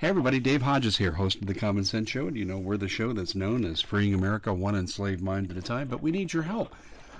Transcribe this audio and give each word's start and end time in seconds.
Hey, 0.00 0.06
everybody, 0.06 0.38
Dave 0.38 0.62
Hodges 0.62 0.96
here, 0.96 1.10
host 1.10 1.40
of 1.40 1.48
The 1.48 1.54
Common 1.54 1.82
Sense 1.82 2.08
Show. 2.08 2.28
And 2.28 2.36
you 2.36 2.44
know, 2.44 2.60
we're 2.60 2.76
the 2.76 2.86
show 2.86 3.12
that's 3.12 3.34
known 3.34 3.64
as 3.64 3.80
Freeing 3.80 4.14
America 4.14 4.54
one 4.54 4.76
enslaved 4.76 5.20
mind 5.20 5.50
at 5.50 5.56
a 5.56 5.60
time, 5.60 5.88
but 5.88 6.00
we 6.00 6.12
need 6.12 6.32
your 6.32 6.44
help. 6.44 6.72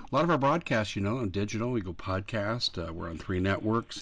A 0.09 0.15
lot 0.15 0.23
of 0.23 0.31
our 0.31 0.37
broadcasts, 0.37 0.95
you 0.95 1.01
know, 1.01 1.17
on 1.17 1.27
digital, 1.27 1.73
we 1.73 1.81
go 1.81 1.91
podcast, 1.91 2.81
uh, 2.81 2.93
we're 2.93 3.09
on 3.09 3.17
three 3.17 3.41
networks, 3.41 4.01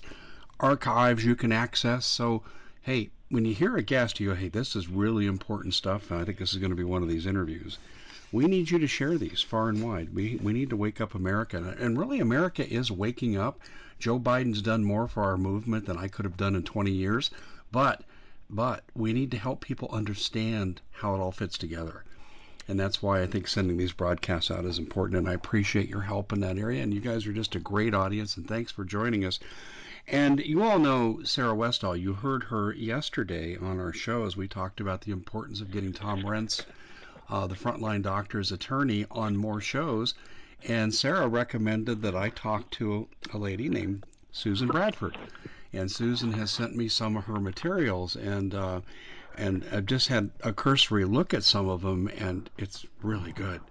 archives 0.59 1.25
you 1.25 1.35
can 1.35 1.51
access. 1.51 2.05
So, 2.05 2.43
hey, 2.83 3.09
when 3.29 3.45
you 3.45 3.55
hear 3.55 3.75
a 3.77 3.81
guest, 3.81 4.19
you 4.19 4.29
go, 4.29 4.35
hey, 4.35 4.47
this 4.47 4.75
is 4.75 4.87
really 4.87 5.25
important 5.25 5.73
stuff, 5.73 6.11
and 6.11 6.21
I 6.21 6.23
think 6.23 6.37
this 6.37 6.53
is 6.53 6.59
going 6.59 6.69
to 6.69 6.75
be 6.75 6.83
one 6.83 7.01
of 7.01 7.09
these 7.09 7.25
interviews. 7.25 7.79
We 8.31 8.45
need 8.45 8.69
you 8.69 8.77
to 8.77 8.87
share 8.87 9.17
these 9.17 9.41
far 9.41 9.69
and 9.69 9.83
wide. 9.83 10.13
We, 10.13 10.35
we 10.35 10.53
need 10.53 10.69
to 10.69 10.77
wake 10.77 11.01
up 11.01 11.15
America. 11.15 11.75
And 11.79 11.97
really, 11.97 12.19
America 12.19 12.71
is 12.71 12.91
waking 12.91 13.37
up. 13.37 13.59
Joe 13.97 14.19
Biden's 14.19 14.61
done 14.61 14.83
more 14.83 15.07
for 15.07 15.23
our 15.23 15.35
movement 15.35 15.87
than 15.87 15.97
I 15.97 16.07
could 16.07 16.25
have 16.25 16.37
done 16.37 16.53
in 16.55 16.61
20 16.61 16.91
years. 16.91 17.31
But 17.71 18.03
but 18.49 18.83
we 18.95 19.13
need 19.13 19.31
to 19.31 19.37
help 19.37 19.61
people 19.61 19.89
understand 19.91 20.81
how 20.91 21.15
it 21.15 21.19
all 21.19 21.31
fits 21.31 21.57
together. 21.57 22.03
And 22.67 22.79
that's 22.79 23.01
why 23.01 23.21
I 23.21 23.27
think 23.27 23.47
sending 23.47 23.77
these 23.77 23.93
broadcasts 23.93 24.51
out 24.51 24.65
is 24.65 24.77
important. 24.79 25.19
And 25.19 25.29
I 25.29 25.33
appreciate 25.33 25.87
your 25.87 26.01
help 26.01 26.33
in 26.33 26.41
that 26.41 26.57
area. 26.57 26.83
And 26.83 26.93
you 26.93 26.99
guys 26.99 27.25
are 27.25 27.33
just 27.33 27.55
a 27.55 27.59
great 27.59 27.93
audience. 27.93 28.35
And 28.35 28.47
thanks 28.47 28.71
for 28.71 28.83
joining 28.83 29.23
us. 29.23 29.39
And 30.07 30.39
you 30.39 30.63
all 30.63 30.79
know 30.79 31.21
Sarah 31.23 31.55
Westall. 31.55 31.95
You 31.95 32.13
heard 32.13 32.43
her 32.43 32.73
yesterday 32.73 33.57
on 33.57 33.79
our 33.79 33.93
show 33.93 34.25
as 34.25 34.35
we 34.35 34.47
talked 34.47 34.81
about 34.81 35.01
the 35.01 35.11
importance 35.11 35.61
of 35.61 35.71
getting 35.71 35.93
Tom 35.93 36.23
Renz 36.23 36.65
uh, 37.29 37.47
the 37.47 37.55
frontline 37.55 38.01
doctor's 38.01 38.51
attorney, 38.51 39.05
on 39.11 39.35
more 39.35 39.61
shows. 39.61 40.13
And 40.67 40.93
Sarah 40.93 41.27
recommended 41.27 42.01
that 42.01 42.15
I 42.15 42.29
talk 42.29 42.69
to 42.71 43.07
a 43.33 43.37
lady 43.37 43.69
named 43.69 44.05
Susan 44.31 44.67
Bradford. 44.67 45.17
And 45.73 45.91
Susan 45.91 46.31
has 46.33 46.49
sent 46.49 46.75
me 46.75 46.87
some 46.87 47.17
of 47.17 47.25
her 47.25 47.39
materials, 47.39 48.15
and 48.15 48.55
uh, 48.55 48.81
and 49.37 49.65
I've 49.71 49.85
just 49.85 50.07
had 50.07 50.31
a 50.41 50.53
cursory 50.53 51.03
look 51.03 51.33
at 51.33 51.43
some 51.43 51.67
of 51.67 51.81
them, 51.81 52.07
and 52.17 52.49
it's 52.57 52.85
really 53.01 53.33
good. 53.33 53.61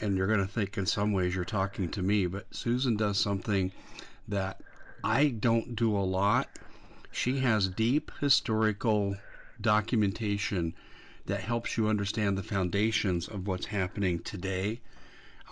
And 0.00 0.16
you're 0.16 0.26
going 0.26 0.40
to 0.40 0.46
think 0.46 0.76
in 0.76 0.86
some 0.86 1.12
ways 1.12 1.34
you're 1.34 1.44
talking 1.44 1.90
to 1.90 2.02
me, 2.02 2.26
but 2.26 2.54
Susan 2.54 2.96
does 2.96 3.18
something 3.18 3.72
that 4.28 4.60
I 5.04 5.28
don't 5.28 5.76
do 5.76 5.96
a 5.96 6.00
lot. 6.00 6.48
She 7.12 7.38
has 7.40 7.68
deep 7.68 8.10
historical 8.20 9.16
documentation 9.60 10.74
that 11.26 11.40
helps 11.40 11.76
you 11.76 11.88
understand 11.88 12.36
the 12.36 12.42
foundations 12.42 13.28
of 13.28 13.46
what's 13.46 13.66
happening 13.66 14.20
today. 14.20 14.80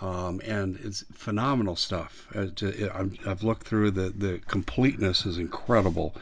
Um, 0.01 0.41
and 0.43 0.77
it's 0.83 1.05
phenomenal 1.13 1.77
stuff. 1.77 2.27
Uh, 2.35 2.47
I've 3.25 3.43
looked 3.43 3.65
through 3.65 3.91
the 3.91 4.09
the 4.09 4.39
completeness 4.39 5.25
is 5.25 5.37
incredible, 5.37 6.15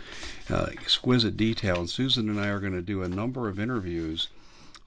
uh, 0.49 0.67
exquisite 0.71 1.35
detail. 1.37 1.79
And 1.79 1.89
Susan 1.89 2.29
and 2.29 2.39
I 2.39 2.49
are 2.49 2.59
going 2.59 2.73
to 2.73 2.83
do 2.83 3.01
a 3.01 3.09
number 3.09 3.49
of 3.49 3.59
interviews 3.59 4.29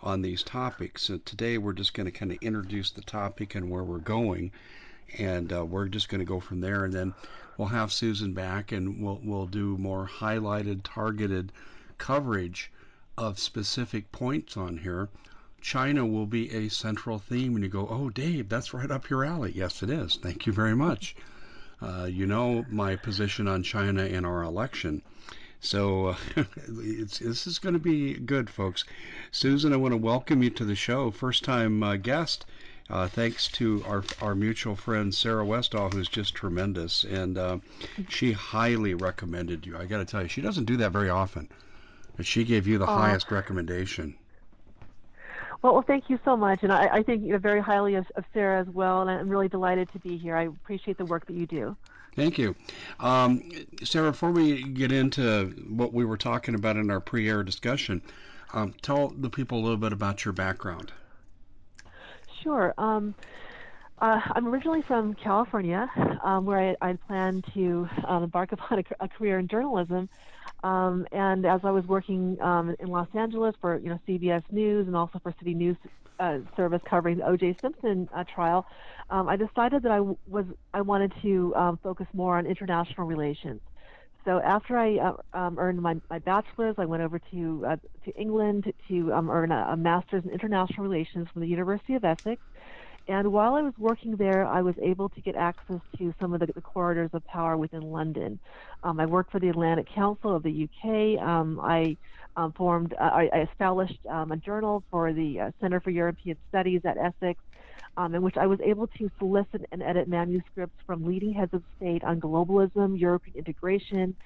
on 0.03 0.23
these 0.23 0.43
topics. 0.43 1.03
So 1.03 1.19
today 1.19 1.59
we're 1.59 1.73
just 1.73 1.95
going 1.95 2.05
to 2.05 2.13
kind 2.13 2.31
of 2.31 2.39
introduce 2.41 2.91
the 2.91 3.03
topic 3.03 3.57
and 3.57 3.71
where 3.71 3.83
we're 3.83 3.99
going, 3.99 4.53
and 5.19 5.53
uh, 5.53 5.65
we're 5.65 5.89
just 5.89 6.09
going 6.09 6.21
to 6.21 6.25
go 6.25 6.39
from 6.39 6.61
there. 6.61 6.85
And 6.85 6.93
then 6.93 7.13
we'll 7.57 7.69
have 7.69 7.93
Susan 7.93 8.35
back, 8.35 8.71
and 8.71 9.03
we'll 9.03 9.21
we'll 9.25 9.47
do 9.47 9.77
more 9.79 10.07
highlighted, 10.07 10.83
targeted 10.85 11.51
coverage 11.99 12.71
of 13.19 13.39
specific 13.39 14.13
points 14.13 14.57
on 14.57 14.79
here, 14.79 15.09
China 15.67 16.07
will 16.07 16.27
be 16.27 16.49
a 16.53 16.69
central 16.69 17.19
theme. 17.19 17.57
And 17.57 17.65
you 17.65 17.69
go, 17.69 17.89
oh, 17.91 18.09
Dave, 18.09 18.49
that's 18.49 18.73
right 18.73 18.89
up 18.89 19.11
your 19.11 19.25
alley. 19.25 19.51
Yes, 19.53 19.83
it 19.83 19.91
is. 19.91 20.17
Thank 20.17 20.47
you 20.47 20.53
very 20.53 20.77
much. 20.77 21.17
Uh, 21.83 22.05
you 22.09 22.25
know 22.25 22.65
my 22.71 22.95
position 22.95 23.49
on 23.49 23.65
China 23.65 24.05
in 24.05 24.25
our 24.25 24.45
election. 24.45 25.03
So 25.59 26.07
uh, 26.07 26.17
this 26.69 27.49
is 27.49 27.59
going 27.59 27.73
to 27.73 27.81
be 27.81 28.15
good, 28.15 28.49
folks. 28.49 28.85
Susan, 29.33 29.73
I 29.73 29.77
want 29.77 29.91
to 29.91 29.97
welcome 29.97 30.41
you 30.41 30.51
to 30.51 30.65
the 30.65 30.77
show. 30.77 31.11
First 31.11 31.43
time 31.43 31.83
uh, 31.83 31.97
guest. 31.97 32.47
Uh, 32.89 33.09
thanks 33.09 33.49
to 33.49 33.83
our, 33.89 34.05
our 34.23 34.37
mutual 34.37 34.77
friend 34.77 35.13
Sarah 35.13 35.45
Westall, 35.45 35.91
who's 35.91 36.09
just 36.09 36.37
tremendous. 36.37 37.03
And 37.03 37.37
uh, 37.37 37.59
she 38.09 38.31
highly 38.31 38.95
recommended 38.95 39.67
you. 39.67 39.77
I 39.77 39.87
got 39.87 39.99
to 39.99 40.05
tell 40.05 40.23
you, 40.23 40.29
she 40.29 40.43
doesn't 40.43 40.67
do 40.67 40.77
that 40.77 40.93
very 40.93 41.11
often. 41.11 41.49
And 42.19 42.25
she 42.25 42.45
gave 42.45 42.69
you 42.69 42.79
the 42.79 42.87
uh, 42.87 42.97
highest 42.97 43.33
recommendation. 43.33 44.15
Well, 45.63 45.75
well, 45.75 45.85
thank 45.87 46.09
you 46.09 46.19
so 46.25 46.37
much, 46.37 46.63
and 46.63 46.73
I, 46.73 46.87
I 46.87 47.03
think 47.03 47.25
you 47.25 47.33
know, 47.33 47.39
very 47.39 47.61
highly 47.61 47.95
of, 47.95 48.07
of, 48.17 48.25
Sarah 48.33 48.61
as 48.61 48.69
well, 48.69 49.01
and 49.03 49.11
I'm 49.11 49.29
really 49.29 49.49
delighted 49.49 49.91
to 49.93 49.99
be 49.99 50.17
here. 50.17 50.37
I 50.37 50.45
appreciate 50.45 50.99
the 50.99 51.05
work 51.07 51.27
that 51.27 51.35
you 51.35 51.47
do. 51.47 51.77
Thank 52.15 52.39
you, 52.39 52.55
um, 53.01 53.43
Sarah. 53.83 54.13
Before 54.13 54.31
we 54.31 54.63
get 54.63 54.93
into 54.93 55.49
what 55.69 55.93
we 55.93 56.05
were 56.05 56.17
talking 56.17 56.55
about 56.55 56.77
in 56.77 56.91
our 56.91 57.01
pre-air 57.01 57.43
discussion, 57.43 58.01
um, 58.53 58.75
tell 58.83 59.09
the 59.09 59.29
people 59.29 59.59
a 59.59 59.63
little 59.63 59.77
bit 59.77 59.93
about 59.93 60.25
your 60.25 60.33
background. 60.33 60.93
Sure. 62.43 62.73
Um, 62.79 63.15
uh, 63.99 64.21
I'm 64.33 64.47
originally 64.47 64.83
from 64.83 65.15
California, 65.15 65.91
um, 66.23 66.45
where 66.45 66.77
I, 66.83 66.91
I 66.91 66.93
plan 66.95 67.43
to 67.55 67.89
um, 68.07 68.25
embark 68.25 68.53
upon 68.53 68.79
a, 68.79 68.85
a, 69.01 69.09
career 69.09 69.39
in 69.39 69.49
journalism. 69.49 70.09
Um, 70.63 71.07
and 71.13 71.47
as 71.47 71.61
I 71.65 71.71
was 71.71 71.85
working 71.87 72.37
um, 72.41 72.75
in 72.81 72.89
Los 72.89 73.09
Angeles 73.15 73.55
for 73.61 73.79
you 73.79 73.91
know 73.91 73.99
CBS 74.09 74.43
News 74.51 74.87
and 74.87 74.97
also 74.97 75.19
for 75.23 75.35
City 75.39 75.55
News 75.55 75.77
uh, 76.19 76.39
Service 76.57 76.81
covering 76.89 77.19
the 77.19 77.27
O.J. 77.27 77.59
Simpson 77.61 78.09
uh, 78.17 78.25
trial, 78.35 78.67
um, 79.11 79.29
I 79.29 79.37
decided 79.37 79.83
that 79.83 79.93
I 79.93 79.99
w- 79.99 80.17
was 80.27 80.47
I 80.73 80.81
wanted 80.81 81.13
to 81.23 81.55
um, 81.55 81.79
focus 81.83 82.07
more 82.15 82.39
on 82.39 82.47
international 82.47 83.07
relations. 83.07 83.61
So 84.25 84.41
after 84.41 84.77
I 84.77 84.97
uh, 84.97 85.39
um, 85.39 85.57
earned 85.59 85.81
my, 85.81 85.95
my 86.11 86.19
bachelor's, 86.19 86.75
I 86.79 86.85
went 86.85 87.03
over 87.03 87.21
to 87.31 87.65
uh, 87.69 87.77
to 88.05 88.11
England 88.21 88.65
to 88.89 89.13
um, 89.13 89.31
earn 89.31 89.53
a, 89.53 89.69
a 89.71 89.77
master's 89.77 90.25
in 90.25 90.31
international 90.31 90.83
relations 90.83 91.29
from 91.33 91.43
the 91.43 91.49
University 91.49 91.95
of 91.95 92.05
Essex. 92.05 92.43
And 93.09 93.33
while 93.33 93.55
I 93.55 93.63
was 93.63 93.75
working 93.79 94.17
there, 94.17 94.47
I 94.47 94.63
was 94.63 94.75
able 94.83 95.09
to 95.11 95.21
get 95.21 95.37
access 95.37 95.81
to 95.99 96.13
some 96.21 96.35
of 96.35 96.41
the, 96.41 96.47
the 96.47 96.61
corridors 96.61 97.11
of 97.13 97.25
power 97.27 97.57
within 97.57 97.83
London. 97.83 98.39
Um, 98.83 98.99
I 98.99 99.07
worked 99.07 99.31
for 99.31 99.39
the 99.39 99.49
Atlantic 99.49 99.87
Council 99.95 100.35
of 100.35 100.43
the 100.43 100.69
UK. 100.69 101.23
Um, 101.23 101.61
I 101.61 101.97
um, 102.37 102.53
formed, 102.53 102.95
uh, 102.95 103.05
I, 103.05 103.31
I, 103.33 103.41
established 103.51 103.99
um, 104.11 104.33
a 104.33 104.37
journal 104.37 104.83
for 104.91 105.13
the 105.13 105.41
uh, 105.41 105.51
Center 105.61 105.81
for 105.81 105.91
European 105.91 106.37
Studies 106.49 106.83
at 106.85 106.99
Essex, 106.99 107.41
um, 107.97 108.15
in 108.15 108.23
which 108.23 108.37
I 108.37 108.47
was 108.47 108.59
able 108.61 108.89
to 108.89 109.11
solicit 109.19 109.67
and 109.73 109.83
edit 109.83 110.09
manuscripts 110.09 110.77
from 110.87 111.07
leading 111.07 111.33
heads 111.33 111.55
of 111.55 111.63
state 111.77 112.05
on 112.05 112.21
globalism, 112.21 112.99
European 113.01 113.37
integration, 113.39 114.17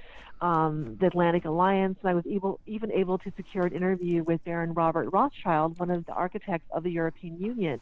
um, 0.40 0.96
the 1.00 1.06
Atlantic 1.06 1.44
Alliance, 1.44 1.98
and 2.00 2.10
I 2.10 2.14
was 2.14 2.24
able, 2.26 2.58
even 2.66 2.90
able 2.92 3.19
to 3.19 3.32
secure 3.36 3.66
an 3.66 3.74
interview 3.74 4.24
with 4.24 4.42
Baron 4.44 4.72
Robert 4.72 5.10
Rothschild, 5.12 5.78
one 5.78 5.90
of 5.90 6.06
the 6.06 6.12
architects 6.12 6.66
of 6.72 6.82
the 6.82 6.90
European 6.90 7.38
Union. 7.38 7.80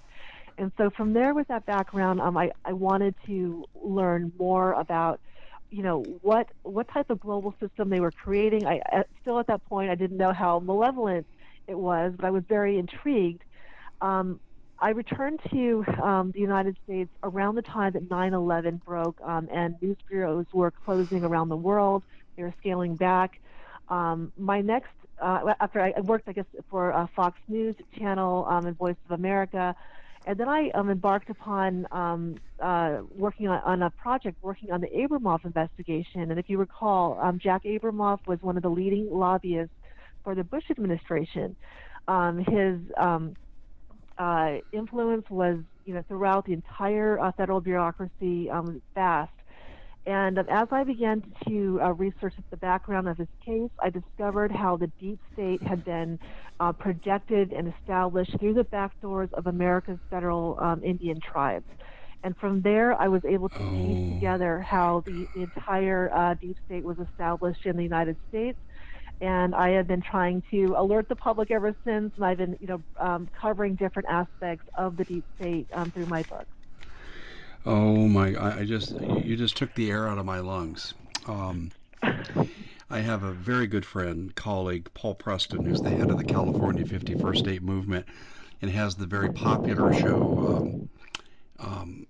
And 0.59 0.73
so 0.77 0.91
from 0.91 1.13
there, 1.13 1.35
with 1.35 1.49
that 1.49 1.65
background, 1.67 2.21
um, 2.21 2.37
I, 2.37 2.51
I 2.65 2.73
wanted 2.73 3.15
to 3.27 3.65
learn 3.81 4.33
more 4.39 4.73
about, 4.73 5.21
you 5.71 5.83
know, 5.83 6.03
what 6.23 6.49
what 6.63 6.89
type 6.89 7.11
of 7.11 7.21
global 7.21 7.55
system 7.61 7.89
they 7.91 8.01
were 8.01 8.11
creating. 8.11 8.67
I 8.67 9.05
still 9.23 9.39
at 9.39 9.47
that 9.47 9.65
point 9.67 9.91
I 9.91 9.95
didn't 9.95 10.17
know 10.17 10.33
how 10.33 10.59
malevolent 10.59 11.27
it 11.69 11.79
was, 11.79 12.13
but 12.17 12.27
I 12.27 12.31
was 12.31 12.43
very 12.49 12.77
intrigued. 12.77 13.45
Um, 14.01 14.41
I 14.81 14.91
returned 14.91 15.41
to 15.51 15.85
um, 16.03 16.31
the 16.33 16.41
United 16.41 16.77
States 16.85 17.11
around 17.23 17.55
the 17.55 17.63
time 17.63 17.93
that 17.93 18.09
9/11 18.09 18.85
broke, 18.85 19.21
um, 19.23 19.49
and 19.53 19.81
news 19.81 19.97
bureaus 20.09 20.47
were 20.53 20.71
closing 20.71 21.25
around 21.25 21.51
the 21.51 21.57
world. 21.57 22.03
They 22.37 22.43
were 22.43 22.55
scaling 22.59 22.97
back. 22.97 23.41
Um, 23.89 24.33
my 24.37 24.61
next, 24.61 24.91
uh, 25.21 25.55
after 25.61 25.81
I 25.81 26.01
worked, 26.01 26.29
I 26.29 26.33
guess, 26.33 26.47
for 26.69 26.93
uh, 26.93 27.07
Fox 27.15 27.39
News 27.49 27.77
Channel 27.97 28.47
um, 28.49 28.67
and 28.67 28.77
Voice 28.77 28.97
of 29.09 29.19
America, 29.19 29.75
and 30.29 30.39
then 30.39 30.47
I 30.47 30.69
um, 30.75 30.91
embarked 30.91 31.31
upon 31.31 31.87
um, 31.91 32.37
uh, 32.63 32.99
working 33.17 33.49
on, 33.49 33.63
on, 33.65 33.83
a 33.83 33.91
project 33.91 34.37
working 34.43 34.71
on 34.71 34.83
the 34.83 34.89
Abramoff 34.89 35.47
investigation. 35.47 36.31
And 36.31 36.39
if 36.39 36.51
you 36.51 36.59
recall, 36.59 37.19
um, 37.23 37.39
Jack 37.43 37.63
Abramoff 37.65 38.19
was 38.27 38.39
one 38.43 38.59
of 38.59 38.63
the 38.63 38.69
leading 38.69 39.09
lobbyists 39.11 39.73
for 40.23 40.35
the 40.35 40.45
Bush 40.45 40.65
administration. 40.71 41.57
Um, 42.09 42.39
his 42.41 42.79
um, 42.99 43.35
uh, 44.19 44.57
influence 44.71 45.25
was, 45.31 45.61
you 45.87 45.95
know, 45.95 46.03
throughout 46.09 46.45
the 46.45 46.53
entire 46.53 47.19
uh, 47.19 47.33
federal 47.33 47.63
bureaucracy 47.63 48.51
um, 48.51 48.83
vast. 48.95 49.33
And 50.09 50.39
as 50.39 50.69
I 50.73 50.85
began 50.85 51.23
to 51.47 51.81
uh, 51.83 51.93
research 51.93 52.33
the 52.49 52.57
background 52.57 53.09
of 53.09 53.19
his 53.19 53.29
case, 53.45 53.69
I 53.79 53.91
discovered 53.91 54.51
how 54.51 54.79
the 54.79 54.87
deep 54.99 55.19
state 55.35 55.63
had 55.63 55.85
been 55.85 56.19
uh, 56.61 56.73
projected 56.73 57.53
and 57.53 57.75
established 57.79 58.35
through 58.41 58.55
the 58.55 58.65
back 58.65 58.99
doors 59.03 59.29
of 59.35 59.47
America's 59.47 59.99
federal 60.09 60.59
um, 60.61 60.83
Indian 60.83 61.21
tribes. 61.21 61.67
And 62.25 62.35
from 62.39 62.63
there, 62.63 62.99
I 62.99 63.09
was 63.09 63.23
able 63.27 63.51
to 63.51 63.59
piece 63.59 63.99
oh. 63.99 64.15
together 64.15 64.61
how 64.63 65.03
the, 65.05 65.29
the 65.35 65.43
entire 65.43 66.11
uh, 66.15 66.35
deep 66.41 66.57
state 66.65 66.85
was 66.85 66.97
established 66.99 67.67
in 67.67 67.77
the 67.77 67.83
United 67.83 68.17
States. 68.31 68.59
And 69.21 69.55
I 69.55 69.73
have 69.73 69.87
been 69.87 70.01
trying 70.01 70.43
to 70.53 70.75
alert 70.79 71.11
the 71.11 71.17
public 71.17 71.51
ever 71.51 71.77
since, 71.85 72.15
and 72.17 72.25
I've 72.25 72.39
been, 72.39 72.57
you 72.61 72.67
know, 72.67 72.83
um, 72.99 73.29
covering 73.39 73.75
different 73.75 74.09
aspects 74.09 74.65
of 74.75 74.97
the 74.97 75.05
deep 75.05 75.25
state 75.39 75.69
um, 75.75 75.91
through 75.91 76.07
my 76.07 76.23
books. 76.23 76.47
Oh 77.69 78.09
my! 78.09 78.35
I 78.59 78.65
just 78.65 78.95
you 79.03 79.37
just 79.37 79.55
took 79.59 79.75
the 79.75 79.91
air 79.91 80.09
out 80.09 80.17
of 80.17 80.25
my 80.25 80.39
lungs. 80.39 80.95
Um, 81.27 81.71
I 82.91 83.01
have 83.01 83.23
a 83.25 83.33
very 83.33 83.67
good 83.67 83.85
friend, 83.85 84.35
colleague, 84.35 84.89
Paul 84.95 85.15
Preston, 85.15 85.67
who's 85.67 85.83
the 85.83 85.91
head 85.91 86.11
of 86.11 86.17
the 86.17 86.25
California 86.25 86.83
51st 86.83 87.37
State 87.37 87.63
Movement 87.63 88.07
and 88.63 88.71
has 88.71 88.95
the 88.97 89.05
very 89.05 89.29
popular 89.29 89.93
show, 89.93 90.39
um, 90.41 90.89
um, 91.59 92.07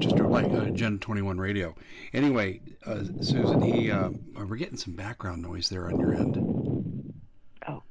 just 0.00 0.18
like 0.18 0.54
uh, 0.54 0.70
Gen 0.70 0.98
21 0.98 1.38
Radio. 1.38 1.74
Anyway, 2.14 2.62
uh, 2.86 3.04
Susan, 3.20 3.60
he, 3.60 3.90
uh, 3.90 4.08
we're 4.34 4.56
getting 4.56 4.78
some 4.78 4.94
background 4.94 5.42
noise 5.42 5.68
there 5.68 5.88
on 5.88 6.00
your 6.00 6.14
end. 6.14 7.12
Oh. 7.68 7.82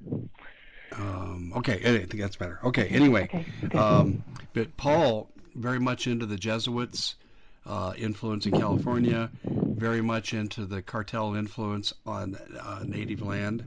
Um, 0.94 1.54
okay, 1.58 1.74
I 1.74 2.06
think 2.08 2.19
that's 2.19 2.36
better. 2.36 2.60
Okay, 2.64 2.88
anyway, 2.88 3.26
Okay. 3.26 3.46
okay. 3.66 3.78
um, 3.78 4.24
but 4.54 4.76
Paul 4.78 5.30
very 5.56 5.80
much 5.80 6.08
into 6.08 6.26
the 6.26 6.38
Jesuits' 6.38 7.16
uh, 7.66 7.94
influence 7.98 8.46
in 8.46 8.52
California, 8.54 9.30
very 9.46 10.02
much 10.02 10.34
into 10.34 10.66
the 10.66 10.82
cartel 10.82 11.36
influence 11.36 11.94
on 12.06 12.36
uh, 12.60 12.84
native 12.86 13.22
land, 13.22 13.64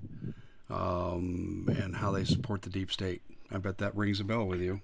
um, 0.70 1.68
and 1.80 1.94
how 1.94 2.12
they 2.12 2.24
support 2.24 2.62
the 2.62 2.70
deep 2.70 2.92
state. 2.92 3.22
I 3.50 3.58
bet 3.58 3.78
that 3.78 3.96
rings 3.96 4.20
a 4.20 4.24
bell 4.24 4.44
with 4.44 4.60
you. 4.60 4.80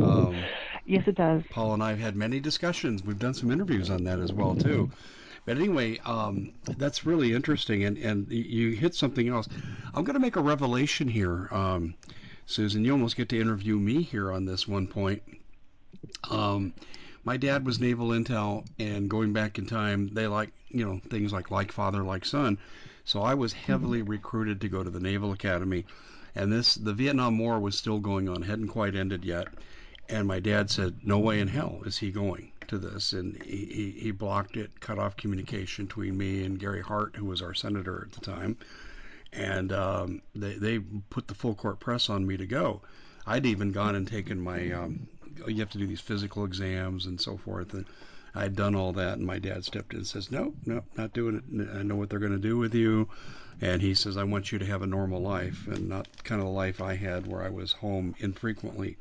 Um, 0.00 0.42
yes, 0.84 1.04
it 1.06 1.14
does. 1.14 1.42
Paul 1.50 1.74
and 1.74 1.82
I 1.82 1.90
have 1.90 1.98
had 1.98 2.16
many 2.16 2.40
discussions. 2.40 3.04
We've 3.04 3.18
done 3.18 3.34
some 3.34 3.50
interviews 3.50 3.90
on 3.90 4.04
that 4.04 4.18
as 4.18 4.32
well 4.32 4.54
too. 4.54 4.90
But 5.44 5.58
anyway, 5.58 5.98
um, 6.04 6.52
that's 6.76 7.06
really 7.06 7.32
interesting, 7.32 7.84
and 7.84 7.96
and 7.98 8.30
you 8.30 8.70
hit 8.72 8.94
something 8.94 9.28
else. 9.28 9.48
I'm 9.94 10.04
going 10.04 10.14
to 10.14 10.20
make 10.20 10.36
a 10.36 10.42
revelation 10.42 11.08
here, 11.08 11.48
um, 11.52 11.94
Susan. 12.46 12.84
You 12.84 12.92
almost 12.92 13.16
get 13.16 13.28
to 13.30 13.40
interview 13.40 13.78
me 13.78 14.02
here 14.02 14.32
on 14.32 14.44
this 14.44 14.66
one 14.66 14.88
point. 14.88 15.22
Um, 16.30 16.74
my 17.24 17.36
dad 17.36 17.66
was 17.66 17.80
naval 17.80 18.08
intel, 18.08 18.66
and 18.78 19.10
going 19.10 19.32
back 19.32 19.58
in 19.58 19.66
time, 19.66 20.08
they 20.14 20.26
like 20.26 20.52
you 20.68 20.84
know 20.84 21.00
things 21.10 21.32
like 21.32 21.50
like 21.50 21.72
father, 21.72 22.02
like 22.04 22.24
son. 22.24 22.58
So 23.04 23.22
I 23.22 23.34
was 23.34 23.52
heavily 23.52 24.02
recruited 24.02 24.60
to 24.60 24.68
go 24.68 24.82
to 24.82 24.90
the 24.90 25.00
Naval 25.00 25.32
Academy, 25.32 25.84
and 26.34 26.52
this 26.52 26.74
the 26.74 26.92
Vietnam 26.92 27.38
War 27.38 27.58
was 27.58 27.76
still 27.76 27.98
going 27.98 28.28
on, 28.28 28.42
hadn't 28.42 28.68
quite 28.68 28.94
ended 28.94 29.24
yet. 29.24 29.48
And 30.08 30.28
my 30.28 30.38
dad 30.38 30.70
said, 30.70 31.00
"No 31.02 31.18
way 31.18 31.40
in 31.40 31.48
hell 31.48 31.82
is 31.84 31.98
he 31.98 32.10
going 32.12 32.52
to 32.68 32.78
this," 32.78 33.12
and 33.12 33.42
he, 33.42 33.66
he, 33.66 33.90
he 33.90 34.10
blocked 34.12 34.56
it, 34.56 34.80
cut 34.80 34.98
off 34.98 35.16
communication 35.16 35.86
between 35.86 36.16
me 36.16 36.44
and 36.44 36.60
Gary 36.60 36.82
Hart, 36.82 37.16
who 37.16 37.24
was 37.24 37.42
our 37.42 37.54
senator 37.54 38.06
at 38.06 38.12
the 38.12 38.20
time, 38.20 38.56
and 39.32 39.72
um, 39.72 40.22
they 40.34 40.54
they 40.54 40.78
put 41.10 41.26
the 41.26 41.34
full 41.34 41.54
court 41.54 41.80
press 41.80 42.08
on 42.08 42.26
me 42.26 42.36
to 42.36 42.46
go. 42.46 42.82
I'd 43.26 43.46
even 43.46 43.72
gone 43.72 43.96
and 43.96 44.06
taken 44.06 44.40
my 44.40 44.70
um, 44.70 45.08
you 45.46 45.60
have 45.60 45.70
to 45.70 45.78
do 45.78 45.86
these 45.86 46.00
physical 46.00 46.44
exams 46.44 47.06
and 47.06 47.20
so 47.20 47.36
forth, 47.36 47.74
and 47.74 47.86
I'd 48.34 48.56
done 48.56 48.74
all 48.74 48.92
that, 48.92 49.18
and 49.18 49.26
my 49.26 49.38
dad 49.38 49.64
stepped 49.64 49.92
in 49.92 50.00
and 50.00 50.06
says, 50.06 50.30
"No, 50.30 50.54
no, 50.64 50.82
not 50.96 51.12
doing 51.12 51.36
it. 51.36 51.68
I 51.74 51.82
know 51.82 51.96
what 51.96 52.10
they're 52.10 52.18
going 52.18 52.32
to 52.32 52.38
do 52.38 52.58
with 52.58 52.74
you." 52.74 53.08
And 53.60 53.80
he 53.80 53.94
says, 53.94 54.18
I 54.18 54.24
want 54.24 54.52
you 54.52 54.58
to 54.58 54.66
have 54.66 54.82
a 54.82 54.86
normal 54.86 55.22
life 55.22 55.66
and 55.66 55.88
not 55.88 56.08
kind 56.24 56.42
of 56.42 56.46
the 56.46 56.52
life 56.52 56.82
I 56.82 56.94
had 56.94 57.26
where 57.26 57.42
I 57.42 57.48
was 57.48 57.72
home 57.72 58.14
infrequently. 58.18 58.98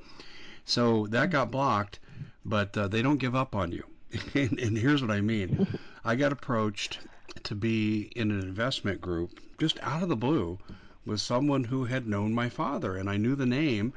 So 0.63 1.07
that 1.07 1.29
got 1.29 1.51
blocked, 1.51 1.99
but 2.45 2.77
uh, 2.77 2.87
they 2.87 3.01
don't 3.01 3.17
give 3.17 3.35
up 3.35 3.53
on 3.53 3.73
you. 3.73 3.83
and, 4.33 4.57
and 4.57 4.77
here's 4.77 5.01
what 5.01 5.11
I 5.11 5.19
mean 5.19 5.67
I 6.05 6.15
got 6.15 6.31
approached 6.31 6.99
to 7.43 7.53
be 7.53 8.03
in 8.15 8.31
an 8.31 8.39
investment 8.39 9.01
group 9.01 9.41
just 9.59 9.77
out 9.81 10.01
of 10.01 10.09
the 10.09 10.15
blue 10.15 10.57
with 11.05 11.19
someone 11.19 11.65
who 11.65 11.85
had 11.85 12.07
known 12.07 12.33
my 12.33 12.49
father, 12.49 12.95
and 12.95 13.09
I 13.09 13.17
knew 13.17 13.35
the 13.35 13.45
name, 13.45 13.93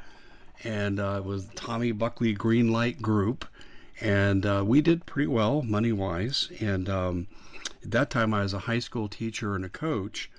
and 0.64 0.98
uh, 0.98 1.16
it 1.18 1.24
was 1.24 1.46
Tommy 1.54 1.92
Buckley 1.92 2.34
Greenlight 2.34 3.00
Group. 3.00 3.46
And 4.00 4.46
uh, 4.46 4.62
we 4.66 4.80
did 4.80 5.06
pretty 5.06 5.26
well 5.26 5.62
money 5.62 5.92
wise. 5.92 6.50
And 6.60 6.88
um, 6.88 7.26
at 7.82 7.90
that 7.90 8.10
time, 8.10 8.32
I 8.32 8.42
was 8.42 8.54
a 8.54 8.58
high 8.60 8.78
school 8.78 9.08
teacher 9.08 9.54
and 9.54 9.64
a 9.64 9.68
coach 9.68 10.30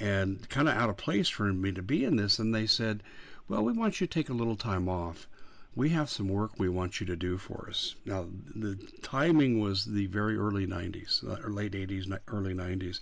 and 0.00 0.46
kind 0.48 0.68
of 0.68 0.76
out 0.76 0.90
of 0.90 0.96
place 0.96 1.28
for 1.28 1.52
me 1.52 1.72
to 1.72 1.82
be 1.82 2.04
in 2.04 2.16
this. 2.16 2.38
And 2.38 2.54
they 2.54 2.66
said, 2.66 3.02
Well, 3.48 3.64
we 3.64 3.72
want 3.72 4.00
you 4.00 4.06
to 4.06 4.12
take 4.12 4.28
a 4.28 4.34
little 4.34 4.56
time 4.56 4.88
off. 4.88 5.26
We 5.74 5.90
have 5.90 6.10
some 6.10 6.28
work 6.28 6.58
we 6.58 6.68
want 6.68 7.00
you 7.00 7.06
to 7.06 7.16
do 7.16 7.38
for 7.38 7.68
us. 7.68 7.94
Now, 8.04 8.26
the 8.54 8.76
timing 9.02 9.60
was 9.60 9.84
the 9.84 10.06
very 10.06 10.36
early 10.36 10.66
90s, 10.66 11.22
or 11.44 11.50
late 11.50 11.72
80s, 11.72 12.18
early 12.28 12.54
90s. 12.54 13.00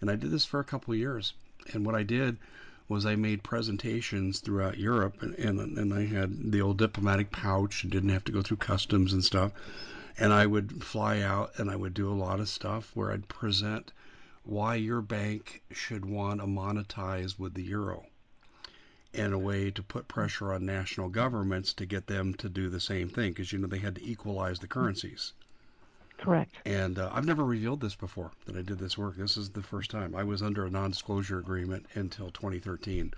And 0.00 0.10
I 0.10 0.16
did 0.16 0.30
this 0.30 0.44
for 0.44 0.60
a 0.60 0.64
couple 0.64 0.92
of 0.92 1.00
years. 1.00 1.32
And 1.72 1.84
what 1.84 1.94
I 1.94 2.02
did 2.04 2.38
was 2.88 3.06
I 3.06 3.16
made 3.16 3.42
presentations 3.42 4.40
throughout 4.40 4.78
Europe, 4.78 5.22
and, 5.22 5.34
and, 5.34 5.78
and 5.78 5.94
I 5.94 6.06
had 6.06 6.52
the 6.52 6.60
old 6.60 6.78
diplomatic 6.78 7.30
pouch 7.30 7.82
and 7.82 7.92
didn't 7.92 8.10
have 8.10 8.24
to 8.24 8.32
go 8.32 8.42
through 8.42 8.58
customs 8.58 9.12
and 9.12 9.24
stuff. 9.24 9.52
And 10.18 10.32
I 10.32 10.46
would 10.46 10.82
fly 10.84 11.20
out 11.20 11.58
and 11.58 11.70
I 11.70 11.76
would 11.76 11.94
do 11.94 12.10
a 12.10 12.14
lot 12.14 12.40
of 12.40 12.48
stuff 12.48 12.90
where 12.94 13.12
I'd 13.12 13.28
present 13.28 13.92
why 14.44 14.74
your 14.74 15.00
bank 15.00 15.62
should 15.70 16.04
want 16.04 16.40
to 16.40 16.46
monetize 16.46 17.38
with 17.38 17.54
the 17.54 17.62
euro 17.62 18.06
and 19.14 19.32
a 19.32 19.38
way 19.38 19.70
to 19.70 19.82
put 19.82 20.08
pressure 20.08 20.52
on 20.52 20.64
national 20.64 21.08
governments 21.08 21.72
to 21.74 21.86
get 21.86 22.06
them 22.06 22.34
to 22.34 22.48
do 22.48 22.68
the 22.68 22.80
same 22.80 23.08
thing 23.08 23.30
because 23.32 23.52
you 23.52 23.58
know 23.58 23.68
they 23.68 23.78
had 23.78 23.94
to 23.94 24.04
equalize 24.04 24.58
the 24.58 24.66
currencies. 24.66 25.32
Correct. 26.22 26.54
And 26.64 27.00
uh, 27.00 27.10
I've 27.12 27.26
never 27.26 27.44
revealed 27.44 27.80
this 27.80 27.96
before 27.96 28.30
that 28.46 28.56
I 28.56 28.62
did 28.62 28.78
this 28.78 28.96
work. 28.96 29.16
This 29.16 29.36
is 29.36 29.50
the 29.50 29.60
first 29.60 29.90
time. 29.90 30.14
I 30.14 30.22
was 30.22 30.40
under 30.40 30.64
a 30.64 30.70
non-disclosure 30.70 31.40
agreement 31.40 31.86
until 31.94 32.30
2013. 32.30 33.12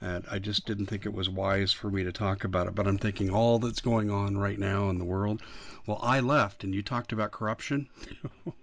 And 0.00 0.24
I 0.28 0.40
just 0.40 0.66
didn't 0.66 0.86
think 0.86 1.06
it 1.06 1.14
was 1.14 1.30
wise 1.30 1.72
for 1.72 1.88
me 1.88 2.02
to 2.02 2.10
talk 2.10 2.42
about 2.42 2.66
it. 2.66 2.74
But 2.74 2.88
I'm 2.88 2.98
thinking 2.98 3.30
all 3.30 3.60
that's 3.60 3.80
going 3.80 4.10
on 4.10 4.36
right 4.36 4.58
now 4.58 4.90
in 4.90 4.98
the 4.98 5.04
world. 5.04 5.40
Well, 5.86 6.00
I 6.02 6.18
left, 6.18 6.64
and 6.64 6.74
you 6.74 6.82
talked 6.82 7.12
about 7.12 7.30
corruption. 7.30 7.88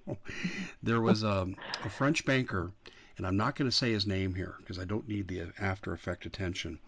there 0.84 1.00
was 1.00 1.24
a, 1.24 1.48
a 1.86 1.90
French 1.90 2.26
banker, 2.26 2.74
and 3.16 3.26
I'm 3.26 3.38
not 3.38 3.56
going 3.56 3.70
to 3.72 3.76
say 3.76 3.94
his 3.94 4.06
name 4.06 4.36
here 4.36 4.56
because 4.58 4.78
I 4.78 4.84
don't 4.84 5.08
need 5.08 5.30
the 5.30 5.54
after 5.58 5.94
effect 5.94 6.26
attention. 6.26 6.80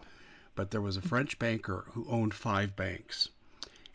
But 0.54 0.70
there 0.70 0.82
was 0.82 0.98
a 0.98 1.02
French 1.02 1.38
banker 1.38 1.86
who 1.92 2.06
owned 2.10 2.34
five 2.34 2.76
banks. 2.76 3.30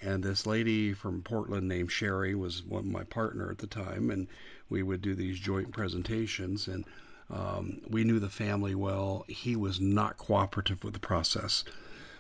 And 0.02 0.24
this 0.24 0.46
lady 0.46 0.94
from 0.94 1.24
Portland 1.24 1.68
named 1.68 1.92
Sherry 1.92 2.36
was 2.36 2.64
one 2.64 2.92
my 2.92 3.04
partner 3.04 3.50
at 3.50 3.58
the 3.58 3.68
time, 3.68 4.10
and 4.12 4.28
we 4.70 4.84
would 4.84 5.02
do 5.02 5.16
these 5.16 5.40
joint 5.40 5.72
presentations. 5.72 6.68
And 6.68 6.86
um, 7.30 7.82
we 7.90 8.04
knew 8.04 8.20
the 8.20 8.30
family 8.30 8.76
well. 8.76 9.26
He 9.28 9.56
was 9.56 9.82
not 9.82 10.18
cooperative 10.18 10.84
with 10.84 10.94
the 10.94 11.00
process. 11.00 11.64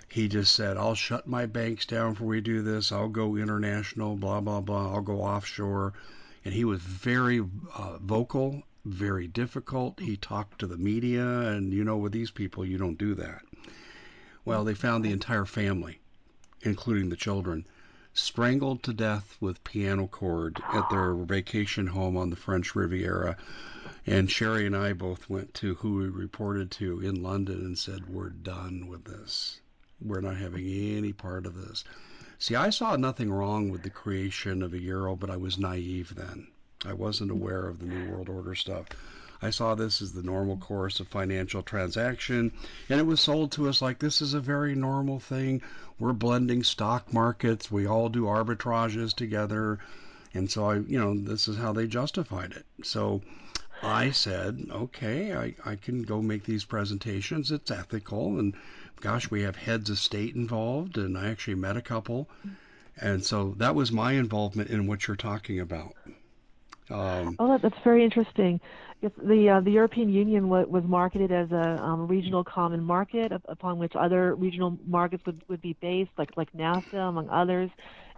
He 0.10 0.28
just 0.28 0.56
said, 0.56 0.78
I'll 0.78 0.96
shut 0.96 1.28
my 1.28 1.46
banks 1.46 1.86
down 1.86 2.14
before 2.14 2.28
we 2.28 2.42
do 2.42 2.62
this. 2.62 2.92
I'll 2.92 3.10
go 3.10 3.36
international, 3.36 4.16
blah, 4.16 4.42
blah, 4.42 4.62
blah. 4.62 4.94
I'll 4.94 5.02
go 5.02 5.22
offshore. 5.22 5.94
And 6.46 6.54
he 6.54 6.64
was 6.64 6.82
very 6.82 7.42
uh, 7.76 7.98
vocal, 8.00 8.64
very 8.86 9.28
difficult. 9.28 10.00
He 10.00 10.16
talked 10.16 10.60
to 10.60 10.68
the 10.68 10.78
media, 10.78 11.26
and 11.26 11.74
you 11.74 11.84
know, 11.84 11.98
with 11.98 12.14
these 12.14 12.32
people, 12.32 12.66
you 12.66 12.78
don't 12.78 12.98
do 12.98 13.16
that. 13.16 13.42
Well, 14.46 14.64
they 14.64 14.74
found 14.74 15.04
the 15.04 15.12
entire 15.12 15.44
family, 15.44 16.00
including 16.62 17.10
the 17.10 17.16
children, 17.16 17.66
strangled 18.14 18.82
to 18.82 18.94
death 18.94 19.38
with 19.40 19.64
piano 19.64 20.08
cord 20.08 20.60
at 20.74 20.90
their 20.90 21.14
vacation 21.14 21.88
home 21.88 22.18
on 22.18 22.30
the 22.30 22.36
French 22.36 22.76
Riviera. 22.76 23.38
And 24.06 24.32
Sherry 24.32 24.66
and 24.66 24.76
I 24.76 24.94
both 24.94 25.30
went 25.30 25.54
to 25.56 25.76
who 25.76 25.98
we 25.98 26.08
reported 26.08 26.72
to 26.72 27.00
in 27.00 27.22
London 27.22 27.66
and 27.66 27.78
said, 27.78 28.10
We're 28.10 28.30
done 28.30 28.88
with 28.88 29.04
this. 29.04 29.62
We're 30.02 30.22
not 30.22 30.38
having 30.38 30.68
any 30.68 31.14
part 31.14 31.46
of 31.46 31.56
this. 31.56 31.84
See, 32.40 32.56
I 32.56 32.70
saw 32.70 32.96
nothing 32.96 33.32
wrong 33.32 33.70
with 33.70 33.84
the 33.84 33.90
creation 33.90 34.62
of 34.62 34.74
a 34.74 34.80
euro, 34.80 35.16
but 35.16 35.30
I 35.30 35.38
was 35.38 35.58
naive 35.58 36.16
then. 36.16 36.48
I 36.86 36.94
wasn't 36.94 37.32
aware 37.32 37.68
of 37.68 37.80
the 37.80 37.86
New 37.86 38.10
World 38.12 38.30
Order 38.30 38.56
stuff. 38.56 38.88
I 39.42 39.52
saw 39.52 39.76
this 39.76 40.02
as 40.02 40.14
the 40.14 40.24
normal 40.24 40.58
course 40.58 41.00
of 41.00 41.08
financial 41.08 41.62
transaction, 41.62 42.52
and 42.90 43.00
it 43.00 43.06
was 43.06 43.22
sold 43.22 43.52
to 43.54 43.70
us 43.70 43.82
like 43.82 44.00
this 44.00 44.22
is 44.22 44.34
a 44.34 44.40
very 44.40 44.74
normal 44.74 45.20
thing. 45.20 45.62
We're 46.00 46.14
blending 46.14 46.64
stock 46.64 47.14
markets, 47.14 47.72
we 47.72 47.86
all 47.88 48.10
do 48.10 48.24
arbitrages 48.24 49.14
together, 49.14 49.80
and 50.34 50.50
so 50.50 50.66
I, 50.70 50.76
you 50.78 51.00
know, 51.00 51.16
this 51.16 51.48
is 51.48 51.58
how 51.58 51.74
they 51.74 51.88
justified 51.88 52.52
it. 52.54 52.66
So 52.84 53.22
I 53.84 54.12
said, 54.12 54.68
okay, 54.72 55.36
I, 55.36 55.56
I 55.66 55.76
can 55.76 56.04
go 56.04 56.22
make 56.22 56.44
these 56.44 56.66
presentations. 56.66 57.52
It's 57.52 57.70
ethical, 57.70 58.40
and 58.40 58.56
gosh, 59.02 59.30
we 59.30 59.44
have 59.44 59.56
heads 59.56 59.90
of 59.90 60.00
state 60.00 60.36
involved, 60.36 60.98
and 60.98 61.18
I 61.18 61.30
actually 61.30 61.56
met 61.56 61.78
a 61.78 61.82
couple, 61.82 62.28
and 63.00 63.24
so 63.24 63.54
that 63.58 63.76
was 63.76 63.92
my 63.92 64.14
involvement 64.14 64.72
in 64.72 64.88
what 64.88 65.08
you're 65.08 65.16
talking 65.16 65.60
about. 65.60 65.94
Um, 66.90 67.36
oh, 67.40 67.58
that's 67.58 67.78
very 67.84 68.04
interesting. 68.04 68.60
The 69.02 69.50
uh, 69.50 69.60
the 69.62 69.72
European 69.72 70.10
Union 70.10 70.50
was 70.50 70.84
marketed 70.86 71.32
as 71.32 71.52
a 71.52 71.82
um, 71.82 72.08
regional 72.08 72.44
common 72.44 72.84
market 72.84 73.32
upon 73.32 73.78
which 73.78 73.94
other 73.96 74.34
regional 74.36 74.78
markets 74.88 75.24
would, 75.26 75.42
would 75.48 75.62
be 75.62 75.74
based, 75.82 76.12
like 76.18 76.36
like 76.36 76.52
NAFTA, 76.54 77.10
among 77.10 77.30
others. 77.30 77.70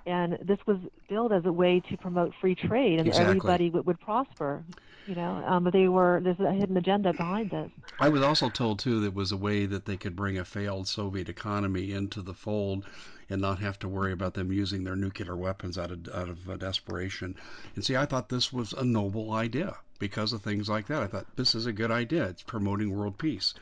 And 0.06 0.40
this 0.42 0.58
was 0.66 0.78
built 1.10 1.34
as 1.34 1.46
a 1.46 1.52
way 1.52 1.82
to 1.82 1.98
promote 1.98 2.34
free 2.40 2.56
trade, 2.56 3.00
and 3.00 3.08
exactly. 3.08 3.30
everybody 3.30 3.70
would, 3.70 3.86
would 3.86 4.00
prosper. 4.00 4.64
You 5.06 5.16
know, 5.16 5.44
um, 5.46 5.64
but 5.64 5.74
they 5.74 5.90
were 5.90 6.22
there's 6.24 6.40
a 6.40 6.54
hidden 6.54 6.78
agenda 6.78 7.12
behind 7.12 7.50
this. 7.50 7.70
I 8.00 8.08
was 8.08 8.22
also 8.22 8.50
told 8.50 8.80
too 8.80 9.02
that 9.02 9.08
it 9.08 9.14
was 9.14 9.34
a 9.34 9.38
way 9.38 9.66
that 9.66 9.86
they 9.86 9.98
could 9.98 10.16
bring 10.16 10.38
a 10.38 10.46
failed 10.46 10.88
Soviet 10.88 11.28
economy 11.28 11.92
into 11.92 12.22
the 12.22 12.34
fold 12.34 12.86
and 13.30 13.42
not 13.42 13.60
have 13.60 13.78
to 13.80 13.90
worry 13.90 14.14
about 14.14 14.34
them 14.34 14.52
using 14.52 14.84
their 14.84 14.96
nuclear 14.96 15.36
weapons 15.36 15.78
out 15.78 15.92
of 15.92 16.08
out 16.14 16.30
of 16.30 16.50
uh, 16.50 16.56
desperation. 16.56 17.36
And 17.76 17.84
see, 17.84 17.98
I 17.98 18.06
thought 18.06 18.30
this 18.30 18.54
was 18.54 18.72
a 18.74 18.86
noble 18.86 19.34
idea. 19.34 19.76
Because 20.00 20.34
of 20.34 20.41
things 20.41 20.68
like 20.70 20.88
that. 20.88 21.03
I 21.03 21.08
thought 21.08 21.36
this 21.36 21.53
is 21.53 21.65
a 21.65 21.74
good 21.74 21.91
idea. 21.91 22.25
It's 22.25 22.41
promoting 22.41 22.96
world 22.96 23.18
peace. 23.18 23.53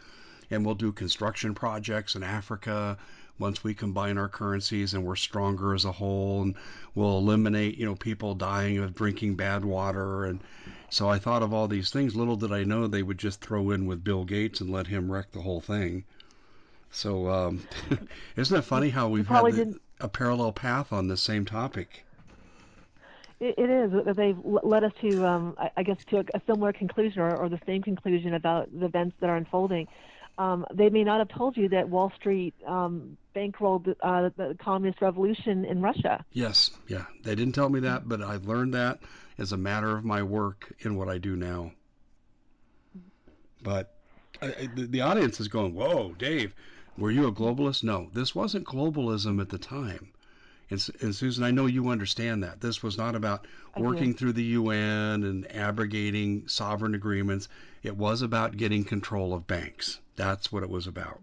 And 0.49 0.65
we'll 0.65 0.75
do 0.75 0.91
construction 0.93 1.53
projects 1.53 2.15
in 2.15 2.23
Africa 2.23 2.97
once 3.39 3.63
we 3.63 3.73
combine 3.73 4.17
our 4.17 4.29
currencies 4.29 4.93
and 4.93 5.03
we're 5.03 5.15
stronger 5.15 5.73
as 5.73 5.85
a 5.85 5.91
whole 5.91 6.41
and 6.41 6.55
we'll 6.95 7.17
eliminate, 7.17 7.77
you 7.77 7.85
know, 7.85 7.95
people 7.95 8.33
dying 8.33 8.77
of 8.77 8.95
drinking 8.95 9.35
bad 9.35 9.65
water 9.65 10.25
and 10.25 10.39
so 10.89 11.09
I 11.09 11.19
thought 11.19 11.43
of 11.43 11.53
all 11.53 11.67
these 11.67 11.89
things. 11.89 12.15
Little 12.15 12.37
did 12.37 12.51
I 12.51 12.63
know 12.63 12.87
they 12.87 13.03
would 13.03 13.17
just 13.17 13.41
throw 13.41 13.71
in 13.71 13.85
with 13.85 14.03
Bill 14.03 14.23
Gates 14.23 14.61
and 14.61 14.71
let 14.71 14.87
him 14.87 15.11
wreck 15.11 15.31
the 15.31 15.41
whole 15.41 15.59
thing. 15.59 16.05
So 16.89 17.29
um, 17.29 17.67
isn't 18.37 18.57
it 18.57 18.61
funny 18.61 18.89
how 18.89 19.09
we've 19.09 19.27
had 19.27 19.43
the, 19.45 19.79
a 19.99 20.07
parallel 20.07 20.53
path 20.53 20.93
on 20.93 21.07
the 21.07 21.17
same 21.17 21.45
topic? 21.45 22.05
It, 23.39 23.69
is. 23.69 24.15
They've 24.15 24.37
led 24.43 24.83
us 24.83 24.93
to, 25.01 25.25
um, 25.25 25.55
I 25.75 25.83
guess, 25.83 25.97
to 26.09 26.17
a, 26.17 26.25
a 26.33 26.41
similar 26.47 26.73
conclusion 26.73 27.21
or, 27.21 27.35
or, 27.35 27.49
the 27.49 27.59
same 27.67 27.83
conclusion 27.83 28.33
about 28.33 28.67
the 28.71 28.85
events 28.85 29.15
that 29.19 29.29
are 29.29 29.35
unfolding. 29.35 29.87
Um, 30.39 30.65
they 30.73 30.89
may 30.89 31.03
not 31.03 31.19
have 31.19 31.29
told 31.29 31.55
you 31.55 31.69
that 31.69 31.87
Wall 31.87 32.11
Street 32.15 32.55
um, 32.65 33.17
bankrolled 33.35 33.95
uh, 34.01 34.29
the 34.37 34.57
communist 34.59 35.01
revolution 35.01 35.65
in 35.65 35.81
Russia. 35.81 36.25
Yes, 36.31 36.71
yeah, 36.87 37.05
they 37.23 37.35
didn't 37.35 37.53
tell 37.53 37.69
me 37.69 37.79
that, 37.81 38.09
but 38.09 38.21
I 38.21 38.37
learned 38.37 38.73
that 38.73 38.99
as 39.37 39.51
a 39.51 39.57
matter 39.57 39.95
of 39.95 40.03
my 40.03 40.23
work 40.23 40.73
in 40.79 40.95
what 40.95 41.07
I 41.07 41.19
do 41.19 41.35
now. 41.35 41.71
But 43.63 43.93
I, 44.41 44.67
the, 44.75 44.85
the 44.85 45.01
audience 45.01 45.39
is 45.39 45.47
going, 45.47 45.73
"Whoa, 45.73 46.13
Dave, 46.17 46.53
were 46.97 47.11
you 47.11 47.27
a 47.27 47.31
globalist?" 47.31 47.83
No, 47.83 48.09
this 48.13 48.33
wasn't 48.33 48.65
globalism 48.65 49.41
at 49.41 49.49
the 49.49 49.57
time. 49.57 50.11
And, 50.69 50.85
and, 51.01 51.15
Susan, 51.15 51.43
I 51.43 51.51
know 51.51 51.65
you 51.65 51.89
understand 51.89 52.43
that. 52.43 52.59
This 52.59 52.83
was 52.83 52.97
not 52.97 53.15
about 53.15 53.47
working 53.77 54.13
through 54.13 54.33
the 54.33 54.43
UN 54.43 55.23
and 55.23 55.49
abrogating 55.55 56.47
sovereign 56.47 56.93
agreements. 56.93 57.47
It 57.83 57.95
was 57.95 58.21
about 58.21 58.57
getting 58.57 58.83
control 58.83 59.33
of 59.33 59.47
banks. 59.47 59.99
That's 60.17 60.51
what 60.51 60.63
it 60.63 60.69
was 60.69 60.85
about. 60.85 61.21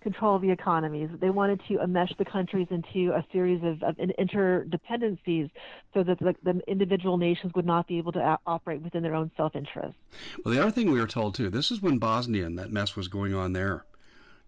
Control 0.00 0.36
of 0.36 0.42
the 0.42 0.50
economies. 0.50 1.10
They 1.20 1.28
wanted 1.28 1.60
to 1.68 1.74
enmesh 1.78 2.16
the 2.16 2.24
countries 2.24 2.68
into 2.70 3.12
a 3.12 3.26
series 3.32 3.62
of, 3.62 3.82
of 3.82 3.96
interdependencies 3.96 5.50
so 5.92 6.04
that 6.04 6.20
the, 6.20 6.36
the, 6.44 6.60
individual 6.68 7.18
nations 7.18 7.52
would 7.54 7.66
not 7.66 7.88
be 7.88 7.98
able 7.98 8.12
to 8.12 8.20
a- 8.20 8.38
operate 8.46 8.80
within 8.80 9.02
their 9.02 9.16
own 9.16 9.30
self 9.36 9.56
interest. 9.56 9.96
Well, 10.42 10.54
the 10.54 10.62
other 10.62 10.70
thing 10.70 10.90
we 10.90 11.00
were 11.00 11.08
told, 11.08 11.34
too, 11.34 11.50
this 11.50 11.70
is 11.70 11.82
when 11.82 11.98
Bosnia 11.98 12.46
and 12.46 12.58
that 12.58 12.70
mess 12.70 12.96
was 12.96 13.08
going 13.08 13.34
on 13.34 13.52
there 13.52 13.84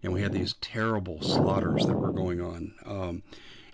and 0.03 0.13
we 0.13 0.21
had 0.21 0.33
these 0.33 0.55
terrible 0.61 1.21
slaughters 1.21 1.85
that 1.85 1.95
were 1.95 2.11
going 2.11 2.41
on. 2.41 2.73
Um, 2.85 3.23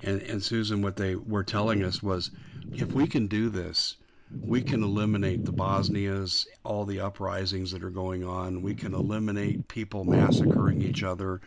and, 0.03 0.21
and 0.21 0.43
Susan, 0.43 0.81
what 0.81 0.95
they 0.95 1.15
were 1.15 1.43
telling 1.43 1.83
us 1.83 2.03
was, 2.03 2.31
if 2.73 2.91
we 2.91 3.07
can 3.07 3.27
do 3.27 3.49
this, 3.49 3.95
we 4.41 4.61
can 4.61 4.83
eliminate 4.83 5.45
the 5.45 5.53
Bosnias, 5.53 6.47
all 6.63 6.85
the 6.85 6.99
uprisings 6.99 7.71
that 7.71 7.83
are 7.83 7.89
going 7.89 8.23
on. 8.23 8.61
We 8.61 8.75
can 8.75 8.93
eliminate 8.93 9.67
people 9.67 10.03
massacring 10.03 10.81
each 10.81 11.01
other. 11.03 11.41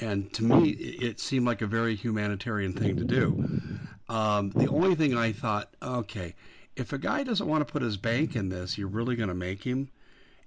And 0.00 0.32
to 0.34 0.44
me, 0.44 0.70
it 0.70 1.18
seemed 1.18 1.46
like 1.46 1.62
a 1.62 1.66
very 1.66 1.94
humanitarian 1.94 2.74
thing 2.74 2.96
to 2.96 3.04
do. 3.04 3.80
Um, 4.08 4.50
the 4.50 4.68
only 4.68 4.94
thing 4.96 5.16
I 5.16 5.32
thought, 5.32 5.74
okay, 5.82 6.34
if 6.76 6.92
a 6.92 6.98
guy 6.98 7.22
doesn't 7.22 7.46
want 7.46 7.66
to 7.66 7.72
put 7.72 7.82
his 7.82 7.96
bank 7.96 8.36
in 8.36 8.48
this, 8.48 8.76
you're 8.76 8.88
really 8.88 9.16
going 9.16 9.28
to 9.28 9.34
make 9.34 9.62
him. 9.62 9.88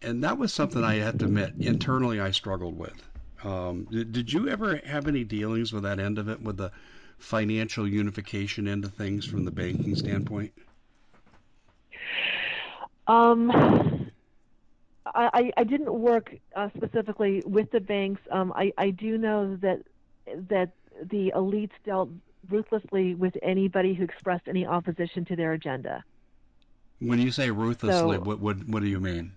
And 0.01 0.23
that 0.23 0.37
was 0.37 0.53
something 0.53 0.83
I 0.83 0.95
had 0.95 1.19
to 1.19 1.25
admit, 1.25 1.53
internally, 1.57 2.19
I 2.19 2.31
struggled 2.31 2.77
with. 2.77 3.01
Um, 3.47 3.87
did, 3.89 4.11
did 4.11 4.33
you 4.33 4.49
ever 4.49 4.81
have 4.85 5.07
any 5.07 5.23
dealings 5.23 5.71
with 5.71 5.83
that 5.83 5.99
end 5.99 6.17
of 6.19 6.27
it, 6.27 6.41
with 6.41 6.57
the 6.57 6.71
financial 7.17 7.87
unification 7.87 8.67
end 8.67 8.83
of 8.83 8.93
things 8.93 9.25
from 9.25 9.45
the 9.45 9.51
banking 9.51 9.95
standpoint? 9.95 10.51
Um, 13.07 14.11
I, 15.05 15.51
I 15.55 15.63
didn't 15.63 15.93
work 15.93 16.35
uh, 16.57 16.67
specifically 16.75 17.41
with 17.45 17.71
the 17.71 17.79
banks. 17.79 18.21
Um, 18.31 18.51
I, 18.53 18.73
I 18.77 18.89
do 18.89 19.17
know 19.17 19.55
that 19.61 19.79
that 20.49 20.71
the 21.01 21.31
elites 21.33 21.71
dealt 21.85 22.09
ruthlessly 22.49 23.15
with 23.15 23.37
anybody 23.41 23.93
who 23.93 24.03
expressed 24.03 24.49
any 24.49 24.65
opposition 24.65 25.23
to 25.25 25.37
their 25.37 25.53
agenda. 25.53 26.03
When 26.99 27.19
you 27.21 27.31
say 27.31 27.49
ruthlessly, 27.49 28.17
so, 28.17 28.19
what, 28.19 28.39
what 28.39 28.57
what 28.67 28.81
do 28.81 28.87
you 28.87 28.99
mean? 28.99 29.31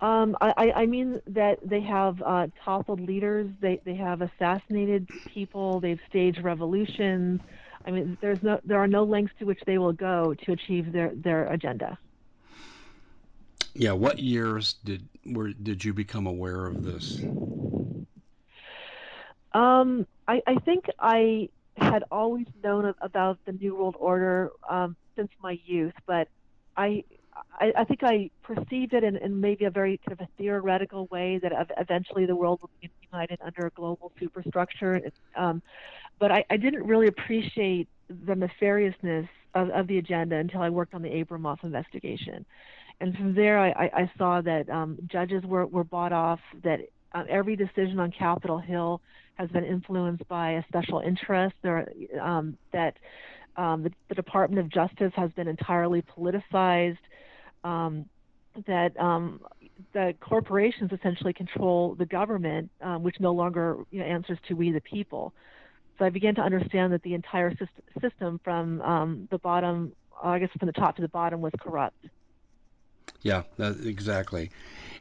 Um, 0.00 0.34
I, 0.40 0.72
I 0.74 0.86
mean 0.86 1.20
that 1.26 1.58
they 1.62 1.82
have 1.82 2.22
uh, 2.22 2.46
toppled 2.64 3.00
leaders. 3.00 3.50
They 3.60 3.80
they 3.84 3.96
have 3.96 4.22
assassinated 4.22 5.06
people. 5.26 5.80
They've 5.80 6.00
staged 6.08 6.42
revolutions. 6.42 7.40
I 7.84 7.90
mean, 7.90 8.16
there's 8.22 8.42
no 8.42 8.60
there 8.64 8.78
are 8.78 8.86
no 8.86 9.04
lengths 9.04 9.34
to 9.40 9.44
which 9.44 9.60
they 9.66 9.76
will 9.76 9.92
go 9.92 10.34
to 10.46 10.52
achieve 10.52 10.92
their 10.92 11.12
their 11.14 11.46
agenda. 11.52 11.98
Yeah, 13.74 13.92
what 13.92 14.18
years 14.18 14.74
did 14.84 15.06
were 15.26 15.52
did 15.52 15.84
you 15.84 15.92
become 15.92 16.26
aware 16.26 16.66
of 16.66 16.82
this? 16.82 17.20
Um, 19.52 20.06
I, 20.26 20.42
I 20.46 20.54
think 20.64 20.86
I 20.98 21.48
had 21.76 22.04
always 22.10 22.46
known 22.62 22.94
about 23.00 23.38
the 23.44 23.52
New 23.52 23.76
World 23.76 23.96
Order 23.98 24.50
um, 24.68 24.96
since 25.16 25.30
my 25.42 25.58
youth, 25.66 25.94
but 26.06 26.28
I 26.76 27.04
I, 27.60 27.72
I 27.78 27.84
think 27.84 28.00
I 28.02 28.30
perceived 28.42 28.94
it 28.94 29.04
in, 29.04 29.16
in 29.16 29.40
maybe 29.40 29.64
a 29.64 29.70
very 29.70 29.98
kind 29.98 30.18
of 30.18 30.26
a 30.26 30.28
theoretical 30.38 31.06
way 31.06 31.38
that 31.42 31.52
eventually 31.78 32.26
the 32.26 32.36
world 32.36 32.60
would 32.62 32.70
be 32.80 32.90
united 33.12 33.38
under 33.44 33.66
a 33.66 33.70
global 33.70 34.12
superstructure. 34.18 35.00
Um, 35.36 35.62
but 36.18 36.30
I, 36.30 36.44
I 36.50 36.56
didn't 36.56 36.84
really 36.84 37.06
appreciate 37.06 37.88
the 38.08 38.34
nefariousness 38.34 39.28
of, 39.54 39.70
of 39.70 39.86
the 39.86 39.98
agenda 39.98 40.36
until 40.36 40.62
I 40.62 40.68
worked 40.68 40.94
on 40.94 41.02
the 41.02 41.08
Abramoff 41.08 41.64
investigation. 41.64 42.44
And 43.00 43.16
from 43.16 43.34
there, 43.34 43.58
I, 43.58 43.90
I 43.94 44.10
saw 44.18 44.42
that 44.42 44.68
um, 44.68 44.98
judges 45.06 45.42
were, 45.44 45.66
were 45.66 45.84
bought 45.84 46.12
off, 46.12 46.40
that 46.62 46.80
uh, 47.12 47.24
every 47.28 47.56
decision 47.56 47.98
on 47.98 48.12
Capitol 48.12 48.58
Hill 48.58 49.00
has 49.34 49.48
been 49.50 49.64
influenced 49.64 50.26
by 50.28 50.52
a 50.52 50.64
special 50.68 51.00
interest, 51.00 51.54
there, 51.62 51.90
um, 52.20 52.58
that 52.72 52.96
um, 53.56 53.82
the, 53.82 53.92
the, 54.08 54.14
Department 54.14 54.60
of 54.60 54.68
Justice 54.68 55.12
has 55.16 55.30
been 55.32 55.48
entirely 55.48 56.02
politicized, 56.02 56.98
um, 57.64 58.06
that 58.66 58.98
um, 58.98 59.40
the 59.92 60.14
corporations 60.20 60.90
essentially 60.92 61.32
control 61.32 61.94
the 61.94 62.06
government, 62.06 62.70
um, 62.80 63.02
which 63.02 63.16
no 63.20 63.32
longer 63.32 63.84
you 63.90 64.00
know, 64.00 64.06
answers 64.06 64.38
to 64.48 64.54
we 64.54 64.72
the 64.72 64.80
people. 64.80 65.32
So 65.98 66.04
I 66.06 66.10
began 66.10 66.34
to 66.36 66.40
understand 66.40 66.92
that 66.92 67.02
the 67.02 67.14
entire 67.14 67.52
system, 68.00 68.40
from 68.42 68.80
um, 68.80 69.28
the 69.30 69.38
bottom, 69.38 69.92
I 70.22 70.38
guess 70.38 70.48
from 70.58 70.66
the 70.66 70.72
top 70.72 70.96
to 70.96 71.02
the 71.02 71.08
bottom, 71.08 71.40
was 71.40 71.52
corrupt. 71.60 72.06
Yeah, 73.22 73.42
that, 73.58 73.84
exactly. 73.84 74.50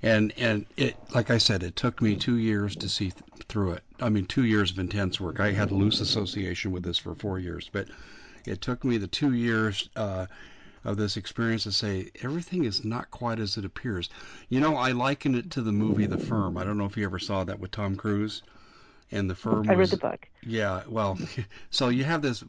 And 0.01 0.33
and 0.37 0.65
it, 0.75 0.95
like 1.13 1.29
I 1.29 1.37
said, 1.37 1.63
it 1.63 1.75
took 1.75 2.01
me 2.01 2.15
two 2.15 2.37
years 2.37 2.75
to 2.77 2.89
see 2.89 3.11
th- 3.11 3.23
through 3.47 3.73
it. 3.73 3.83
I 4.01 4.09
mean, 4.09 4.25
two 4.25 4.43
years 4.43 4.71
of 4.71 4.79
intense 4.79 5.19
work. 5.21 5.39
I 5.39 5.51
had 5.51 5.71
loose 5.71 6.01
association 6.01 6.71
with 6.71 6.83
this 6.83 6.97
for 6.97 7.15
four 7.15 7.39
years, 7.39 7.69
but 7.71 7.87
it 8.45 8.61
took 8.61 8.83
me 8.83 8.97
the 8.97 9.07
two 9.07 9.33
years. 9.33 9.89
Uh, 9.95 10.25
of 10.83 10.97
this 10.97 11.17
experience 11.17 11.63
to 11.63 11.71
say 11.71 12.11
everything 12.21 12.65
is 12.65 12.83
not 12.83 13.11
quite 13.11 13.39
as 13.39 13.57
it 13.57 13.65
appears. 13.65 14.09
You 14.49 14.59
know, 14.59 14.75
I 14.75 14.91
liken 14.91 15.35
it 15.35 15.51
to 15.51 15.61
the 15.61 15.71
movie 15.71 16.05
The 16.05 16.17
Firm. 16.17 16.57
I 16.57 16.63
don't 16.63 16.77
know 16.77 16.85
if 16.85 16.97
you 16.97 17.05
ever 17.05 17.19
saw 17.19 17.43
that 17.43 17.59
with 17.59 17.71
Tom 17.71 17.95
Cruise. 17.95 18.41
And 19.11 19.27
the 19.27 19.35
firm 19.35 19.67
I 19.67 19.75
was, 19.75 19.91
read 19.91 19.99
the 19.99 20.07
book. 20.07 20.27
Yeah, 20.43 20.83
well, 20.87 21.17
so 21.71 21.89
you 21.89 22.03
have 22.03 22.21
this 22.21 22.43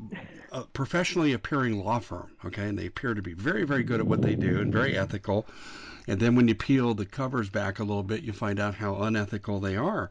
uh, 0.52 0.64
professionally 0.74 1.32
appearing 1.32 1.82
law 1.82 2.00
firm, 2.00 2.30
okay, 2.44 2.68
and 2.68 2.78
they 2.78 2.84
appear 2.84 3.14
to 3.14 3.22
be 3.22 3.32
very, 3.32 3.64
very 3.64 3.82
good 3.82 4.00
at 4.00 4.06
what 4.06 4.20
they 4.20 4.34
do 4.34 4.60
and 4.60 4.70
very 4.70 4.96
ethical. 4.96 5.46
And 6.10 6.18
then 6.18 6.34
when 6.34 6.48
you 6.48 6.56
peel 6.56 6.92
the 6.92 7.06
covers 7.06 7.48
back 7.50 7.78
a 7.78 7.84
little 7.84 8.02
bit, 8.02 8.24
you 8.24 8.32
find 8.32 8.58
out 8.58 8.74
how 8.74 8.96
unethical 8.96 9.60
they 9.60 9.76
are. 9.76 10.10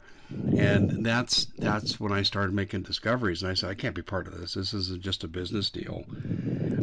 And 0.56 1.04
that's 1.04 1.44
that's 1.58 2.00
when 2.00 2.10
I 2.10 2.22
started 2.22 2.54
making 2.54 2.84
discoveries. 2.84 3.42
And 3.42 3.50
I 3.50 3.54
said, 3.54 3.68
I 3.68 3.74
can't 3.74 3.94
be 3.94 4.00
part 4.00 4.26
of 4.26 4.40
this. 4.40 4.54
This 4.54 4.72
is 4.72 4.96
just 4.96 5.24
a 5.24 5.28
business 5.28 5.68
deal. 5.68 6.06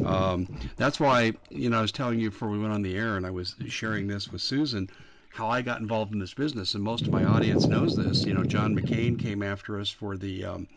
Um, 0.06 0.48
that's 0.76 1.00
why, 1.00 1.34
you 1.50 1.72
know, 1.72 1.80
I 1.80 1.82
was 1.82 1.92
telling 1.92 2.20
you 2.20 2.30
before 2.30 2.50
we 2.50 2.60
went 2.60 2.74
on 2.74 2.84
the 2.84 2.96
air, 2.96 3.18
and 3.18 3.26
I 3.26 3.32
was 3.32 3.56
sharing 3.68 4.06
this 4.06 4.32
with 4.32 4.42
Susan, 4.44 4.88
how 5.34 5.48
I 5.48 5.64
got 5.64 5.82
involved 5.82 6.14
in 6.14 6.20
this 6.20 6.36
business. 6.36 6.76
And 6.76 6.84
most 6.84 7.02
of 7.02 7.12
my 7.12 7.24
audience 7.24 7.66
knows 7.66 7.96
this. 7.96 8.24
You 8.24 8.36
know, 8.36 8.44
John 8.44 8.76
McCain 8.76 9.18
came 9.18 9.42
after 9.42 9.80
us 9.80 9.90
for 9.90 10.16
the 10.16 10.46
um, 10.46 10.68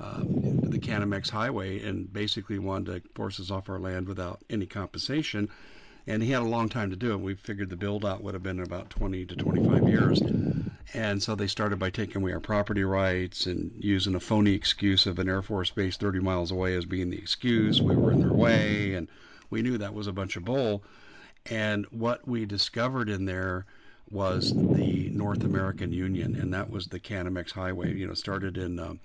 uh, 0.00 0.22
the 0.22 0.78
Canamex 0.78 1.28
Highway 1.28 1.82
and 1.82 2.10
basically 2.10 2.58
wanted 2.58 3.02
to 3.02 3.08
force 3.10 3.38
us 3.40 3.50
off 3.50 3.68
our 3.68 3.78
land 3.78 4.08
without 4.08 4.40
any 4.48 4.64
compensation. 4.64 5.50
And 6.10 6.24
he 6.24 6.32
had 6.32 6.42
a 6.42 6.44
long 6.44 6.68
time 6.68 6.90
to 6.90 6.96
do 6.96 7.12
it. 7.12 7.20
We 7.20 7.36
figured 7.36 7.70
the 7.70 7.76
build 7.76 8.04
out 8.04 8.20
would 8.20 8.34
have 8.34 8.42
been 8.42 8.58
about 8.58 8.90
20 8.90 9.26
to 9.26 9.36
25 9.36 9.86
years. 9.86 10.24
And 10.92 11.22
so 11.22 11.36
they 11.36 11.46
started 11.46 11.78
by 11.78 11.90
taking 11.90 12.16
away 12.16 12.32
our 12.32 12.40
property 12.40 12.82
rights 12.82 13.46
and 13.46 13.70
using 13.78 14.16
a 14.16 14.20
phony 14.20 14.52
excuse 14.52 15.06
of 15.06 15.20
an 15.20 15.28
Air 15.28 15.40
Force 15.40 15.70
base 15.70 15.96
30 15.96 16.18
miles 16.18 16.50
away 16.50 16.74
as 16.74 16.84
being 16.84 17.10
the 17.10 17.18
excuse. 17.18 17.84
We 17.84 17.96
were 17.96 18.10
in 18.10 18.18
their 18.18 18.34
way, 18.34 18.94
and 18.94 19.06
we 19.50 19.62
knew 19.62 19.78
that 19.78 19.94
was 19.94 20.08
a 20.08 20.12
bunch 20.12 20.34
of 20.34 20.44
bull. 20.44 20.82
And 21.46 21.86
what 21.92 22.26
we 22.26 22.44
discovered 22.44 23.08
in 23.08 23.24
there 23.24 23.66
was 24.10 24.54
the 24.58 25.10
North 25.10 25.44
American 25.44 25.92
Union, 25.92 26.34
and 26.34 26.52
that 26.52 26.70
was 26.70 26.88
the 26.88 26.98
Canamex 26.98 27.52
Highway. 27.52 27.94
You 27.94 28.08
know, 28.08 28.14
started 28.14 28.58
in 28.58 28.80
um, 28.80 28.98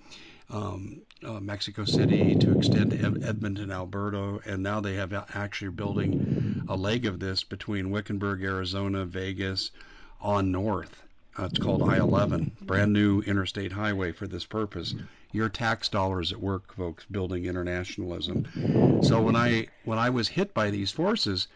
um, 0.50 1.02
uh, 1.24 1.40
Mexico 1.40 1.86
City 1.86 2.36
to 2.36 2.58
extend 2.58 2.92
to 2.92 2.98
Edmonton, 2.98 3.72
Alberta, 3.72 4.40
and 4.46 4.62
now 4.62 4.80
they 4.80 4.96
have 4.96 5.14
actually 5.34 5.72
building 5.72 6.64
a 6.68 6.76
leg 6.76 7.06
of 7.06 7.20
this 7.20 7.44
between 7.44 7.90
Wickenburg, 7.90 8.44
Arizona, 8.44 9.06
Vegas, 9.06 9.72
on 10.22 10.52
north. 10.52 11.04
Uh, 11.38 11.44
it's 11.46 11.60
called 11.60 11.82
I-11, 11.82 12.52
brand 12.62 12.94
new 12.94 13.22
interstate 13.22 13.74
highway 13.74 14.12
for 14.12 14.28
this 14.28 14.46
purpose. 14.46 14.96
Your 15.34 15.50
tax 15.50 15.90
dollars 15.90 16.32
at 16.32 16.40
work, 16.40 16.74
folks, 16.74 17.06
building 17.12 17.46
internationalism. 17.46 19.02
So 19.04 19.22
when 19.22 19.36
I 19.36 19.68
when 19.84 20.00
I 20.00 20.10
was 20.10 20.30
hit 20.30 20.54
by 20.54 20.70
these 20.70 20.92
forces, 20.92 21.48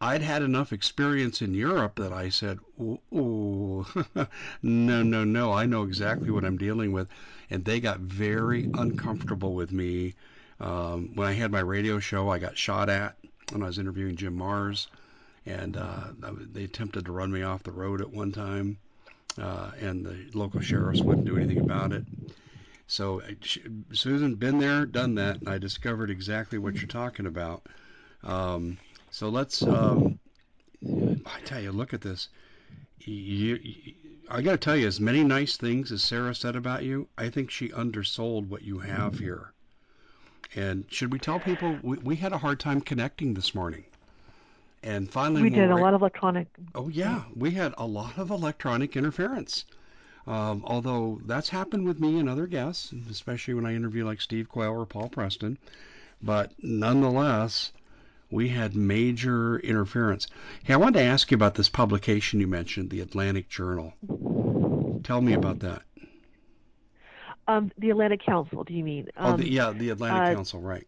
I'd 0.00 0.22
had 0.22 0.42
enough 0.42 0.72
experience 0.72 1.42
in 1.42 1.54
Europe 1.54 1.96
that 1.96 2.12
I 2.12 2.28
said, 2.28 2.58
"Ooh, 2.80 3.00
ooh 3.12 3.86
no, 4.62 5.02
no, 5.02 5.24
no! 5.24 5.52
I 5.52 5.66
know 5.66 5.82
exactly 5.82 6.32
what 6.32 6.44
I'm 6.44 6.58
dealing 6.58 6.92
with." 6.92 7.08
and 7.50 7.64
they 7.64 7.80
got 7.80 8.00
very 8.00 8.68
uncomfortable 8.74 9.54
with 9.54 9.72
me. 9.72 10.14
Um, 10.60 11.12
when 11.14 11.26
I 11.28 11.32
had 11.32 11.50
my 11.50 11.60
radio 11.60 11.98
show, 11.98 12.28
I 12.28 12.38
got 12.38 12.58
shot 12.58 12.88
at 12.88 13.16
when 13.52 13.62
I 13.62 13.66
was 13.66 13.78
interviewing 13.78 14.16
Jim 14.16 14.38
Marrs, 14.38 14.88
and 15.46 15.76
uh, 15.76 16.08
they 16.52 16.64
attempted 16.64 17.06
to 17.06 17.12
run 17.12 17.30
me 17.30 17.42
off 17.42 17.62
the 17.62 17.72
road 17.72 18.00
at 18.00 18.10
one 18.10 18.32
time, 18.32 18.78
uh, 19.40 19.70
and 19.80 20.04
the 20.04 20.16
local 20.34 20.60
sheriffs 20.60 21.06
wouldn't 21.06 21.26
do 21.26 21.36
anything 21.36 21.60
about 21.60 21.92
it. 21.92 22.04
So, 22.86 23.22
Susan, 23.92 24.34
been 24.34 24.58
there, 24.58 24.86
done 24.86 25.14
that, 25.16 25.40
and 25.40 25.48
I 25.48 25.58
discovered 25.58 26.10
exactly 26.10 26.58
what 26.58 26.80
you're 26.80 26.88
talking 26.88 27.26
about. 27.26 27.66
Um, 28.24 28.78
so 29.18 29.30
let's, 29.30 29.62
um, 29.62 30.20
I 31.26 31.40
tell 31.44 31.60
you, 31.60 31.72
look 31.72 31.92
at 31.92 32.02
this. 32.02 32.28
You, 33.00 33.58
you, 33.60 33.94
I 34.30 34.42
got 34.42 34.52
to 34.52 34.58
tell 34.58 34.76
you, 34.76 34.86
as 34.86 35.00
many 35.00 35.24
nice 35.24 35.56
things 35.56 35.90
as 35.90 36.04
Sarah 36.04 36.36
said 36.36 36.54
about 36.54 36.84
you, 36.84 37.08
I 37.18 37.28
think 37.28 37.50
she 37.50 37.72
undersold 37.72 38.48
what 38.48 38.62
you 38.62 38.78
have 38.78 39.18
here. 39.18 39.52
And 40.54 40.84
should 40.88 41.12
we 41.12 41.18
tell 41.18 41.40
people 41.40 41.80
we, 41.82 41.96
we 41.98 42.14
had 42.14 42.32
a 42.32 42.38
hard 42.38 42.60
time 42.60 42.80
connecting 42.80 43.34
this 43.34 43.56
morning? 43.56 43.86
And 44.84 45.10
finally, 45.10 45.42
we 45.42 45.50
did 45.50 45.72
a 45.72 45.74
lot 45.74 45.94
of 45.94 46.02
electronic. 46.02 46.46
Oh 46.76 46.88
yeah, 46.88 47.24
we 47.34 47.50
had 47.50 47.74
a 47.76 47.86
lot 47.86 48.18
of 48.18 48.30
electronic 48.30 48.96
interference. 48.96 49.64
Um, 50.28 50.62
although 50.64 51.20
that's 51.26 51.48
happened 51.48 51.88
with 51.88 51.98
me 51.98 52.20
and 52.20 52.28
other 52.28 52.46
guests, 52.46 52.94
especially 53.10 53.54
when 53.54 53.66
I 53.66 53.74
interview 53.74 54.06
like 54.06 54.20
Steve 54.20 54.48
Quayle 54.48 54.78
or 54.78 54.86
Paul 54.86 55.08
Preston. 55.08 55.58
But 56.22 56.52
nonetheless, 56.62 57.72
we 58.30 58.48
had 58.48 58.76
major 58.76 59.58
interference. 59.58 60.26
Hey, 60.64 60.74
I 60.74 60.76
wanted 60.76 60.98
to 61.00 61.04
ask 61.04 61.30
you 61.30 61.34
about 61.34 61.54
this 61.54 61.68
publication 61.68 62.40
you 62.40 62.46
mentioned, 62.46 62.90
the 62.90 63.00
Atlantic 63.00 63.48
Journal. 63.48 63.94
Tell 65.04 65.20
me 65.20 65.32
about 65.32 65.60
that. 65.60 65.82
Um, 67.46 67.72
the 67.78 67.90
Atlantic 67.90 68.22
Council, 68.24 68.64
do 68.64 68.74
you 68.74 68.84
mean? 68.84 69.08
Um, 69.16 69.34
oh, 69.34 69.36
the, 69.38 69.44
um, 69.44 69.50
yeah, 69.50 69.70
the 69.70 69.90
Atlantic 69.90 70.22
uh, 70.22 70.34
Council, 70.34 70.60
right. 70.60 70.86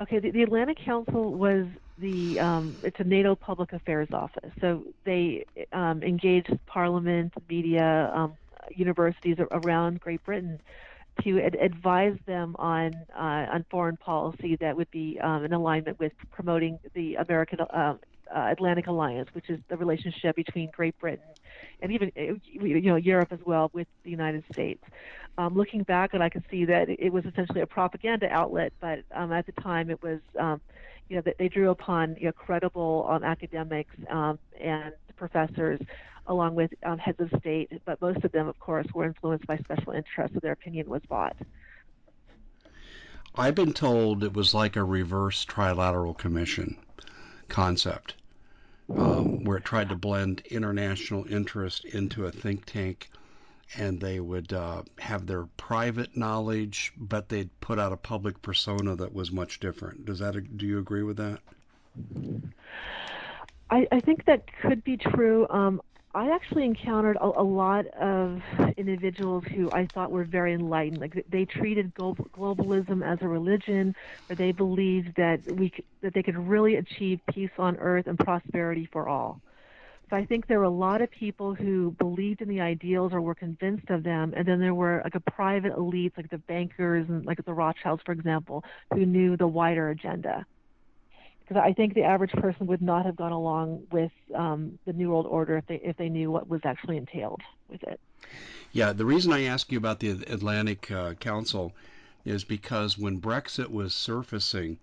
Okay, 0.00 0.20
the, 0.20 0.30
the 0.30 0.42
Atlantic 0.42 0.78
Council 0.78 1.34
was 1.34 1.66
the 1.98 2.40
um, 2.40 2.74
it's 2.82 2.98
a 3.00 3.04
NATO 3.04 3.34
public 3.34 3.72
affairs 3.72 4.08
office. 4.12 4.52
So 4.60 4.84
they 5.04 5.44
um, 5.72 6.02
engaged 6.02 6.56
Parliament, 6.66 7.34
media, 7.48 8.10
um, 8.14 8.36
universities 8.74 9.36
around 9.50 10.00
Great 10.00 10.24
Britain 10.24 10.60
to 11.24 11.40
ad- 11.40 11.56
advise 11.60 12.16
them 12.26 12.54
on 12.58 12.94
uh, 13.14 13.46
on 13.52 13.64
foreign 13.70 13.96
policy 13.96 14.56
that 14.60 14.76
would 14.76 14.90
be 14.90 15.18
um, 15.22 15.44
in 15.44 15.52
alignment 15.52 15.98
with 15.98 16.12
promoting 16.30 16.78
the 16.94 17.16
American 17.16 17.60
uh, 17.60 17.94
uh, 18.34 18.48
Atlantic 18.50 18.86
Alliance, 18.86 19.28
which 19.32 19.48
is 19.50 19.58
the 19.68 19.76
relationship 19.76 20.36
between 20.36 20.70
Great 20.70 20.98
Britain 20.98 21.24
and 21.80 21.92
even 21.92 22.10
uh, 22.16 22.34
you 22.52 22.80
know 22.80 22.96
Europe 22.96 23.32
as 23.32 23.40
well 23.44 23.70
with 23.72 23.86
the 24.04 24.10
United 24.10 24.44
States. 24.52 24.82
Um, 25.36 25.54
looking 25.54 25.84
back, 25.84 26.14
and 26.14 26.22
I 26.22 26.28
can 26.28 26.44
see 26.50 26.64
that 26.64 26.88
it 26.88 27.12
was 27.12 27.24
essentially 27.24 27.60
a 27.60 27.66
propaganda 27.66 28.28
outlet, 28.28 28.72
but 28.80 29.00
um, 29.14 29.32
at 29.32 29.46
the 29.46 29.52
time 29.52 29.88
it 29.88 30.02
was 30.02 30.18
um, 30.38 30.60
you 31.08 31.16
know 31.16 31.22
they 31.38 31.48
drew 31.48 31.70
upon 31.70 32.16
you 32.18 32.26
know, 32.26 32.32
credible 32.32 33.06
um, 33.08 33.24
academics 33.24 33.94
um, 34.10 34.38
and 34.60 34.92
professors 35.16 35.80
along 36.28 36.54
with 36.54 36.70
um, 36.84 36.98
heads 36.98 37.18
of 37.20 37.30
state, 37.40 37.72
but 37.86 38.00
most 38.02 38.22
of 38.22 38.30
them, 38.32 38.48
of 38.48 38.58
course, 38.58 38.86
were 38.94 39.06
influenced 39.06 39.46
by 39.46 39.56
special 39.58 39.92
interests, 39.92 40.34
so 40.34 40.40
their 40.40 40.52
opinion 40.52 40.88
was 40.88 41.02
bought. 41.08 41.36
I've 43.34 43.54
been 43.54 43.72
told 43.72 44.22
it 44.22 44.34
was 44.34 44.52
like 44.52 44.76
a 44.76 44.84
reverse 44.84 45.44
trilateral 45.44 46.16
commission 46.16 46.76
concept, 47.48 48.14
um, 48.94 49.44
where 49.44 49.56
it 49.56 49.64
tried 49.64 49.88
to 49.88 49.96
blend 49.96 50.42
international 50.50 51.24
interest 51.32 51.84
into 51.86 52.26
a 52.26 52.32
think 52.32 52.66
tank, 52.66 53.10
and 53.76 54.00
they 54.00 54.20
would 54.20 54.52
uh, 54.52 54.82
have 54.98 55.26
their 55.26 55.44
private 55.56 56.16
knowledge, 56.16 56.92
but 56.96 57.28
they'd 57.28 57.50
put 57.60 57.78
out 57.78 57.92
a 57.92 57.96
public 57.96 58.40
persona 58.42 58.96
that 58.96 59.12
was 59.12 59.30
much 59.30 59.60
different. 59.60 60.06
Does 60.06 60.18
that? 60.20 60.56
Do 60.56 60.66
you 60.66 60.78
agree 60.78 61.02
with 61.02 61.16
that? 61.18 61.40
I, 63.70 63.86
I 63.92 64.00
think 64.00 64.24
that 64.24 64.44
could 64.62 64.82
be 64.84 64.96
true. 64.96 65.46
Um, 65.50 65.82
I 66.14 66.30
actually 66.30 66.64
encountered 66.64 67.18
a, 67.20 67.26
a, 67.26 67.44
lot 67.44 67.86
of 67.88 68.40
individuals 68.78 69.44
who 69.54 69.70
I 69.70 69.88
thought 69.94 70.10
were 70.10 70.24
very 70.24 70.54
enlightened. 70.54 71.00
Like 71.00 71.24
they 71.30 71.44
treated 71.44 71.94
globalism 71.94 73.06
as 73.06 73.18
a 73.20 73.28
religion, 73.28 73.94
or 74.30 74.36
they 74.36 74.52
believed 74.52 75.14
that 75.16 75.40
we 75.46 75.72
that 76.00 76.14
they 76.14 76.22
could 76.22 76.38
really 76.38 76.76
achieve 76.76 77.20
peace 77.32 77.50
on 77.58 77.76
earth 77.76 78.06
and 78.06 78.18
prosperity 78.18 78.88
for 78.90 79.06
all. 79.06 79.40
So 80.10 80.16
I 80.16 80.24
think 80.24 80.46
there 80.46 80.58
were 80.58 80.64
a 80.64 80.70
lot 80.70 81.02
of 81.02 81.10
people 81.10 81.54
who 81.54 81.94
believed 81.98 82.40
in 82.40 82.48
the 82.48 82.60
ideals 82.60 83.12
or 83.12 83.20
were 83.20 83.34
convinced 83.34 83.90
of 83.90 84.02
them, 84.02 84.32
and 84.34 84.46
then 84.46 84.58
there 84.58 84.74
were 84.74 85.02
like 85.04 85.14
a 85.14 85.20
private 85.20 85.72
elite, 85.76 86.14
like 86.16 86.30
the 86.30 86.38
bankers 86.38 87.06
and 87.08 87.26
like 87.26 87.44
the 87.44 87.52
Rothschilds, 87.52 88.02
for 88.06 88.12
example, 88.12 88.64
who 88.92 89.04
knew 89.04 89.36
the 89.36 89.46
wider 89.46 89.90
agenda 89.90 90.46
because 91.48 91.62
I 91.64 91.72
think 91.72 91.94
the 91.94 92.02
average 92.02 92.32
person 92.32 92.66
would 92.66 92.82
not 92.82 93.06
have 93.06 93.16
gone 93.16 93.32
along 93.32 93.84
with 93.90 94.12
um, 94.34 94.78
the 94.84 94.92
New 94.92 95.10
World 95.10 95.26
Order 95.26 95.56
if 95.56 95.66
they 95.66 95.76
if 95.76 95.96
they 95.96 96.08
knew 96.08 96.30
what 96.30 96.48
was 96.48 96.60
actually 96.64 96.98
entailed 96.98 97.40
with 97.68 97.82
it. 97.84 97.98
Yeah, 98.72 98.92
the 98.92 99.06
reason 99.06 99.32
I 99.32 99.44
ask 99.44 99.72
you 99.72 99.78
about 99.78 100.00
the 100.00 100.10
Atlantic 100.10 100.90
uh, 100.90 101.14
Council 101.14 101.72
is 102.24 102.44
because 102.44 102.98
when 102.98 103.20
Brexit 103.20 103.70
was 103.70 103.94
surfacing, 103.94 104.78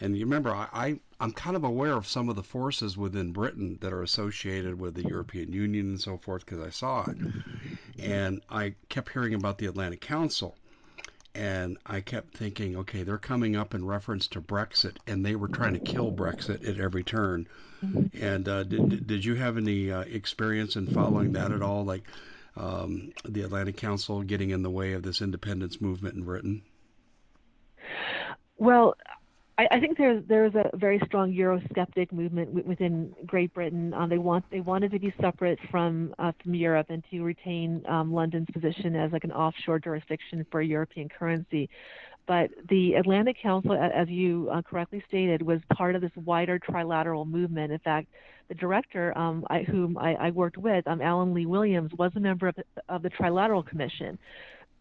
and 0.00 0.16
you 0.16 0.24
remember 0.24 0.50
I, 0.50 0.68
I 0.72 1.00
I'm 1.18 1.32
kind 1.32 1.56
of 1.56 1.64
aware 1.64 1.94
of 1.94 2.06
some 2.06 2.28
of 2.28 2.36
the 2.36 2.42
forces 2.42 2.96
within 2.96 3.32
Britain 3.32 3.78
that 3.80 3.92
are 3.92 4.02
associated 4.02 4.78
with 4.78 4.94
the 4.94 5.08
European 5.08 5.52
Union 5.52 5.86
and 5.86 6.00
so 6.00 6.18
forth 6.18 6.44
because 6.44 6.60
I 6.60 6.70
saw 6.70 7.04
it, 7.10 7.16
and 7.98 8.42
I 8.50 8.74
kept 8.88 9.12
hearing 9.12 9.34
about 9.34 9.58
the 9.58 9.66
Atlantic 9.66 10.00
Council 10.00 10.56
and 11.36 11.76
I 11.84 12.00
kept 12.00 12.34
thinking, 12.34 12.76
okay, 12.78 13.02
they're 13.02 13.18
coming 13.18 13.56
up 13.56 13.74
in 13.74 13.84
reference 13.84 14.26
to 14.28 14.40
Brexit, 14.40 14.96
and 15.06 15.24
they 15.24 15.36
were 15.36 15.48
trying 15.48 15.74
to 15.74 15.78
kill 15.78 16.10
Brexit 16.10 16.66
at 16.66 16.80
every 16.80 17.04
turn. 17.04 17.46
And 18.18 18.48
uh, 18.48 18.64
did 18.64 19.06
did 19.06 19.24
you 19.24 19.34
have 19.34 19.58
any 19.58 19.92
uh, 19.92 20.00
experience 20.00 20.76
in 20.76 20.86
following 20.86 21.32
that 21.32 21.52
at 21.52 21.60
all, 21.60 21.84
like 21.84 22.04
um, 22.56 23.12
the 23.24 23.42
Atlantic 23.42 23.76
Council 23.76 24.22
getting 24.22 24.50
in 24.50 24.62
the 24.62 24.70
way 24.70 24.94
of 24.94 25.02
this 25.02 25.20
independence 25.20 25.78
movement 25.80 26.14
in 26.14 26.24
Britain? 26.24 26.62
Well, 28.56 28.96
I, 29.58 29.68
I 29.70 29.80
think 29.80 29.96
there's 29.96 30.22
there's 30.28 30.54
a 30.54 30.70
very 30.76 31.00
strong 31.06 31.32
Eurosceptic 31.32 32.12
movement 32.12 32.48
w- 32.48 32.66
within 32.66 33.14
Great 33.24 33.52
Britain. 33.54 33.94
Um, 33.94 34.08
they 34.08 34.18
want 34.18 34.44
they 34.50 34.60
wanted 34.60 34.90
to 34.92 34.98
be 34.98 35.14
separate 35.20 35.58
from 35.70 36.14
uh, 36.18 36.32
from 36.42 36.54
Europe 36.54 36.86
and 36.90 37.02
to 37.10 37.22
retain 37.22 37.82
um, 37.88 38.12
London's 38.12 38.48
position 38.52 38.94
as 38.94 39.12
like 39.12 39.24
an 39.24 39.32
offshore 39.32 39.78
jurisdiction 39.78 40.44
for 40.50 40.60
European 40.60 41.08
currency. 41.08 41.70
But 42.26 42.50
the 42.68 42.94
Atlantic 42.94 43.36
Council, 43.40 43.72
as 43.72 44.08
you 44.08 44.50
uh, 44.52 44.60
correctly 44.62 45.02
stated, 45.06 45.42
was 45.42 45.60
part 45.72 45.94
of 45.94 46.02
this 46.02 46.10
wider 46.16 46.58
trilateral 46.58 47.24
movement. 47.24 47.72
In 47.72 47.78
fact, 47.78 48.08
the 48.48 48.54
director, 48.54 49.16
um, 49.16 49.46
I, 49.48 49.62
whom 49.62 49.96
I, 49.96 50.14
I, 50.14 50.30
worked 50.32 50.58
with, 50.58 50.84
um, 50.88 51.00
Alan 51.00 51.34
Lee 51.34 51.46
Williams, 51.46 51.92
was 51.96 52.10
a 52.16 52.20
member 52.20 52.48
of 52.48 52.56
the, 52.56 52.64
of 52.88 53.02
the 53.02 53.10
Trilateral 53.10 53.64
Commission. 53.64 54.18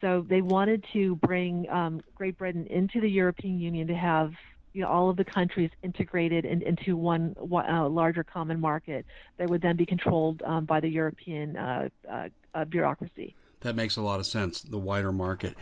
So 0.01 0.25
they 0.27 0.41
wanted 0.41 0.83
to 0.93 1.17
bring 1.17 1.69
um, 1.69 2.01
Great 2.15 2.35
Britain 2.35 2.65
into 2.67 2.99
the 2.99 3.09
European 3.09 3.59
Union 3.59 3.85
to 3.87 3.95
have 3.95 4.31
you 4.75 4.81
know, 4.81 4.89
all 4.89 5.09
of 5.09 5.15
the 5.15 5.23
countries 5.23 5.71
integrated 5.83 6.43
in, 6.43 6.61
into 6.61 6.97
one 6.97 7.33
uh, 7.39 7.87
larger 7.87 8.25
common 8.25 8.59
market 8.59 9.05
that 9.37 9.49
would 9.49 9.61
then 9.61 9.77
be 9.77 9.85
controlled 9.85 10.43
um, 10.43 10.65
by 10.65 10.81
the 10.81 10.89
European 10.89 11.55
uh, 11.55 11.87
uh, 12.11 12.27
uh, 12.53 12.65
bureaucracy. 12.65 13.33
That 13.61 13.77
makes 13.77 13.95
a 13.95 14.01
lot 14.01 14.19
of 14.19 14.25
sense. 14.25 14.61
The 14.61 14.77
wider 14.77 15.13
market. 15.13 15.55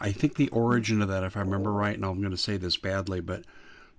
I 0.00 0.12
think 0.12 0.36
the 0.36 0.48
origin 0.50 1.02
of 1.02 1.08
that, 1.08 1.24
if 1.24 1.36
I 1.36 1.40
remember 1.40 1.72
right, 1.72 1.96
and 1.96 2.04
I'm 2.04 2.20
going 2.20 2.30
to 2.30 2.36
say 2.36 2.58
this 2.58 2.76
badly, 2.76 3.20
but 3.20 3.42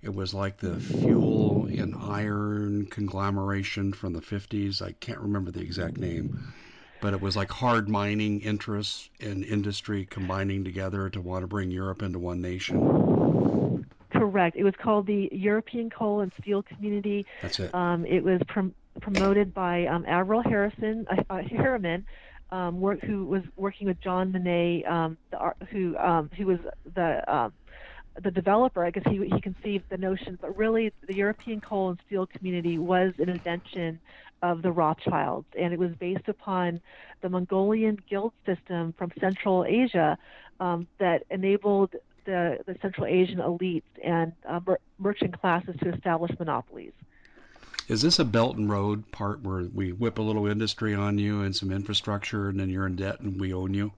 it 0.00 0.14
was 0.14 0.32
like 0.32 0.56
the 0.56 0.80
fuel 0.80 1.66
and 1.66 1.94
iron 1.94 2.86
conglomeration 2.86 3.92
from 3.92 4.14
the 4.14 4.22
50s. 4.22 4.80
I 4.80 4.92
can't 4.92 5.20
remember 5.20 5.50
the 5.50 5.60
exact 5.60 5.98
name, 5.98 6.50
but 7.02 7.12
it 7.12 7.20
was 7.20 7.36
like 7.36 7.50
hard 7.50 7.90
mining 7.90 8.40
interests 8.40 9.10
and 9.20 9.44
industry 9.44 10.06
combining 10.06 10.64
together 10.64 11.10
to 11.10 11.20
want 11.20 11.42
to 11.42 11.46
bring 11.46 11.70
Europe 11.70 12.02
into 12.02 12.18
one 12.18 12.40
Correct. 14.22 14.56
It 14.56 14.62
was 14.62 14.74
called 14.80 15.06
the 15.06 15.28
European 15.32 15.90
Coal 15.90 16.20
and 16.20 16.32
Steel 16.40 16.62
Community. 16.62 17.26
That's 17.42 17.58
it. 17.58 17.74
Um, 17.74 18.06
it 18.06 18.22
was 18.22 18.40
prom- 18.46 18.74
promoted 19.00 19.52
by 19.52 19.86
um, 19.86 20.04
Averell 20.06 20.42
Harrison 20.42 21.06
uh, 21.10 21.22
uh, 21.28 21.42
Harriman, 21.42 22.06
um, 22.52 22.80
work, 22.80 23.00
who 23.00 23.24
was 23.24 23.42
working 23.56 23.88
with 23.88 24.00
John 24.00 24.32
Monnet, 24.32 24.88
um, 24.88 25.16
the, 25.32 25.54
who 25.70 25.96
um, 25.96 26.30
who 26.36 26.46
was 26.46 26.58
the 26.94 27.34
um, 27.34 27.52
the 28.22 28.30
developer. 28.30 28.84
I 28.84 28.90
guess 28.90 29.02
he 29.10 29.28
he 29.34 29.40
conceived 29.40 29.86
the 29.88 29.96
notion, 29.98 30.38
but 30.40 30.56
really 30.56 30.92
the 31.06 31.14
European 31.14 31.60
coal 31.60 31.90
and 31.90 31.98
steel 32.06 32.26
community 32.26 32.78
was 32.78 33.12
an 33.18 33.28
invention 33.28 33.98
of 34.40 34.62
the 34.62 34.70
Rothschilds, 34.70 35.46
and 35.58 35.72
it 35.72 35.80
was 35.80 35.90
based 35.98 36.28
upon 36.28 36.80
the 37.22 37.28
Mongolian 37.28 37.98
guild 38.08 38.32
system 38.46 38.94
from 38.96 39.10
Central 39.18 39.64
Asia 39.64 40.16
um, 40.60 40.86
that 40.98 41.24
enabled 41.30 41.94
the, 42.24 42.58
the 42.66 42.76
Central 42.80 43.06
Asian 43.06 43.38
elites 43.38 43.82
and 44.02 44.32
uh, 44.48 44.60
mer- 44.66 44.80
merchant 44.98 45.40
classes 45.40 45.74
to 45.82 45.92
establish 45.92 46.30
monopolies. 46.38 46.92
Is 47.88 48.00
this 48.02 48.18
a 48.18 48.24
Belt 48.24 48.56
and 48.56 48.70
Road 48.70 49.10
part 49.10 49.42
where 49.42 49.64
we 49.74 49.92
whip 49.92 50.18
a 50.18 50.22
little 50.22 50.46
industry 50.46 50.94
on 50.94 51.18
you 51.18 51.42
and 51.42 51.54
some 51.54 51.72
infrastructure, 51.72 52.48
and 52.48 52.58
then 52.58 52.70
you're 52.70 52.86
in 52.86 52.96
debt 52.96 53.20
and 53.20 53.40
we 53.40 53.52
own 53.52 53.74
you? 53.74 53.92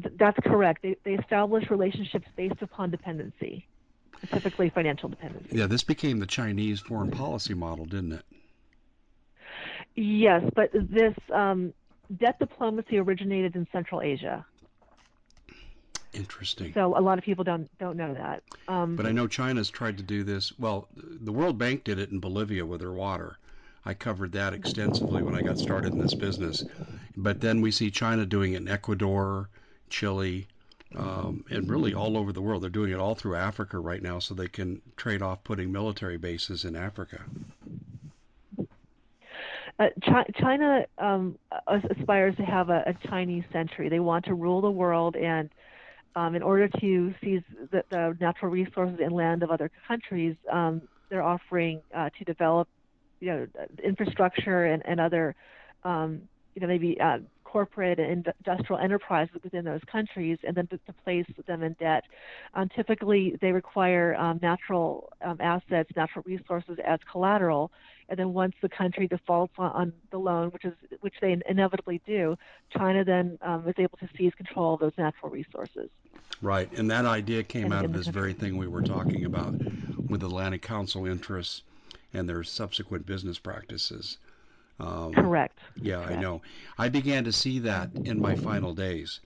Th- 0.00 0.14
that's 0.18 0.38
correct. 0.44 0.82
They, 0.82 0.96
they 1.04 1.14
establish 1.14 1.70
relationships 1.70 2.26
based 2.36 2.60
upon 2.60 2.90
dependency, 2.90 3.66
specifically 4.22 4.68
financial 4.68 5.08
dependency. 5.08 5.56
Yeah, 5.56 5.66
this 5.66 5.82
became 5.82 6.18
the 6.18 6.26
Chinese 6.26 6.80
foreign 6.80 7.10
policy 7.10 7.54
model, 7.54 7.86
didn't 7.86 8.12
it? 8.12 8.24
Yes, 9.96 10.42
but 10.54 10.70
this 10.72 11.14
um, 11.34 11.72
debt 12.14 12.38
diplomacy 12.38 12.98
originated 12.98 13.56
in 13.56 13.66
Central 13.72 14.00
Asia. 14.00 14.44
Interesting. 16.12 16.72
So 16.72 16.96
a 16.96 17.00
lot 17.00 17.18
of 17.18 17.24
people 17.24 17.44
don't 17.44 17.68
don't 17.78 17.96
know 17.96 18.14
that. 18.14 18.42
Um, 18.66 18.96
but 18.96 19.06
I 19.06 19.12
know 19.12 19.26
China's 19.26 19.70
tried 19.70 19.98
to 19.98 20.02
do 20.02 20.24
this. 20.24 20.58
Well, 20.58 20.88
the 20.96 21.32
World 21.32 21.58
Bank 21.58 21.84
did 21.84 21.98
it 21.98 22.10
in 22.10 22.18
Bolivia 22.18 22.64
with 22.64 22.80
their 22.80 22.92
water. 22.92 23.36
I 23.84 23.94
covered 23.94 24.32
that 24.32 24.52
extensively 24.54 25.22
when 25.22 25.34
I 25.34 25.42
got 25.42 25.58
started 25.58 25.92
in 25.92 25.98
this 25.98 26.14
business. 26.14 26.64
But 27.16 27.40
then 27.40 27.60
we 27.60 27.70
see 27.70 27.90
China 27.90 28.26
doing 28.26 28.52
it 28.52 28.58
in 28.58 28.68
Ecuador, 28.68 29.48
Chile, 29.88 30.46
um, 30.94 31.44
and 31.50 31.68
really 31.68 31.94
all 31.94 32.16
over 32.16 32.32
the 32.32 32.42
world. 32.42 32.62
They're 32.62 32.70
doing 32.70 32.92
it 32.92 32.98
all 32.98 33.14
through 33.14 33.36
Africa 33.36 33.78
right 33.78 34.02
now 34.02 34.18
so 34.18 34.34
they 34.34 34.48
can 34.48 34.80
trade 34.96 35.22
off 35.22 35.44
putting 35.44 35.72
military 35.72 36.16
bases 36.16 36.64
in 36.64 36.76
Africa. 36.76 37.22
Uh, 39.78 39.86
China 40.40 40.84
um, 40.98 41.38
aspires 41.68 42.34
to 42.36 42.44
have 42.44 42.68
a, 42.68 42.82
a, 42.86 43.08
Chinese 43.08 43.44
century. 43.52 43.88
They 43.88 44.00
want 44.00 44.24
to 44.24 44.34
rule 44.34 44.60
the 44.60 44.70
world, 44.70 45.14
and 45.14 45.50
um, 46.18 46.34
in 46.34 46.42
order 46.42 46.68
to 46.80 47.14
seize 47.22 47.42
the, 47.70 47.84
the, 47.90 48.16
natural 48.20 48.50
resources 48.50 48.98
and 49.00 49.12
land 49.12 49.44
of 49.44 49.50
other 49.50 49.70
countries, 49.86 50.34
um, 50.50 50.82
they're 51.10 51.22
offering 51.22 51.80
uh, 51.94 52.10
to 52.18 52.24
develop, 52.24 52.66
you 53.20 53.28
know, 53.28 53.46
infrastructure 53.84 54.64
and, 54.64 54.82
and 54.84 54.98
other, 54.98 55.36
um, 55.84 56.20
you 56.54 56.60
know, 56.60 56.66
maybe 56.66 57.00
uh, 57.00 57.18
corporate 57.44 58.00
and 58.00 58.26
industrial 58.44 58.82
enterprises 58.82 59.36
within 59.44 59.64
those 59.64 59.80
countries, 59.90 60.38
and 60.42 60.56
then 60.56 60.66
to, 60.66 60.78
to 60.78 60.92
place 61.04 61.24
them 61.46 61.62
in 61.62 61.74
debt. 61.74 62.02
Um, 62.54 62.68
typically, 62.74 63.36
they 63.40 63.52
require 63.52 64.16
um, 64.16 64.40
natural 64.42 65.12
um, 65.24 65.36
assets, 65.40 65.88
natural 65.94 66.24
resources 66.26 66.78
as 66.84 66.98
collateral, 67.10 67.70
and 68.08 68.18
then 68.18 68.32
once 68.32 68.54
the 68.62 68.68
country 68.68 69.06
defaults 69.06 69.52
on, 69.58 69.70
on 69.72 69.92
the 70.10 70.18
loan, 70.18 70.50
which 70.50 70.64
is 70.64 70.72
which 71.00 71.14
they 71.20 71.36
inevitably 71.48 72.00
do, 72.06 72.36
China 72.70 73.04
then 73.04 73.38
um, 73.42 73.68
is 73.68 73.74
able 73.78 73.98
to 73.98 74.08
seize 74.16 74.34
control 74.34 74.74
of 74.74 74.80
those 74.80 74.92
natural 74.96 75.30
resources. 75.30 75.90
Right, 76.40 76.70
and 76.78 76.90
that 76.90 77.04
idea 77.04 77.42
came 77.42 77.72
out 77.72 77.84
of 77.84 77.92
this 77.92 78.06
very 78.06 78.32
thing 78.32 78.56
we 78.56 78.68
were 78.68 78.82
talking 78.82 79.24
about 79.24 79.56
with 80.08 80.22
Atlantic 80.22 80.62
Council 80.62 81.06
interests 81.06 81.62
and 82.14 82.28
their 82.28 82.42
subsequent 82.42 83.04
business 83.04 83.38
practices. 83.38 84.16
Um, 84.80 85.12
Correct. 85.12 85.58
Yeah, 85.82 85.96
Correct. 85.96 86.12
I 86.12 86.20
know. 86.20 86.42
I 86.78 86.88
began 86.88 87.24
to 87.24 87.32
see 87.32 87.58
that 87.60 87.90
in 88.04 88.20
my 88.20 88.36
final 88.36 88.72
days. 88.74 89.20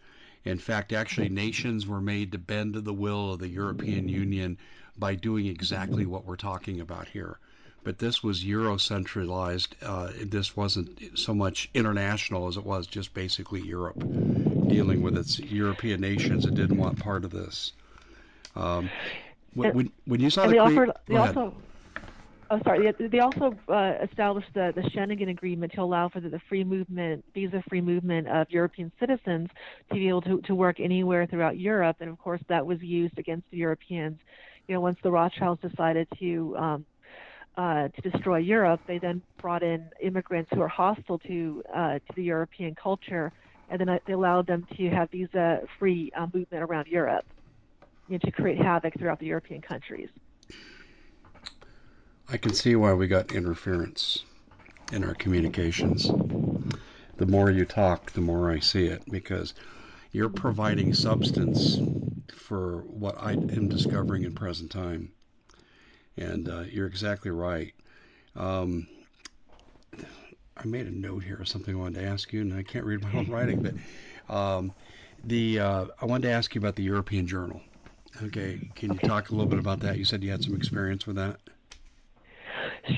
In 0.45 0.59
fact, 0.59 0.92
actually, 0.92 1.29
nations 1.29 1.87
were 1.87 2.01
made 2.01 2.33
to 2.33 2.38
bend 2.38 2.75
to 2.75 2.81
the 2.81 2.92
will 2.95 3.35
of 3.35 3.38
the 3.38 3.49
European 3.49 4.09
Union 4.09 4.59
by 4.99 5.14
doing 5.14 5.47
exactly 5.47 6.05
what 6.05 6.25
we're 6.25 6.37
talking 6.37 6.81
about 6.81 7.07
here 7.09 7.38
but 7.85 7.99
this 7.99 8.23
was 8.23 8.45
Eurocentralized. 8.45 9.68
Uh, 9.83 10.11
this 10.25 10.57
wasn't 10.57 11.18
so 11.18 11.35
much 11.35 11.68
international 11.75 12.49
as 12.49 12.57
it 12.57 12.64
was 12.64 12.87
just 12.87 13.12
basically 13.14 13.61
Europe 13.61 13.99
dealing 14.68 15.03
with 15.03 15.16
its 15.16 15.38
European 15.38 16.01
nations 16.01 16.45
that 16.45 16.55
didn't 16.55 16.79
want 16.79 16.99
part 16.99 17.25
of 17.25 17.31
this. 17.31 17.73
Um, 18.55 18.90
when, 19.55 19.90
when, 20.07 20.21
you 20.21 20.31
saw 20.31 20.47
the 20.47 20.53
they 20.53 20.59
offered, 20.59 20.90
they 21.07 21.16
also, 21.16 21.55
oh 22.51 22.61
sorry, 22.64 22.90
they 22.99 23.18
also 23.18 23.55
uh, 23.68 23.95
established 24.03 24.49
the, 24.55 24.73
the 24.75 24.83
Schengen 24.83 25.29
Agreement 25.29 25.73
to 25.73 25.83
allow 25.83 26.09
for 26.09 26.21
the, 26.21 26.29
the 26.29 26.40
free 26.49 26.64
movement, 26.64 27.25
visa-free 27.35 27.81
movement 27.81 28.29
of 28.29 28.51
European 28.51 28.92
citizens 28.99 29.51
to 29.90 29.95
be 29.95 30.09
able 30.09 30.23
to, 30.23 30.40
to 30.42 30.55
work 30.55 30.81
anywhere 30.81 31.27
throughout 31.27 31.59
Europe, 31.59 31.97
and 32.01 32.09
of 32.09 32.18
course 32.18 32.40
that 32.49 32.64
was 32.64 32.81
used 32.81 33.18
against 33.18 33.51
the 33.51 33.59
Europeans. 33.59 34.18
You 34.68 34.75
know, 34.75 34.81
once 34.81 34.99
the 35.03 35.11
Rothschilds 35.11 35.61
decided 35.61 36.09
to 36.18 36.57
um, 36.57 36.87
uh, 37.57 37.88
to 37.88 38.11
destroy 38.11 38.38
Europe, 38.38 38.81
they 38.87 38.99
then 38.99 39.23
brought 39.41 39.62
in 39.62 39.88
immigrants 40.01 40.51
who 40.55 40.61
are 40.61 40.69
hostile 40.69 41.19
to 41.19 41.62
uh, 41.75 41.99
to 41.99 42.15
the 42.17 42.23
European 42.23 42.75
culture, 42.75 43.33
and 43.69 43.81
then 43.81 43.88
uh, 43.88 43.99
they 44.07 44.15
allowed 44.15 44.47
them 44.47 44.67
to 44.77 44.88
have 44.88 45.11
visa-free 45.11 46.12
uh, 46.17 46.27
movement 46.33 46.62
around 46.62 46.87
Europe, 46.87 47.25
you 48.09 48.15
know, 48.15 48.19
to 48.19 48.31
create 48.31 48.59
havoc 48.59 48.95
throughout 48.99 49.19
the 49.19 49.27
European 49.27 49.61
countries. 49.61 50.09
I 52.29 52.38
can 52.38 52.55
see 52.55 52.77
why 52.77 52.95
we 52.95 53.09
got 53.09 53.33
interference 53.33 54.25
in 54.93 55.05
our 55.05 55.15
communications. 55.15 56.11
The 57.17 57.27
more 57.27 57.51
you 57.51 57.67
talk, 57.67 58.12
the 58.12 58.23
more 58.23 58.51
I 58.51 58.61
see 58.61 58.87
it 58.87 59.03
because 59.11 59.53
you're 60.12 60.31
providing 60.31 60.95
substance 60.95 61.79
for 62.35 62.83
what 62.83 63.17
I 63.19 63.33
am 63.33 63.69
discovering 63.69 64.25
in 64.25 64.35
present 64.35 64.71
time. 64.71 65.12
And 66.16 66.48
uh, 66.48 66.61
you're 66.70 66.87
exactly 66.87 67.31
right. 67.31 67.72
Um, 68.37 68.87
I 70.57 70.66
made 70.66 70.87
a 70.87 70.90
note 70.90 71.25
here 71.25 71.37
of 71.37 71.48
something 71.48 71.75
I 71.75 71.79
wanted 71.79 72.01
to 72.01 72.07
ask 72.07 72.33
you, 72.33 72.40
and 72.40 72.55
I 72.55 72.62
can't 72.62 72.85
read 72.85 73.03
my 73.03 73.12
own 73.12 73.27
writing, 73.31 73.62
but 73.62 74.35
um, 74.35 74.72
the 75.25 75.61
uh, 75.61 75.87
I 76.01 76.07
wanted 76.07 76.29
to 76.29 76.35
ask 76.35 76.55
you 76.55 76.61
about 76.61 76.77
the 76.77 76.83
European 76.83 77.27
Journal. 77.27 77.61
Okay, 78.22 78.70
can 78.75 78.90
you 78.90 78.96
okay. 78.96 79.09
talk 79.09 79.31
a 79.31 79.33
little 79.33 79.48
bit 79.48 79.59
about 79.59 79.81
that? 79.81 79.98
You 79.98 80.05
said 80.05 80.22
you 80.22 80.31
had 80.31 80.42
some 80.42 80.55
experience 80.55 81.07
with 81.07 81.16
that. 81.16 81.38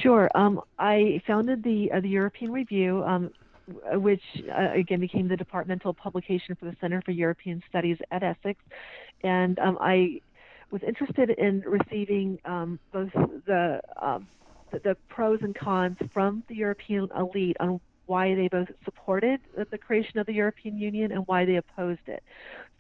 Sure. 0.00 0.31
Um, 0.35 0.61
I 0.79 1.22
founded 1.27 1.62
the 1.62 1.92
uh, 1.92 2.00
the 2.00 2.09
European 2.09 2.53
Review, 2.53 3.05
um, 3.05 3.31
which 3.92 4.22
uh, 4.50 4.72
again 4.72 5.00
became 5.00 5.29
the 5.29 5.37
departmental 5.37 5.94
publication 5.94 6.55
for 6.57 6.64
the 6.64 6.77
Center 6.81 7.00
for 7.03 7.12
European 7.12 7.62
Studies 7.68 7.98
at 8.11 8.22
Essex, 8.22 8.61
and 9.22 9.59
um, 9.59 9.79
I 9.81 10.20
was 10.75 10.83
interested 10.83 11.31
in 11.31 11.61
receiving 11.61 12.37
um, 12.45 12.81
both 12.93 13.13
the, 13.47 13.81
um, 14.03 14.27
the, 14.73 14.81
the 14.81 14.97
pros 15.09 15.39
and 15.41 15.55
cons 15.55 15.97
from 16.13 16.43
the 16.49 16.57
European 16.57 17.09
elite 17.17 17.57
on 17.61 17.81
why 18.07 18.35
they 18.35 18.49
both 18.49 18.69
supported 18.85 19.41
the 19.71 19.79
creation 19.79 20.19
of 20.19 20.27
the 20.27 20.33
European 20.33 20.77
Union 20.77 21.13
and 21.13 21.23
why 21.29 21.45
they 21.45 21.57
opposed 21.57 22.07
it. 22.09 22.25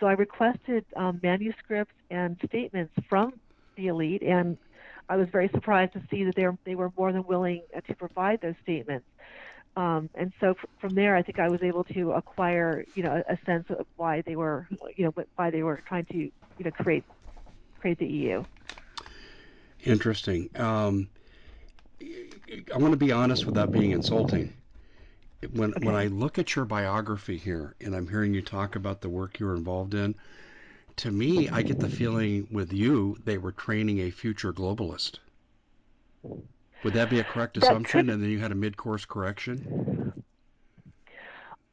So 0.00 0.08
I 0.08 0.12
requested 0.14 0.84
um, 0.96 1.20
manuscripts 1.22 1.94
and 2.10 2.36
statements 2.44 2.92
from 3.08 3.34
the 3.76 3.86
elite, 3.86 4.22
and 4.22 4.58
I 5.08 5.14
was 5.14 5.28
very 5.28 5.48
surprised 5.50 5.92
to 5.92 6.02
see 6.10 6.24
that 6.24 6.34
they 6.34 6.46
were, 6.48 6.58
they 6.64 6.74
were 6.74 6.90
more 6.98 7.12
than 7.12 7.22
willing 7.22 7.62
uh, 7.76 7.80
to 7.82 7.94
provide 7.94 8.40
those 8.40 8.56
statements. 8.64 9.06
Um, 9.76 10.10
and 10.16 10.32
so 10.40 10.56
from 10.80 10.96
there, 10.96 11.14
I 11.14 11.22
think 11.22 11.38
I 11.38 11.48
was 11.48 11.62
able 11.62 11.84
to 11.84 12.12
acquire, 12.12 12.84
you 12.96 13.04
know, 13.04 13.22
a, 13.28 13.34
a 13.34 13.38
sense 13.46 13.66
of 13.70 13.86
why 13.96 14.22
they 14.22 14.34
were, 14.34 14.66
you 14.96 15.04
know, 15.04 15.24
why 15.36 15.50
they 15.50 15.62
were 15.62 15.80
trying 15.86 16.06
to, 16.06 16.16
you 16.16 16.32
know, 16.58 16.72
create 16.72 17.04
create 17.84 17.98
the 17.98 18.06
EU. 18.06 18.42
Interesting. 19.84 20.48
Um, 20.56 21.10
I 22.00 22.78
want 22.78 22.92
to 22.92 22.96
be 22.96 23.12
honest 23.12 23.44
without 23.44 23.72
being 23.72 23.90
insulting. 23.90 24.54
When 25.52 25.74
okay. 25.74 25.84
when 25.84 25.94
I 25.94 26.06
look 26.06 26.38
at 26.38 26.56
your 26.56 26.64
biography 26.64 27.36
here, 27.36 27.74
and 27.82 27.94
I'm 27.94 28.08
hearing 28.08 28.32
you 28.32 28.40
talk 28.40 28.74
about 28.74 29.02
the 29.02 29.10
work 29.10 29.38
you 29.38 29.44
were 29.44 29.54
involved 29.54 29.92
in, 29.92 30.14
to 30.96 31.10
me, 31.10 31.50
I 31.50 31.60
get 31.60 31.78
the 31.78 31.90
feeling 31.90 32.48
with 32.50 32.72
you 32.72 33.18
they 33.26 33.36
were 33.36 33.52
training 33.52 33.98
a 33.98 34.10
future 34.10 34.54
globalist. 34.54 35.18
Would 36.22 36.94
that 36.94 37.10
be 37.10 37.20
a 37.20 37.24
correct 37.24 37.58
assumption? 37.58 38.06
Could, 38.06 38.14
and 38.14 38.22
then 38.22 38.30
you 38.30 38.38
had 38.38 38.52
a 38.52 38.54
mid-course 38.54 39.04
correction. 39.04 39.93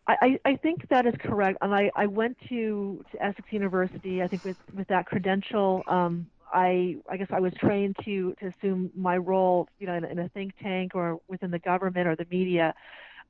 I, 0.07 0.39
I 0.45 0.55
think 0.57 0.87
that 0.89 1.05
is 1.05 1.13
correct. 1.19 1.57
And 1.61 1.73
I, 1.73 1.91
I 1.95 2.07
went 2.07 2.37
to, 2.49 3.03
to 3.11 3.23
Essex 3.23 3.47
University, 3.51 4.21
I 4.21 4.27
think 4.27 4.43
with, 4.43 4.57
with 4.75 4.87
that 4.87 5.05
credential, 5.05 5.83
um, 5.87 6.27
I, 6.53 6.97
I 7.09 7.17
guess 7.17 7.27
I 7.31 7.39
was 7.39 7.53
trained 7.59 7.95
to, 8.03 8.35
to 8.39 8.47
assume 8.47 8.91
my 8.95 9.17
role, 9.17 9.69
you 9.79 9.87
know, 9.87 9.93
in, 9.95 10.03
in 10.03 10.19
a 10.19 10.29
think 10.29 10.53
tank 10.61 10.95
or 10.95 11.19
within 11.27 11.51
the 11.51 11.59
government 11.59 12.07
or 12.07 12.15
the 12.15 12.25
media. 12.29 12.73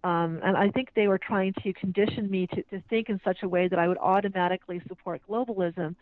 Um, 0.04 0.40
and 0.44 0.58
I 0.58 0.70
think 0.70 0.90
they 0.96 1.08
were 1.08 1.20
trying 1.20 1.54
to 1.62 1.74
condition 1.74 2.30
me 2.30 2.48
to, 2.48 2.64
to 2.64 2.82
think 2.90 3.10
in 3.10 3.22
such 3.24 3.44
a 3.44 3.50
way 3.50 3.68
that 3.68 3.78
I 3.78 3.88
would 3.88 4.00
automatically 4.00 4.82
support 4.88 5.22
globalism. 5.30 5.96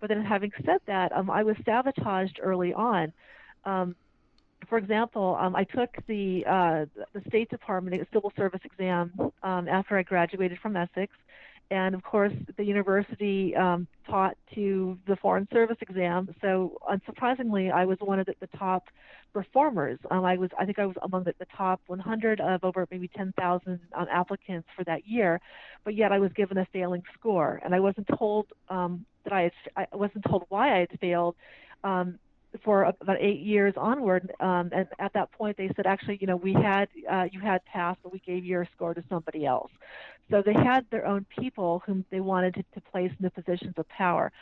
But 0.00 0.08
then 0.10 0.22
having 0.22 0.52
said 0.66 0.80
that, 0.86 1.12
um, 1.12 1.30
I 1.30 1.42
was 1.42 1.56
sabotaged 1.64 2.38
early 2.42 2.74
on. 2.74 3.12
Um, 3.64 3.96
for 4.68 4.78
example, 4.78 5.36
um, 5.40 5.54
I 5.54 5.64
took 5.64 5.96
the 6.06 6.44
uh, 6.46 6.86
the 7.12 7.22
State 7.28 7.50
Department 7.50 8.06
civil 8.12 8.32
service 8.36 8.60
exam 8.64 9.12
um, 9.42 9.68
after 9.68 9.96
I 9.96 10.02
graduated 10.02 10.58
from 10.58 10.76
Essex, 10.76 11.12
and 11.70 11.94
of 11.94 12.02
course 12.02 12.32
the 12.56 12.64
university 12.64 13.54
um, 13.54 13.86
taught 14.08 14.36
to 14.54 14.98
the 15.06 15.16
Foreign 15.16 15.46
Service 15.52 15.76
exam. 15.80 16.34
So 16.40 16.78
unsurprisingly, 16.90 17.72
I 17.72 17.84
was 17.84 17.98
one 18.00 18.18
of 18.18 18.26
the, 18.26 18.34
the 18.40 18.48
top 18.58 18.84
performers. 19.32 19.98
Um, 20.10 20.24
I 20.24 20.36
was 20.36 20.50
I 20.58 20.64
think 20.64 20.78
I 20.78 20.86
was 20.86 20.96
among 21.02 21.24
the, 21.24 21.34
the 21.38 21.46
top 21.56 21.80
100 21.86 22.40
of 22.40 22.64
over 22.64 22.86
maybe 22.90 23.08
10,000 23.08 23.80
um, 23.94 24.06
applicants 24.10 24.68
for 24.76 24.84
that 24.84 25.06
year, 25.06 25.40
but 25.84 25.94
yet 25.94 26.12
I 26.12 26.18
was 26.18 26.32
given 26.32 26.58
a 26.58 26.66
failing 26.72 27.02
score, 27.18 27.60
and 27.64 27.74
I 27.74 27.80
wasn't 27.80 28.08
told 28.18 28.46
um, 28.68 29.04
that 29.24 29.32
I 29.32 29.42
had, 29.42 29.52
I 29.76 29.96
wasn't 29.96 30.24
told 30.28 30.44
why 30.48 30.74
I 30.74 30.78
had 30.80 30.98
failed. 31.00 31.36
Um, 31.84 32.18
for 32.64 32.84
about 33.00 33.16
eight 33.20 33.40
years 33.40 33.74
onward. 33.76 34.32
Um, 34.40 34.70
and 34.72 34.86
at 34.98 35.12
that 35.14 35.32
point, 35.32 35.56
they 35.56 35.70
said, 35.76 35.86
actually, 35.86 36.18
you 36.20 36.26
know, 36.26 36.36
we 36.36 36.52
had 36.52 36.88
uh, 37.10 37.26
you 37.30 37.40
had 37.40 37.64
passed, 37.64 38.00
but 38.02 38.12
we 38.12 38.20
gave 38.20 38.44
your 38.44 38.66
score 38.74 38.94
to 38.94 39.02
somebody 39.08 39.46
else. 39.46 39.70
So 40.30 40.42
they 40.44 40.54
had 40.54 40.84
their 40.90 41.06
own 41.06 41.24
people 41.38 41.82
whom 41.86 42.04
they 42.10 42.20
wanted 42.20 42.54
to, 42.54 42.64
to 42.74 42.80
place 42.80 43.10
in 43.10 43.22
the 43.22 43.30
positions 43.30 43.74
of 43.76 43.88
power. 43.88 44.32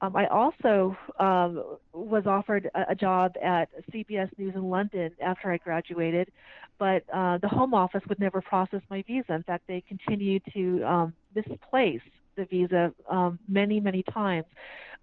Um, 0.00 0.16
I 0.16 0.26
also 0.26 0.96
um, 1.18 1.62
was 1.92 2.26
offered 2.26 2.70
a, 2.74 2.90
a, 2.90 2.94
job 2.94 3.34
at 3.42 3.68
CBS 3.92 4.30
News 4.38 4.54
in 4.54 4.68
London 4.68 5.12
after 5.20 5.50
I 5.52 5.58
graduated, 5.58 6.30
but 6.78 7.04
uh, 7.12 7.38
the 7.38 7.48
Home 7.48 7.74
Office 7.74 8.02
would 8.08 8.18
never 8.18 8.40
process 8.40 8.80
my 8.90 9.02
visa. 9.06 9.32
In 9.32 9.42
fact, 9.44 9.64
they 9.68 9.80
continued 9.86 10.42
to 10.54 10.82
um, 10.84 11.14
misplace 11.34 12.00
the 12.36 12.44
visa 12.46 12.92
um, 13.08 13.38
many, 13.48 13.80
many 13.80 14.02
times, 14.02 14.46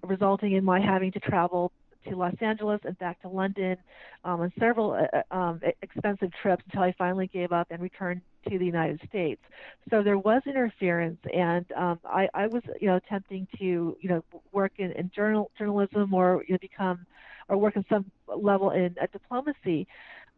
resulting 0.04 0.54
in 0.54 0.64
my 0.64 0.80
having 0.80 1.12
to 1.14 1.20
travel 1.20 1.72
to 2.08 2.16
Los 2.16 2.36
Angeles 2.42 2.80
and 2.84 2.98
back 3.00 3.22
to 3.22 3.28
London 3.28 3.78
um, 4.24 4.42
on 4.42 4.54
several 4.60 4.92
uh, 4.92 5.18
uh 5.32 5.36
um, 5.36 5.62
expensive 5.82 6.32
trips 6.42 6.64
until 6.68 6.84
I 6.84 6.94
finally 6.98 7.28
gave 7.28 7.52
up 7.52 7.68
and 7.70 7.82
returned 7.82 8.22
to 8.48 8.58
the 8.58 8.66
United 8.66 9.02
States. 9.08 9.42
So 9.90 10.02
there 10.02 10.18
was 10.18 10.42
interference, 10.46 11.20
and 11.34 11.66
um, 11.74 12.00
I, 12.06 12.28
I 12.34 12.48
was, 12.48 12.64
you 12.80 12.88
know, 12.88 12.96
attempting 12.96 13.48
to, 13.60 13.98
you 14.00 14.10
know, 14.10 14.24
work 14.52 14.74
in, 14.78 14.92
in 14.94 15.12
journal, 15.14 15.52
journalism 15.58 16.14
or 16.14 16.44
you 16.48 16.54
know, 16.54 16.60
become 16.62 17.06
or 17.48 17.58
work 17.58 17.76
in 17.76 17.86
some 17.90 18.06
level 18.28 18.72
in 18.72 18.96
uh, 19.02 19.08
diplomacy. 19.12 19.88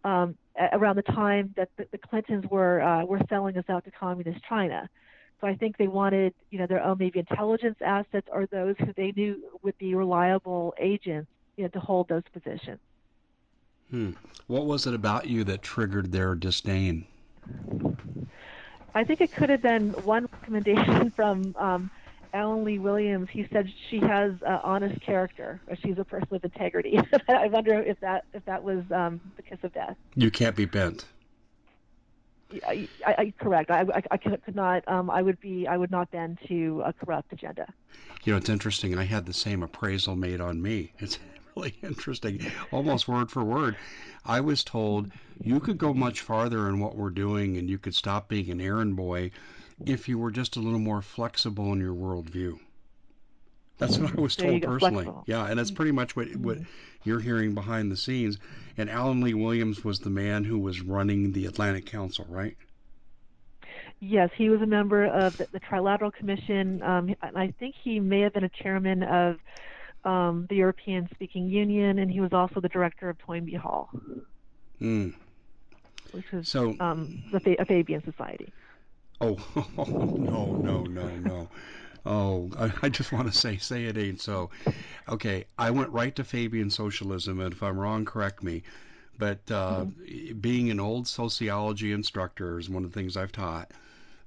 Um, 0.04 0.36
around 0.74 0.96
the 0.96 1.04
time 1.04 1.54
that 1.58 1.70
the, 1.78 1.98
Clintons 2.00 2.46
were 2.50 2.82
uh, 2.82 3.06
were 3.06 3.22
selling 3.30 3.56
us 3.58 3.66
out 3.70 3.86
to 3.86 3.92
communist 3.92 4.44
China. 4.50 4.90
So 5.40 5.48
I 5.48 5.56
think 5.56 5.78
they 5.78 5.88
wanted, 5.88 6.34
you 6.50 6.58
know, 6.58 6.66
their 6.66 6.84
own 6.84 6.98
maybe 7.00 7.20
intelligence 7.20 7.78
assets 7.86 8.28
or 8.32 8.48
those 8.48 8.76
who 8.80 8.94
they 8.98 9.12
knew 9.16 9.44
would 9.62 9.78
be 9.78 9.94
reliable 9.94 10.74
agents 10.80 11.30
you 11.58 11.64
know, 11.64 11.70
to 11.70 11.80
hold 11.80 12.08
those 12.10 12.24
positions. 12.34 12.80
Hmm. 13.90 14.12
What 14.48 14.66
was 14.66 14.88
it 14.88 14.94
about 14.94 15.28
you 15.28 15.44
that 15.46 15.62
triggered 15.62 16.12
their 16.12 16.36
disdain? 16.36 17.06
I 18.94 19.04
think 19.04 19.22
it 19.22 19.32
could 19.34 19.50
have 19.50 19.62
been 19.62 19.92
one 20.04 20.28
recommendation 20.34 21.12
from 21.16 21.56
um, 21.58 21.92
Alan 22.34 22.64
Lee 22.64 22.80
Williams. 22.80 23.30
He 23.32 23.48
said 23.52 23.72
she 23.90 24.00
has 24.00 24.34
an 24.46 24.60
honest 24.64 25.02
character, 25.02 25.62
or 25.68 25.76
she's 25.76 25.98
a 25.98 26.04
person 26.04 26.28
with 26.30 26.44
integrity. 26.44 27.00
I 27.28 27.48
wonder 27.48 27.82
if 27.82 28.00
that 28.00 28.26
if 28.34 28.44
that 28.46 28.64
was 28.64 28.84
um, 28.92 29.20
the 29.36 29.44
kiss 29.44 29.60
of 29.64 29.74
death. 29.74 29.96
You 30.16 30.32
can't 30.32 30.56
be 30.56 30.66
bent. 30.66 31.06
I, 32.68 32.88
I, 33.06 33.14
I 33.18 33.34
correct. 33.40 33.72
I, 33.72 33.82
I, 33.82 34.04
I 34.12 34.18
could, 34.18 34.56
not. 34.56 34.86
Um, 34.88 35.10
I 35.10 35.22
would 35.22 35.40
be. 35.40 35.68
I 35.68 35.78
would 35.78 35.92
not 35.92 36.12
bend 36.12 36.40
to 36.48 36.82
a 36.86 36.94
corrupt 36.94 37.32
agenda. 37.32 37.68
You 38.24 38.34
know, 38.34 38.38
it's 38.38 38.50
interesting. 38.50 38.98
I 38.98 39.04
had 39.04 39.26
the 39.26 39.34
same 39.34 39.64
appraisal 39.64 40.16
made 40.16 40.42
on 40.42 40.62
me. 40.62 40.92
It's 41.00 41.18
really 41.56 41.76
interesting, 41.84 42.46
almost 42.72 43.08
word 43.08 43.32
for 43.32 43.44
word. 43.44 43.76
I 44.26 44.42
was 44.42 44.64
told 44.64 45.12
you 45.44 45.60
could 45.60 45.78
go 45.78 45.94
much 45.94 46.22
farther 46.22 46.68
in 46.70 46.80
what 46.80 46.96
we're 46.96 47.10
doing 47.10 47.58
and 47.58 47.70
you 47.70 47.78
could 47.78 47.96
stop 47.96 48.28
being 48.28 48.50
an 48.50 48.62
errand 48.62 48.96
boy 48.96 49.32
if 49.86 50.08
you 50.08 50.20
were 50.20 50.32
just 50.32 50.58
a 50.58 50.60
little 50.60 50.80
more 50.80 51.02
flexible 51.02 51.74
in 51.74 51.80
your 51.80 51.96
worldview. 51.96 52.60
That's 53.80 53.98
what 53.98 54.16
I 54.16 54.22
was 54.22 54.36
told 54.36 54.62
personally. 54.62 55.06
Flexible. 55.06 55.24
Yeah, 55.26 55.48
and 55.48 55.58
that's 55.58 55.72
pretty 55.72 55.92
much 55.92 56.16
what 56.16 56.36
what 56.36 56.60
you're 57.04 57.20
hearing 57.20 57.56
behind 57.56 57.92
the 57.92 57.98
scenes. 57.98 58.38
And 58.78 58.92
Alan 58.92 59.22
Lee 59.22 59.34
Williams 59.34 59.84
was 59.84 60.00
the 60.00 60.12
man 60.12 60.44
who 60.44 60.60
was 60.60 60.82
running 60.82 61.32
the 61.32 61.48
Atlantic 61.48 61.88
Council, 61.88 62.28
right? 62.30 62.56
Yes, 64.00 64.30
he 64.36 64.50
was 64.50 64.62
a 64.62 64.68
member 64.68 65.06
of 65.06 65.38
the, 65.38 65.48
the 65.52 65.60
Trilateral 65.60 66.14
Commission. 66.14 66.82
Um, 66.84 67.16
I 67.22 67.54
think 67.60 67.76
he 67.84 68.00
may 68.00 68.22
have 68.22 68.34
been 68.34 68.44
a 68.44 68.50
chairman 68.50 69.02
of 69.02 69.38
um, 70.04 70.48
the 70.50 70.56
European 70.56 71.08
Speaking 71.14 71.48
Union, 71.48 72.00
and 72.00 72.12
he 72.12 72.20
was 72.20 72.34
also 72.34 72.60
the 72.60 72.70
director 72.70 73.10
of 73.10 73.18
Toynbee 73.20 73.56
Hall, 73.56 73.90
mm. 74.82 75.14
which 76.12 76.26
is 76.34 76.48
so, 76.48 76.76
um, 76.80 77.24
the 77.32 77.40
Fa- 77.40 77.56
a 77.60 77.66
Fabian 77.66 78.04
Society. 78.04 78.52
Oh, 79.20 79.38
no, 79.78 80.58
no, 80.58 80.84
no, 80.84 81.08
no. 81.18 81.50
Oh, 82.04 82.50
I, 82.58 82.72
I, 82.82 82.90
just 82.90 83.12
want 83.12 83.32
to 83.32 83.38
say, 83.38 83.58
say 83.58 83.86
it 83.86 83.98
ain't 83.98 84.22
so. 84.22 84.50
Okay, 85.08 85.46
I 85.58 85.70
went 85.70 85.90
right 85.92 86.16
to 86.16 86.24
Fabian 86.24 86.72
socialism, 86.72 87.40
and 87.40 87.54
if 87.54 87.62
I'm 87.62 87.78
wrong, 87.78 88.06
correct 88.06 88.42
me. 88.42 88.64
But 89.20 89.40
uh, 89.52 89.86
mm-hmm. 89.86 90.40
being 90.40 90.72
an 90.72 90.80
old 90.80 91.08
sociology 91.08 91.92
instructor 91.92 92.58
is 92.58 92.70
one 92.70 92.84
of 92.84 92.92
the 92.92 93.00
things 93.00 93.16
I've 93.16 93.32
taught. 93.32 93.70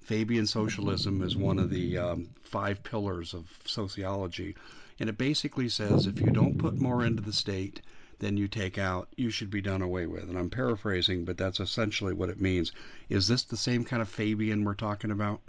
Fabian 0.02 0.46
socialism 0.46 1.22
is 1.22 1.34
one 1.34 1.58
of 1.58 1.70
the 1.70 1.98
um, 1.98 2.28
five 2.44 2.82
pillars 2.84 3.34
of 3.34 3.50
sociology. 3.64 4.54
And 5.00 5.08
it 5.08 5.18
basically 5.18 5.68
says 5.68 6.06
if 6.06 6.20
you 6.20 6.30
don't 6.30 6.58
put 6.58 6.80
more 6.80 7.04
into 7.04 7.22
the 7.22 7.32
state 7.32 7.82
than 8.18 8.36
you 8.36 8.48
take 8.48 8.78
out, 8.78 9.08
you 9.16 9.30
should 9.30 9.50
be 9.50 9.60
done 9.60 9.82
away 9.82 10.06
with. 10.06 10.24
And 10.24 10.38
I'm 10.38 10.50
paraphrasing, 10.50 11.24
but 11.24 11.36
that's 11.36 11.60
essentially 11.60 12.14
what 12.14 12.28
it 12.30 12.40
means. 12.40 12.72
Is 13.08 13.28
this 13.28 13.42
the 13.44 13.56
same 13.56 13.84
kind 13.84 14.00
of 14.00 14.08
Fabian 14.08 14.64
we're 14.64 14.74
talking 14.74 15.10
about? 15.10 15.40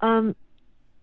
Um, 0.00 0.36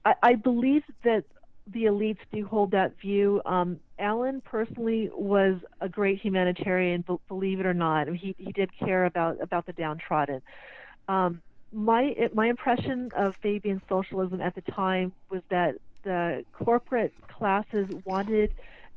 I, 0.05 0.15
I 0.21 0.35
believe 0.35 0.83
that 1.03 1.25
the 1.67 1.85
elites 1.85 2.19
do 2.31 2.45
hold 2.45 2.71
that 2.71 2.99
view. 2.99 3.41
Um, 3.45 3.79
Alan 3.97 4.41
personally 4.41 5.09
was 5.13 5.57
a 5.79 5.87
great 5.87 6.19
humanitarian, 6.19 7.05
believe 7.27 7.59
it 7.59 7.65
or 7.65 7.73
not. 7.73 8.07
He 8.09 8.35
he 8.37 8.51
did 8.51 8.69
care 8.77 9.05
about 9.05 9.41
about 9.41 9.65
the 9.65 9.73
downtrodden. 9.73 10.41
Um, 11.07 11.41
my 11.71 12.29
my 12.33 12.47
impression 12.47 13.11
of 13.15 13.35
Fabian 13.37 13.81
socialism 13.87 14.41
at 14.41 14.55
the 14.55 14.61
time 14.61 15.13
was 15.29 15.41
that 15.49 15.75
the 16.03 16.45
corporate 16.53 17.13
classes 17.27 17.87
wanted 18.05 18.53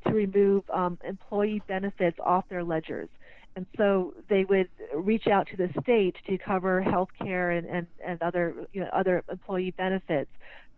to 0.06 0.12
remove 0.12 0.68
um, 0.70 0.98
employee 1.04 1.62
benefits 1.66 2.18
off 2.20 2.48
their 2.48 2.64
ledgers. 2.64 3.08
And 3.56 3.66
so 3.78 4.14
they 4.28 4.44
would 4.44 4.68
reach 4.94 5.26
out 5.26 5.48
to 5.48 5.56
the 5.56 5.70
state 5.82 6.16
to 6.26 6.36
cover 6.36 6.82
health 6.82 7.08
care 7.18 7.52
and, 7.52 7.66
and, 7.66 7.86
and 8.04 8.20
other, 8.22 8.54
you 8.72 8.82
know, 8.82 8.90
other 8.92 9.24
employee 9.30 9.70
benefits 9.70 10.30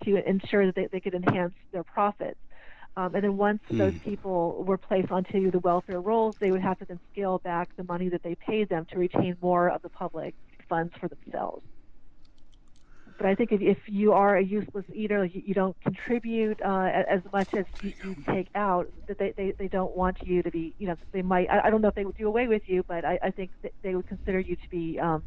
to 0.05 0.29
ensure 0.29 0.67
that 0.67 0.77
they, 0.77 0.87
they 0.87 1.01
could 1.01 1.15
enhance 1.15 1.55
their 1.73 1.83
profits. 1.83 2.39
Um, 2.97 3.15
and 3.15 3.25
then 3.25 3.37
once 3.37 3.61
hmm. 3.69 3.79
those 3.79 3.99
people 4.05 4.63
were 4.65 4.79
placed 4.79 5.11
onto 5.11 5.51
the 5.51 5.59
welfare 5.59 6.01
rolls, 6.01 6.37
they 6.39 6.51
would 6.53 6.61
have 6.61 6.79
to 6.79 6.85
then 6.85 7.01
scale 7.13 7.39
back 7.39 7.69
the 7.77 7.85
money 7.85 8.09
that 8.09 8.23
they 8.23 8.37
paid 8.37 8.69
them 8.69 8.87
to 8.93 8.99
retain 8.99 9.37
more 9.43 9.69
of 9.71 9.83
the 9.83 9.89
public 9.89 10.35
funds 10.69 10.93
for 11.01 11.09
themselves. 11.09 11.65
But 13.19 13.27
I 13.27 13.35
think 13.35 13.51
if, 13.51 13.61
if 13.61 13.79
you 13.87 14.13
are 14.13 14.37
a 14.37 14.43
useless 14.43 14.85
eater, 14.95 15.25
you, 15.25 15.43
you 15.45 15.53
don't 15.53 15.77
contribute 15.83 16.63
uh, 16.63 17.05
as 17.09 17.21
much 17.33 17.49
as 17.53 17.67
you, 17.83 17.93
you 18.05 18.17
take 18.27 18.47
out. 18.55 18.89
That 19.09 19.19
they, 19.19 19.33
they, 19.37 19.51
they 19.59 19.69
don't 19.69 19.95
want 19.97 20.23
you 20.23 20.43
to 20.43 20.51
be. 20.51 20.73
You 20.79 20.87
know, 20.87 20.97
they 21.11 21.23
might. 21.23 21.51
I, 21.51 21.67
I 21.67 21.71
don't 21.71 21.83
know 21.83 21.89
if 21.89 21.97
they 21.97 22.05
would 22.05 22.17
do 22.17 22.29
away 22.29 22.47
with 22.47 22.63
you, 22.67 22.85
but 22.87 23.05
I, 23.05 23.19
I 23.21 23.31
think 23.33 23.51
they 23.83 23.97
would 23.97 24.07
consider 24.07 24.39
you 24.39 24.55
to 24.55 24.71
be 24.71 25.01
um, 25.01 25.25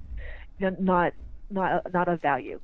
you 0.58 0.72
know, 0.72 0.78
not 0.80 1.14
not 1.50 1.94
not 1.94 2.08
of 2.08 2.22
value. 2.22 2.62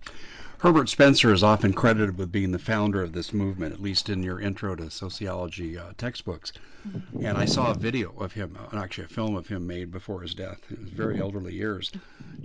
Herbert 0.60 0.90
Spencer 0.90 1.34
is 1.34 1.44
often 1.44 1.74
credited 1.74 2.18
with 2.18 2.32
being 2.32 2.52
the 2.52 2.58
founder 2.58 3.04
of 3.04 3.12
this 3.12 3.32
movement, 3.32 3.74
at 3.74 3.82
least 3.82 4.10
in 4.10 4.24
your 4.24 4.40
intro 4.40 4.76
to 4.76 4.90
sociology 4.90 5.78
uh, 5.78 5.92
textbooks. 5.98 6.54
Mm-hmm. 6.88 7.26
And 7.26 7.38
I 7.38 7.46
saw 7.46 7.72
a 7.72 7.78
video 7.78 8.12
of 8.18 8.32
him, 8.32 8.58
uh, 8.58 8.76
actually 8.76 9.04
a 9.04 9.10
film 9.10 9.36
of 9.36 9.48
him 9.48 9.68
made 9.68 9.92
before 9.92 10.22
his 10.22 10.34
death, 10.34 10.60
in 10.72 10.78
his 10.78 10.90
very 10.90 11.20
elderly 11.20 11.54
years, 11.54 11.92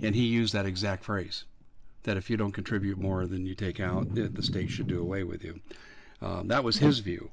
and 0.03 0.13
he 0.13 0.25
used 0.25 0.53
that 0.53 0.67
exact 0.67 1.03
phrase 1.03 1.45
that 2.03 2.17
if 2.17 2.29
you 2.29 2.37
don't 2.37 2.51
contribute 2.51 2.97
more 2.97 3.25
than 3.25 3.45
you 3.45 3.55
take 3.55 3.79
out, 3.79 4.13
the 4.13 4.43
state 4.43 4.69
should 4.69 4.87
do 4.87 5.01
away 5.01 5.23
with 5.23 5.43
you. 5.43 5.59
Um, 6.21 6.47
that 6.49 6.63
was 6.63 6.77
his 6.77 6.99
view. 6.99 7.29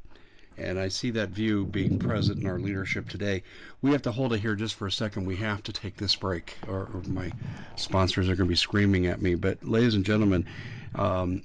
And 0.59 0.79
I 0.79 0.89
see 0.89 1.11
that 1.13 1.31
view 1.31 1.65
being 1.65 1.99
present 1.99 2.41
in 2.41 2.47
our 2.47 2.59
leadership 2.59 3.09
today. 3.09 3.43
We 3.81 3.93
have 3.93 4.03
to 4.03 4.13
hold 4.13 4.33
it 4.33 4.41
here 4.41 4.55
just 4.55 4.75
for 4.75 4.87
a 4.87 4.93
second. 4.93 5.25
We 5.25 5.37
have 5.37 5.63
to 5.65 5.73
take 5.73 5.97
this 5.97 6.15
break, 6.15 6.57
or, 6.69 6.89
or 6.93 7.03
my 7.07 7.33
sponsors 7.77 8.29
are 8.29 8.37
going 8.37 8.49
to 8.49 8.53
be 8.53 8.57
screaming 8.57 9.07
at 9.07 9.23
me. 9.23 9.37
But, 9.37 9.65
ladies 9.65 9.95
and 9.95 10.05
gentlemen, 10.05 10.47
um, 10.95 11.43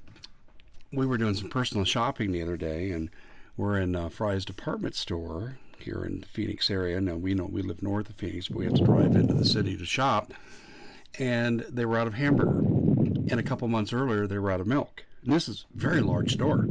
we 0.92 1.06
were 1.06 1.18
doing 1.18 1.36
some 1.36 1.50
personal 1.50 1.86
shopping 1.86 2.32
the 2.32 2.42
other 2.42 2.58
day, 2.58 2.92
and 2.92 3.10
we're 3.58 3.80
in 3.80 3.96
uh, 3.96 4.10
Fry's 4.10 4.44
department 4.44 4.96
store 4.96 5.58
here 5.80 6.04
in 6.04 6.22
the 6.22 6.28
Phoenix 6.28 6.70
area. 6.70 7.00
Now, 7.00 7.16
we 7.16 7.34
know 7.36 7.46
we 7.46 7.62
live 7.62 7.82
north 7.82 8.10
of 8.10 8.16
Phoenix, 8.16 8.50
but 8.50 8.58
we 8.58 8.66
have 8.66 8.76
to 8.76 8.84
drive 8.84 9.16
into 9.16 9.34
the 9.34 9.46
city 9.46 9.78
to 9.78 9.86
shop. 9.86 10.34
And 11.20 11.62
they 11.70 11.86
were 11.86 11.98
out 11.98 12.08
of 12.08 12.16
hamburger 12.16 12.85
and 13.30 13.40
a 13.40 13.44
couple 13.44 13.68
months 13.68 13.94
earlier 13.94 14.28
they 14.28 14.38
were 14.38 14.52
out 14.52 14.62
of 14.62 14.68
milk. 14.68 15.04
And 15.24 15.34
this 15.34 15.50
is 15.50 15.66
a 15.74 15.78
very 15.80 16.02
large 16.02 16.34
store, 16.34 16.68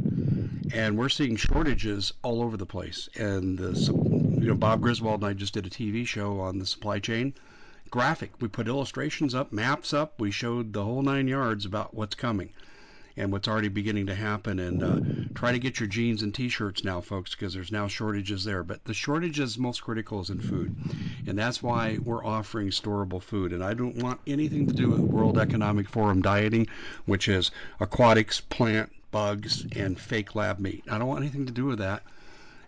and 0.73 0.97
we're 0.97 1.09
seeing 1.09 1.35
shortages 1.35 2.13
all 2.23 2.41
over 2.41 2.57
the 2.57 2.65
place. 2.65 3.09
And 3.15 3.57
the 3.57 3.73
you 4.39 4.47
know, 4.47 4.55
Bob 4.55 4.81
Griswold 4.81 5.21
and 5.21 5.29
I 5.29 5.33
just 5.33 5.53
did 5.53 5.65
a 5.65 5.69
TV 5.69 6.05
show 6.05 6.39
on 6.39 6.59
the 6.59 6.65
supply 6.65 6.99
chain. 6.99 7.33
Graphic. 7.89 8.31
We 8.41 8.47
put 8.47 8.67
illustrations 8.67 9.33
up, 9.33 9.51
maps 9.51 9.93
up. 9.93 10.19
We 10.19 10.31
showed 10.31 10.73
the 10.73 10.83
whole 10.83 11.01
nine 11.01 11.27
yards 11.27 11.65
about 11.65 11.93
what's 11.93 12.15
coming 12.15 12.49
and 13.17 13.31
what's 13.31 13.47
already 13.47 13.69
beginning 13.69 14.05
to 14.07 14.15
happen. 14.15 14.59
And 14.59 14.83
uh, 14.83 14.99
try 15.33 15.51
to 15.51 15.59
get 15.59 15.79
your 15.79 15.87
jeans 15.87 16.21
and 16.21 16.33
t-shirts 16.33 16.83
now, 16.83 17.01
folks, 17.01 17.31
because 17.31 17.53
there's 17.53 17.71
now 17.71 17.87
shortages 17.87 18.43
there. 18.43 18.63
But 18.63 18.83
the 18.85 18.93
shortage 18.93 19.39
is 19.39 19.57
most 19.57 19.83
critical 19.83 20.21
is 20.21 20.29
in 20.29 20.39
food, 20.39 20.73
and 21.25 21.37
that's 21.37 21.63
why 21.63 21.99
we're 22.03 22.25
offering 22.25 22.69
storable 22.69 23.21
food. 23.21 23.53
And 23.53 23.63
I 23.63 23.73
don't 23.73 23.97
want 23.97 24.19
anything 24.27 24.67
to 24.67 24.73
do 24.73 24.89
with 24.89 25.11
World 25.11 25.37
Economic 25.37 25.89
Forum 25.89 26.21
dieting, 26.21 26.67
which 27.05 27.27
is 27.27 27.51
aquatics, 27.79 28.41
plant, 28.41 28.91
bugs, 29.11 29.65
and 29.71 29.99
fake 29.99 30.35
lab 30.35 30.59
meat. 30.59 30.83
I 30.89 30.97
don't 30.97 31.07
want 31.07 31.21
anything 31.21 31.45
to 31.45 31.53
do 31.53 31.65
with 31.65 31.79
that. 31.79 32.03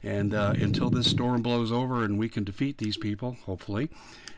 And 0.03 0.33
uh, 0.33 0.53
until 0.59 0.89
this 0.89 1.07
storm 1.07 1.41
blows 1.41 1.71
over 1.71 2.03
and 2.03 2.17
we 2.19 2.29
can 2.29 2.43
defeat 2.43 2.77
these 2.77 2.97
people, 2.97 3.37
hopefully, 3.45 3.89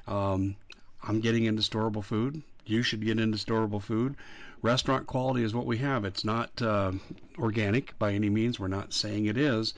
um, 0.07 0.55
I'm 1.03 1.19
getting 1.19 1.45
into 1.45 1.61
storable 1.61 2.03
food. 2.03 2.41
You 2.65 2.81
should 2.81 3.05
get 3.05 3.19
into 3.19 3.37
storable 3.37 3.81
food 3.81 4.15
restaurant 4.61 5.07
quality 5.07 5.43
is 5.43 5.53
what 5.53 5.65
we 5.65 5.77
have. 5.77 6.05
It's 6.05 6.25
not 6.25 6.61
uh, 6.61 6.91
organic 7.37 7.97
by 7.97 8.13
any 8.13 8.29
means. 8.29 8.59
We're 8.59 8.67
not 8.67 8.93
saying 8.93 9.25
it 9.25 9.37
is, 9.37 9.73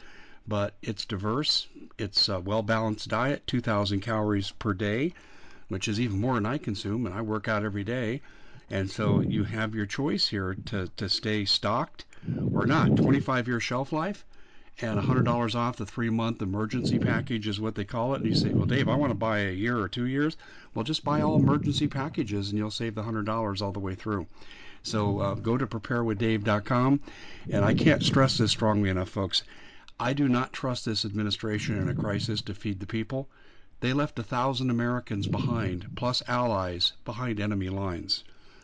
but 0.48 0.76
it's 0.82 1.06
diverse. 1.06 1.68
It's 1.98 2.28
a 2.30 2.40
well 2.40 2.64
balanced 2.64 3.10
diet, 3.10 3.46
2,000 3.48 4.00
calories 4.02 4.52
per 4.52 4.74
day, 4.74 5.14
which 5.68 5.88
is 5.88 6.00
even 6.00 6.20
more 6.20 6.36
than 6.36 6.46
I 6.46 6.58
consume, 6.58 7.06
and 7.06 7.14
I 7.14 7.22
work 7.22 7.48
out 7.48 7.64
every 7.64 7.84
day. 7.84 8.22
And 8.70 8.90
so 8.90 9.20
you 9.20 9.44
have 9.44 9.76
your 9.76 9.86
choice 9.86 10.30
here 10.30 10.58
to, 10.66 10.88
to 10.98 11.10
stay 11.10 11.46
stocked 11.46 12.06
or 12.54 12.66
not. 12.66 12.96
25 12.96 13.48
year 13.48 13.60
shelf 13.60 13.92
life 13.92 14.26
and 14.82 15.00
$100 15.00 15.56
off 15.56 15.78
the 15.78 15.86
three 15.86 16.10
month 16.10 16.42
emergency 16.42 16.98
package 16.98 17.48
is 17.48 17.60
what 17.60 17.76
they 17.76 17.84
call 17.84 18.14
it. 18.14 18.22
And 18.22 18.26
you 18.26 18.34
say, 18.34 18.54
well, 18.54 18.66
Dave, 18.66 18.88
I 18.88 18.96
want 18.96 19.12
to 19.12 19.16
buy 19.16 19.40
a 19.40 19.52
year 19.52 19.78
or 19.78 19.88
two 19.88 20.06
years. 20.06 20.38
Well, 20.74 20.84
just 20.84 21.04
buy 21.04 21.22
all 21.22 21.36
emergency 21.36 21.88
packages 21.88 22.50
and 22.50 22.58
you'll 22.58 22.72
save 22.72 22.96
the 22.96 23.04
$100 23.04 23.62
all 23.62 23.72
the 23.72 23.80
way 23.80 23.94
through. 23.94 24.28
So 24.84 25.20
uh, 25.20 25.36
go 25.36 25.58
to 25.58 25.68
preparewithdave.com. 25.68 27.00
And 27.52 27.64
I 27.66 27.74
can't 27.74 28.04
stress 28.04 28.38
this 28.38 28.52
strongly 28.52 28.90
enough, 28.90 29.10
folks. 29.10 29.44
I 30.00 30.14
do 30.14 30.28
not 30.28 30.54
trust 30.54 30.86
this 30.86 31.06
administration 31.06 31.78
in 31.78 31.88
a 31.88 31.94
crisis 31.94 32.42
to 32.42 32.56
feed 32.56 32.80
the 32.80 32.88
people. 32.88 33.30
They 33.82 33.94
left 33.94 34.18
a 34.20 34.24
thousand 34.24 34.70
Americans 34.70 35.28
behind, 35.28 35.96
plus 35.96 36.24
allies, 36.28 36.94
behind 37.06 37.40
enemy 37.40 37.70
lines. 37.70 38.24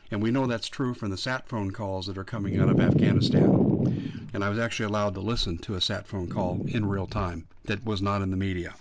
And 0.09 0.21
we 0.21 0.31
know 0.31 0.47
that's 0.47 0.69
true 0.69 0.93
from 0.93 1.11
the 1.11 1.17
sat 1.17 1.47
phone 1.47 1.71
calls 1.71 2.07
that 2.07 2.17
are 2.17 2.23
coming 2.23 2.59
out 2.59 2.69
of 2.69 2.79
Afghanistan. 2.79 4.29
And 4.33 4.43
I 4.43 4.49
was 4.49 4.57
actually 4.57 4.85
allowed 4.85 5.13
to 5.15 5.21
listen 5.21 5.57
to 5.59 5.75
a 5.75 5.81
sat 5.81 6.07
phone 6.07 6.27
call 6.27 6.61
in 6.67 6.85
real 6.85 7.07
time 7.07 7.45
that 7.65 7.85
was 7.85 8.01
not 8.01 8.21
in 8.21 8.31
the 8.31 8.37
media. 8.37 8.73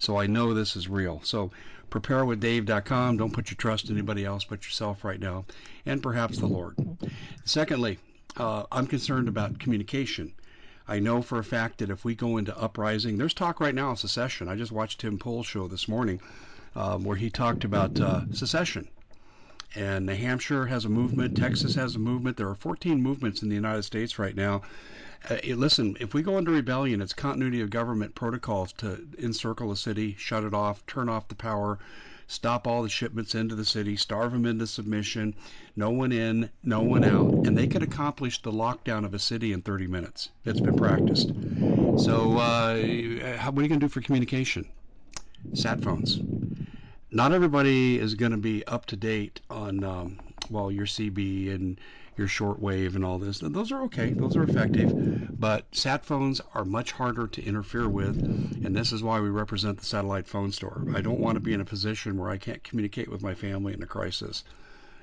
So 0.00 0.16
I 0.16 0.26
know 0.26 0.54
this 0.54 0.76
is 0.76 0.88
real. 0.88 1.20
So 1.22 1.50
preparewithdave.com. 1.90 3.18
Don't 3.18 3.32
put 3.32 3.50
your 3.50 3.56
trust 3.56 3.90
in 3.90 3.96
anybody 3.96 4.24
else 4.24 4.44
but 4.44 4.64
yourself 4.64 5.04
right 5.04 5.20
now, 5.20 5.44
and 5.84 6.02
perhaps 6.02 6.38
the 6.38 6.46
Lord. 6.46 6.76
Secondly, 7.44 7.98
uh, 8.36 8.64
I'm 8.72 8.86
concerned 8.86 9.28
about 9.28 9.58
communication. 9.58 10.32
I 10.88 11.00
know 11.00 11.20
for 11.20 11.38
a 11.38 11.44
fact 11.44 11.78
that 11.78 11.90
if 11.90 12.04
we 12.04 12.14
go 12.14 12.38
into 12.38 12.56
uprising, 12.58 13.18
there's 13.18 13.34
talk 13.34 13.60
right 13.60 13.74
now 13.74 13.90
of 13.90 13.98
secession. 13.98 14.48
I 14.48 14.56
just 14.56 14.72
watched 14.72 15.00
Tim 15.00 15.18
Pool's 15.18 15.46
show 15.46 15.68
this 15.68 15.86
morning 15.86 16.20
um, 16.74 17.04
where 17.04 17.16
he 17.16 17.28
talked 17.28 17.64
about 17.64 18.00
uh, 18.00 18.22
secession. 18.32 18.88
And 19.74 20.06
New 20.06 20.14
Hampshire 20.14 20.66
has 20.66 20.86
a 20.86 20.88
movement, 20.88 21.36
Texas 21.36 21.74
has 21.74 21.94
a 21.94 22.00
movement. 22.00 22.38
There 22.38 22.48
are 22.48 22.56
14 22.56 23.02
movements 23.02 23.42
in 23.42 23.50
the 23.50 23.54
United 23.54 23.82
States 23.82 24.18
right 24.18 24.34
now 24.34 24.62
uh, 25.28 25.36
listen, 25.54 25.96
if 26.00 26.14
we 26.14 26.22
go 26.22 26.38
into 26.38 26.50
rebellion, 26.50 27.02
it's 27.02 27.12
continuity 27.12 27.60
of 27.60 27.70
government 27.70 28.14
protocols 28.14 28.72
to 28.74 29.06
encircle 29.18 29.70
a 29.70 29.76
city, 29.76 30.14
shut 30.18 30.44
it 30.44 30.54
off, 30.54 30.84
turn 30.86 31.08
off 31.08 31.28
the 31.28 31.34
power, 31.34 31.78
stop 32.26 32.66
all 32.66 32.82
the 32.82 32.88
shipments 32.88 33.34
into 33.34 33.54
the 33.54 33.64
city, 33.64 33.96
starve 33.96 34.32
them 34.32 34.46
into 34.46 34.66
submission, 34.66 35.34
no 35.76 35.90
one 35.90 36.12
in, 36.12 36.48
no 36.62 36.80
one 36.80 37.04
out, 37.04 37.34
and 37.44 37.56
they 37.58 37.66
could 37.66 37.82
accomplish 37.82 38.40
the 38.40 38.52
lockdown 38.52 39.04
of 39.04 39.12
a 39.12 39.18
city 39.18 39.52
in 39.52 39.60
30 39.60 39.86
minutes. 39.88 40.30
It's 40.44 40.60
been 40.60 40.74
practiced. 40.76 41.32
So, 41.96 42.38
uh, 42.38 42.76
what 42.76 42.78
are 42.78 42.86
you 42.86 43.18
going 43.52 43.68
to 43.68 43.78
do 43.78 43.88
for 43.88 44.00
communication? 44.00 44.66
Sat 45.52 45.82
phones. 45.82 46.20
Not 47.10 47.32
everybody 47.32 47.98
is 47.98 48.14
going 48.14 48.32
to 48.32 48.38
be 48.38 48.64
up 48.66 48.86
to 48.86 48.96
date 48.96 49.40
on, 49.50 49.82
um, 49.82 50.20
well, 50.48 50.70
your 50.70 50.86
CB 50.86 51.52
and 51.52 51.80
your 52.16 52.26
shortwave 52.26 52.94
and 52.94 53.04
all 53.04 53.18
this. 53.18 53.38
Those 53.38 53.72
are 53.72 53.82
okay. 53.84 54.10
Those 54.10 54.36
are 54.36 54.42
effective. 54.42 55.38
But 55.38 55.74
sat 55.74 56.04
phones 56.04 56.40
are 56.54 56.64
much 56.64 56.92
harder 56.92 57.26
to 57.26 57.44
interfere 57.44 57.88
with, 57.88 58.16
and 58.64 58.76
this 58.76 58.92
is 58.92 59.02
why 59.02 59.20
we 59.20 59.28
represent 59.30 59.78
the 59.78 59.86
satellite 59.86 60.26
phone 60.26 60.52
store. 60.52 60.84
I 60.94 61.00
don't 61.00 61.20
want 61.20 61.36
to 61.36 61.40
be 61.40 61.54
in 61.54 61.60
a 61.60 61.64
position 61.64 62.18
where 62.18 62.30
I 62.30 62.36
can't 62.36 62.62
communicate 62.62 63.08
with 63.08 63.22
my 63.22 63.34
family 63.34 63.72
in 63.72 63.82
a 63.82 63.86
crisis. 63.86 64.44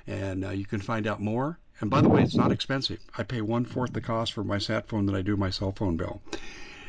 And 0.06 0.46
uh, 0.46 0.50
you 0.52 0.66
can 0.66 0.80
find 0.80 1.08
out 1.08 1.20
more. 1.20 1.60
And 1.80 1.90
by 1.90 2.02
the 2.02 2.10
way, 2.10 2.24
it's 2.24 2.36
not 2.36 2.52
expensive. 2.52 3.00
I 3.18 3.24
pay 3.24 3.42
one 3.42 3.66
fourth 3.66 3.94
the 3.94 4.02
cost 4.02 4.34
for 4.34 4.44
my 4.44 4.58
sat 4.58 4.88
phone 4.88 5.06
that 5.06 5.16
I 5.16 5.22
do 5.22 5.38
my 5.38 5.50
cell 5.50 5.72
phone 5.72 5.98
bill. 5.98 6.22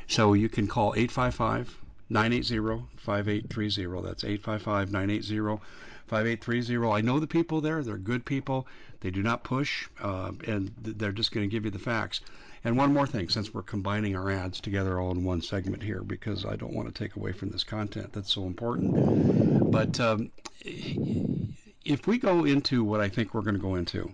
So 0.06 0.32
you 0.32 0.48
can 0.48 0.66
call 0.66 0.94
855 0.96 1.76
980 2.08 2.84
5830. 2.96 4.02
That's 4.02 4.24
855 4.24 4.92
980 4.92 5.60
5830. 6.08 6.90
I 6.90 7.00
know 7.00 7.20
the 7.20 7.26
people 7.26 7.60
there. 7.60 7.82
They're 7.82 7.96
good 7.96 8.24
people. 8.24 8.66
They 9.00 9.10
do 9.10 9.22
not 9.22 9.44
push, 9.44 9.88
uh, 10.00 10.32
and 10.46 10.72
they're 10.80 11.12
just 11.12 11.32
going 11.32 11.48
to 11.48 11.52
give 11.52 11.64
you 11.64 11.70
the 11.70 11.78
facts. 11.78 12.20
And 12.64 12.76
one 12.76 12.92
more 12.92 13.06
thing, 13.06 13.28
since 13.28 13.54
we're 13.54 13.62
combining 13.62 14.16
our 14.16 14.30
ads 14.30 14.60
together 14.60 14.98
all 14.98 15.12
in 15.12 15.22
one 15.22 15.42
segment 15.42 15.82
here, 15.82 16.02
because 16.02 16.44
I 16.44 16.56
don't 16.56 16.74
want 16.74 16.92
to 16.92 17.04
take 17.04 17.14
away 17.14 17.32
from 17.32 17.50
this 17.50 17.62
content 17.62 18.12
that's 18.12 18.32
so 18.32 18.46
important. 18.46 19.70
But 19.70 20.00
um, 20.00 20.32
if 20.60 22.06
we 22.06 22.18
go 22.18 22.44
into 22.44 22.82
what 22.82 23.00
I 23.00 23.08
think 23.08 23.32
we're 23.32 23.42
going 23.42 23.54
to 23.54 23.62
go 23.62 23.76
into, 23.76 24.10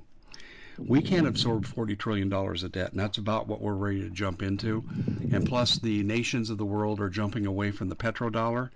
we 0.79 1.01
can't 1.01 1.27
absorb 1.27 1.67
$40 1.67 1.99
trillion 1.99 2.33
of 2.33 2.73
debt, 2.73 2.91
and 2.91 3.01
that's 3.01 3.19
about 3.19 3.47
what 3.47 3.61
we're 3.61 3.75
ready 3.75 4.03
to 4.03 4.11
jump 4.11 4.43
into. 4.43 4.85
And 5.33 5.47
plus, 5.47 5.79
the 5.79 6.03
nations 6.03 6.51
of 6.51 6.59
the 6.59 6.65
world 6.65 7.01
are 7.01 7.09
jumping 7.09 7.47
away 7.47 7.71
from 7.71 7.89
the 7.89 7.97
petrodollar 7.97 8.71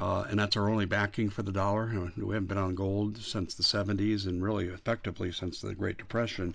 uh, 0.00 0.24
and 0.30 0.38
that's 0.38 0.56
our 0.56 0.70
only 0.70 0.84
backing 0.84 1.28
for 1.28 1.42
the 1.42 1.50
dollar. 1.50 2.12
We 2.16 2.34
haven't 2.34 2.46
been 2.46 2.56
on 2.56 2.76
gold 2.76 3.18
since 3.18 3.54
the 3.54 3.64
70s 3.64 4.28
and 4.28 4.40
really 4.40 4.68
effectively 4.68 5.32
since 5.32 5.60
the 5.60 5.74
Great 5.74 5.98
Depression. 5.98 6.54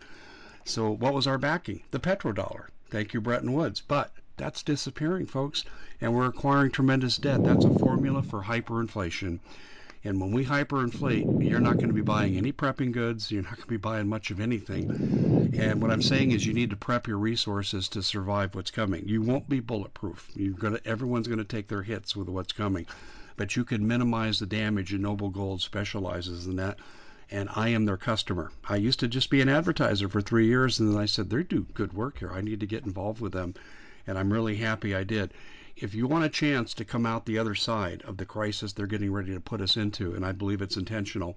So, 0.64 0.90
what 0.90 1.14
was 1.14 1.28
our 1.28 1.38
backing? 1.38 1.82
The 1.92 2.00
petrodollar. 2.00 2.68
Thank 2.90 3.14
you, 3.14 3.20
Bretton 3.20 3.52
Woods. 3.52 3.82
But 3.82 4.14
that's 4.38 4.64
disappearing, 4.64 5.26
folks, 5.26 5.66
and 6.00 6.14
we're 6.14 6.28
acquiring 6.28 6.72
tremendous 6.72 7.18
debt. 7.18 7.44
That's 7.44 7.66
a 7.66 7.72
formula 7.72 8.24
for 8.24 8.44
hyperinflation. 8.44 9.40
And 10.06 10.22
when 10.22 10.32
we 10.32 10.46
hyperinflate, 10.46 11.28
you're 11.42 11.60
not 11.60 11.80
going 11.80 11.90
to 11.90 11.94
be 11.94 12.02
buying 12.02 12.38
any 12.38 12.54
prepping 12.54 12.94
goods. 12.94 13.30
You're 13.30 13.44
not 13.44 13.58
going 13.58 13.64
to 13.64 13.68
be 13.68 13.76
buying 13.76 14.08
much 14.08 14.32
of 14.32 14.40
anything. 14.40 15.52
And 15.52 15.82
what 15.82 15.92
I'm 15.92 16.02
saying 16.02 16.32
is, 16.32 16.46
you 16.46 16.54
need 16.54 16.70
to 16.70 16.78
prep 16.78 17.08
your 17.08 17.18
resources 17.18 17.90
to 17.90 18.02
survive 18.04 18.56
what's 18.56 18.72
coming. 18.72 19.06
You 19.06 19.22
won't 19.22 19.50
be 19.50 19.60
bulletproof. 19.60 20.30
You're 20.34 20.54
going 20.54 20.78
to, 20.78 20.88
everyone's 20.88 21.28
going 21.28 21.40
to 21.40 21.44
take 21.44 21.68
their 21.68 21.84
hits 21.84 22.16
with 22.16 22.30
what's 22.30 22.54
coming 22.54 22.88
but 23.36 23.56
you 23.56 23.64
can 23.64 23.88
minimize 23.88 24.40
the 24.40 24.46
damage, 24.46 24.94
and 24.94 25.02
Noble 25.02 25.30
Gold 25.30 25.62
specializes 25.62 26.48
in 26.48 26.56
that. 26.58 26.78
And 27.32 27.50
I 27.56 27.70
am 27.70 27.86
their 27.86 27.98
customer. 27.98 28.52
I 28.68 28.76
used 28.76 29.00
to 29.00 29.08
just 29.08 29.30
be 29.30 29.42
an 29.42 29.50
advertiser 29.50 30.08
for 30.08 30.22
three 30.22 30.46
years, 30.46 30.80
and 30.80 30.92
then 30.92 31.00
I 31.00 31.06
said, 31.06 31.30
they 31.30 31.44
do 31.44 31.66
good 31.74 31.94
work 31.94 32.20
here. 32.20 32.32
I 32.32 32.42
need 32.42 32.60
to 32.60 32.68
get 32.68 32.86
involved 32.86 33.22
with 33.22 33.34
them. 33.34 33.56
And 34.06 34.18
I'm 34.18 34.32
really 34.32 34.58
happy 34.58 34.94
I 34.94 35.04
did. 35.04 35.34
If 35.76 35.96
you 35.96 36.06
want 36.06 36.26
a 36.26 36.30
chance 36.30 36.76
to 36.76 36.86
come 36.86 37.06
out 37.06 37.26
the 37.26 37.40
other 37.40 37.56
side 37.56 38.04
of 38.04 38.18
the 38.18 38.26
crisis 38.26 38.74
they're 38.74 38.86
getting 38.86 39.12
ready 39.12 39.34
to 39.34 39.40
put 39.40 39.62
us 39.62 39.78
into, 39.78 40.14
and 40.14 40.24
I 40.24 40.32
believe 40.32 40.62
it's 40.62 40.78
intentional, 40.78 41.36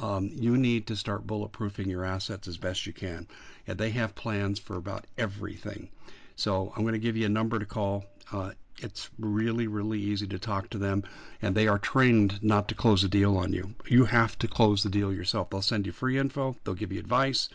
um, 0.00 0.30
you 0.34 0.56
need 0.56 0.86
to 0.88 0.96
start 0.96 1.26
bulletproofing 1.26 1.86
your 1.86 2.04
assets 2.04 2.48
as 2.48 2.58
best 2.58 2.86
you 2.86 2.92
can. 2.92 3.26
And 3.66 3.78
they 3.78 3.90
have 3.90 4.14
plans 4.14 4.58
for 4.58 4.76
about 4.76 5.06
everything. 5.16 5.88
So 6.36 6.72
I'm 6.76 6.82
going 6.82 6.92
to 6.94 6.98
give 6.98 7.16
you 7.16 7.26
a 7.26 7.30
number 7.30 7.58
to 7.58 7.66
call. 7.66 8.04
Uh, 8.30 8.52
it's 8.82 9.10
really, 9.18 9.66
really 9.66 10.00
easy 10.00 10.26
to 10.26 10.38
talk 10.38 10.68
to 10.70 10.78
them, 10.78 11.04
and 11.40 11.54
they 11.54 11.68
are 11.68 11.78
trained 11.78 12.42
not 12.42 12.66
to 12.68 12.74
close 12.74 13.04
a 13.04 13.08
deal 13.08 13.36
on 13.36 13.52
you. 13.52 13.74
You 13.86 14.06
have 14.06 14.36
to 14.40 14.48
close 14.48 14.82
the 14.82 14.90
deal 14.90 15.12
yourself. 15.12 15.50
They'll 15.50 15.62
send 15.62 15.86
you 15.86 15.92
free 15.92 16.18
info, 16.18 16.56
they'll 16.64 16.74
give 16.74 16.92
you 16.92 16.98
advice. 16.98 17.48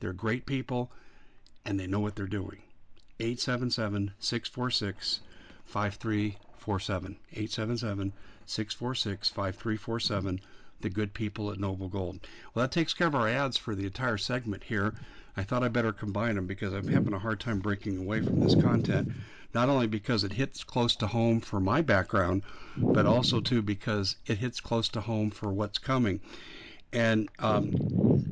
They're 0.00 0.14
great 0.14 0.46
people, 0.46 0.90
and 1.64 1.78
they 1.78 1.86
know 1.86 2.00
what 2.00 2.16
they're 2.16 2.26
doing. 2.26 2.62
877 3.20 4.12
646 4.18 5.20
5347. 5.66 7.16
877 7.32 8.12
646 8.46 9.28
5347. 9.28 10.40
The 10.80 10.88
good 10.88 11.12
people 11.12 11.50
at 11.50 11.60
Noble 11.60 11.88
Gold. 11.88 12.20
Well, 12.54 12.64
that 12.64 12.72
takes 12.72 12.94
care 12.94 13.08
of 13.08 13.14
our 13.14 13.28
ads 13.28 13.58
for 13.58 13.74
the 13.74 13.84
entire 13.84 14.16
segment 14.16 14.64
here. 14.64 14.94
I 15.36 15.42
thought 15.42 15.62
I 15.62 15.68
better 15.68 15.92
combine 15.92 16.36
them 16.36 16.46
because 16.46 16.72
I'm 16.72 16.88
having 16.88 17.12
a 17.12 17.18
hard 17.18 17.40
time 17.40 17.58
breaking 17.58 17.98
away 17.98 18.22
from 18.22 18.40
this 18.40 18.54
content 18.54 19.12
not 19.54 19.68
only 19.68 19.86
because 19.86 20.24
it 20.24 20.32
hits 20.32 20.64
close 20.64 20.96
to 20.96 21.06
home 21.06 21.40
for 21.40 21.60
my 21.60 21.82
background, 21.82 22.42
but 22.92 23.06
also 23.06 23.40
too 23.40 23.62
because 23.62 24.16
it 24.26 24.38
hits 24.38 24.60
close 24.60 24.88
to 24.88 25.00
home 25.00 25.30
for 25.30 25.52
what's 25.52 25.78
coming. 25.78 26.20
And 26.92 27.28
um, 27.38 27.72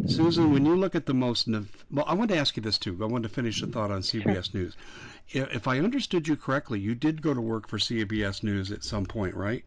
Susan, 0.06 0.52
when 0.52 0.66
you 0.66 0.76
look 0.76 0.94
at 0.94 1.06
the 1.06 1.14
most, 1.14 1.48
well, 1.48 2.04
I 2.06 2.14
want 2.14 2.30
to 2.30 2.36
ask 2.36 2.56
you 2.56 2.62
this 2.62 2.78
too. 2.78 2.98
I 3.02 3.06
want 3.06 3.22
to 3.22 3.28
finish 3.28 3.60
the 3.60 3.66
thought 3.66 3.90
on 3.90 4.00
CBS 4.00 4.50
sure. 4.50 4.60
News. 4.60 4.76
If 5.30 5.68
I 5.68 5.78
understood 5.78 6.26
you 6.26 6.36
correctly, 6.36 6.80
you 6.80 6.94
did 6.94 7.22
go 7.22 7.34
to 7.34 7.40
work 7.40 7.68
for 7.68 7.78
CBS 7.78 8.42
News 8.42 8.72
at 8.72 8.82
some 8.82 9.04
point, 9.04 9.34
right? 9.34 9.64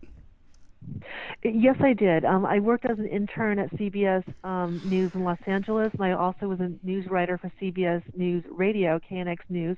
Yes, 1.44 1.76
I 1.80 1.94
did. 1.94 2.26
Um, 2.26 2.46
I 2.46 2.60
worked 2.60 2.86
as 2.86 3.00
an 3.00 3.08
intern 3.08 3.60
at 3.60 3.72
CBS 3.72 4.24
um, 4.44 4.82
News 4.86 5.12
in 5.14 5.24
Los 5.24 5.38
Angeles, 5.46 5.92
and 5.94 6.04
I 6.04 6.12
also 6.12 6.48
was 6.48 6.60
a 6.60 6.72
news 6.84 7.08
writer 7.08 7.38
for 7.38 7.52
CBS 7.62 8.02
News 8.16 8.44
Radio, 8.50 9.00
KNX 9.00 9.38
News. 9.50 9.78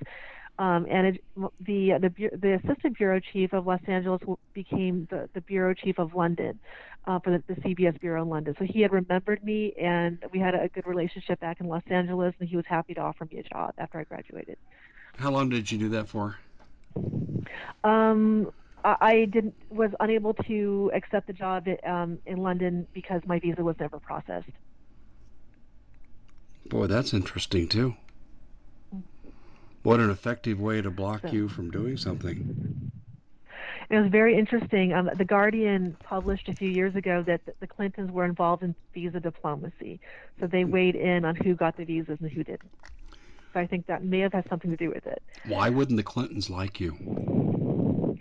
Um, 0.60 0.86
and 0.89 1.08
it, 1.08 1.24
the, 1.60 1.93
the 1.99 2.30
the 2.38 2.54
assistant 2.64 2.97
bureau 2.97 3.20
chief 3.20 3.54
of 3.54 3.66
Los 3.66 3.80
Angeles 3.88 4.22
became 4.54 5.08
the, 5.10 5.28
the 5.34 5.41
bureau 5.41 5.74
chief 5.74 5.97
of 5.97 6.14
London 6.14 6.60
uh, 7.08 7.20
for 7.20 7.32
the, 7.32 7.43
the 7.54 7.60
CBS 7.62 7.99
bureau 7.99 8.22
in 8.22 8.30
London. 8.30 8.56
So 8.60 8.66
he 8.66 8.82
had 8.82 8.91
remembered 8.91 9.43
me, 9.43 9.74
and 9.82 10.24
we 10.32 10.39
had 10.39 10.54
a 10.54 10.70
good 10.70 10.86
relationship 10.86 11.39
back 11.39 11.60
in 11.60 11.68
Los 11.68 11.82
Angeles, 11.88 12.36
and 12.39 12.47
he 12.47 12.56
was 12.56 12.66
happy 12.68 12.93
to 12.93 13.01
offer 13.01 13.26
me 13.32 13.39
a 13.39 13.43
job 13.43 13.74
after 13.80 13.99
I 13.99 14.04
graduated. 14.04 14.58
How 15.18 15.32
long 15.32 15.49
did 15.49 15.72
you 15.72 15.80
do 15.80 15.89
that 15.89 16.08
for? 16.08 16.38
Um, 17.84 18.51
I 18.84 19.28
didn't 19.32 19.56
was 19.70 19.91
unable 19.99 20.34
to 20.34 20.91
accept 20.93 21.28
the 21.28 21.34
job 21.34 21.68
um, 21.88 22.20
in 22.26 22.38
London 22.38 22.86
because 22.93 23.22
my 23.26 23.39
visa 23.39 23.64
was 23.64 23.76
never 23.80 23.99
processed. 23.99 24.49
Boy, 26.70 26.88
that's 26.88 27.14
interesting 27.14 27.68
too. 27.68 27.95
What 29.84 30.00
an 30.00 30.10
effective 30.10 30.60
way 30.60 30.82
to 30.82 30.90
block 30.90 31.22
so, 31.24 31.28
you 31.28 31.50
from 31.50 31.70
doing 31.70 31.98
something. 31.98 32.92
It 33.90 34.00
was 34.00 34.10
very 34.10 34.38
interesting. 34.38 34.94
Um, 34.94 35.10
the 35.18 35.26
Guardian 35.26 35.98
published 36.04 36.48
a 36.48 36.54
few 36.54 36.70
years 36.70 36.96
ago 36.96 37.22
that 37.28 37.42
the 37.60 37.68
Clintons 37.68 38.10
were 38.10 38.24
involved 38.24 38.64
in 38.64 38.74
visa 38.94 39.20
diplomacy, 39.20 40.00
so 40.40 40.48
they 40.48 40.64
weighed 40.64 40.96
in 40.96 41.26
on 41.26 41.36
who 41.36 41.54
got 41.54 41.76
the 41.76 41.84
visas 41.84 42.18
and 42.22 42.32
who 42.32 42.44
didn't. 42.46 42.72
So 43.54 43.60
I 43.60 43.68
think 43.68 43.86
that 43.88 44.04
may 44.04 44.20
have 44.20 44.34
had 44.34 44.48
something 44.50 44.72
to 44.72 44.78
do 44.78 44.90
with 44.90 45.06
it. 45.06 45.22
Why 45.46 45.70
wouldn't 45.70 45.98
the 45.98 46.04
Clintons 46.04 46.50
like 46.50 46.80
you? 46.80 48.18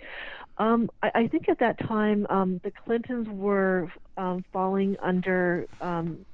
Um, 0.59 0.91
I, 1.03 1.11
I, 1.15 1.29
think 1.29 1.49
at 1.49 1.61
that 1.61 1.79
time 1.79 2.27
um, 2.29 2.61
the 2.63 2.71
Clintons 2.71 3.29
were 3.29 3.91
um, 4.19 4.45
falling 4.53 4.97
under 5.01 5.67
um, 5.81 6.27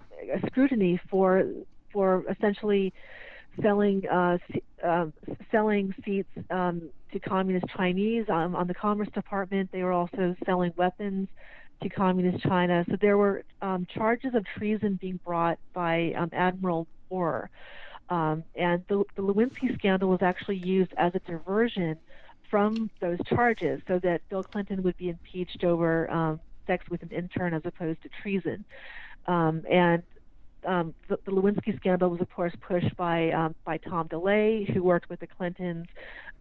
scrutiny 0.46 1.00
for 1.08 1.44
for 1.92 2.24
essentially 2.28 2.92
selling 3.62 4.06
uh, 4.08 4.38
uh, 4.84 5.06
selling 5.50 5.94
seats 6.04 6.28
um, 6.50 6.90
to 7.12 7.18
communist 7.18 7.66
Chinese 7.76 8.26
um, 8.28 8.54
on 8.54 8.66
the 8.66 8.74
Commerce 8.74 9.08
Department. 9.14 9.70
They 9.72 9.82
were 9.82 9.92
also 9.92 10.36
selling 10.44 10.72
weapons 10.76 11.28
to 11.82 11.88
communist 11.88 12.42
China. 12.44 12.84
So 12.90 12.96
there 13.00 13.16
were 13.16 13.44
charges 13.94 14.34
of 14.34 14.44
treason 14.56 14.98
being 15.00 15.20
brought 15.24 15.58
by 15.72 16.12
Admiral 16.32 16.86
Moore. 17.10 17.50
and 18.10 18.42
the, 18.88 19.04
the 19.14 19.22
Lewinsky 19.22 19.74
scandal 19.78 20.08
was 20.08 20.22
actually 20.22 20.56
used 20.56 20.92
as 20.96 21.12
a 21.14 21.20
diversion 21.20 21.96
from 22.50 22.90
those 23.00 23.18
charges 23.28 23.80
so 23.86 23.98
that 24.00 24.20
Bill 24.28 24.42
Clinton 24.42 24.82
would 24.82 24.96
be 24.96 25.08
impeached 25.08 25.64
over 25.64 26.10
um, 26.10 26.40
sex 26.66 26.84
with 26.90 27.02
an 27.02 27.10
intern 27.10 27.54
as 27.54 27.62
opposed 27.64 28.02
to 28.02 28.08
treason. 28.22 28.64
Um, 29.26 29.62
and 29.70 30.02
um, 30.64 30.94
the, 31.08 31.18
the, 31.24 31.30
Lewinsky 31.30 31.76
scandal 31.76 32.10
was, 32.10 32.20
of 32.20 32.30
course, 32.30 32.52
pushed 32.60 32.96
by 32.96 33.30
um, 33.30 33.54
by 33.64 33.78
Tom 33.78 34.08
DeLay, 34.08 34.64
who 34.72 34.82
worked 34.82 35.08
with 35.08 35.20
the 35.20 35.26
Clintons 35.26 35.86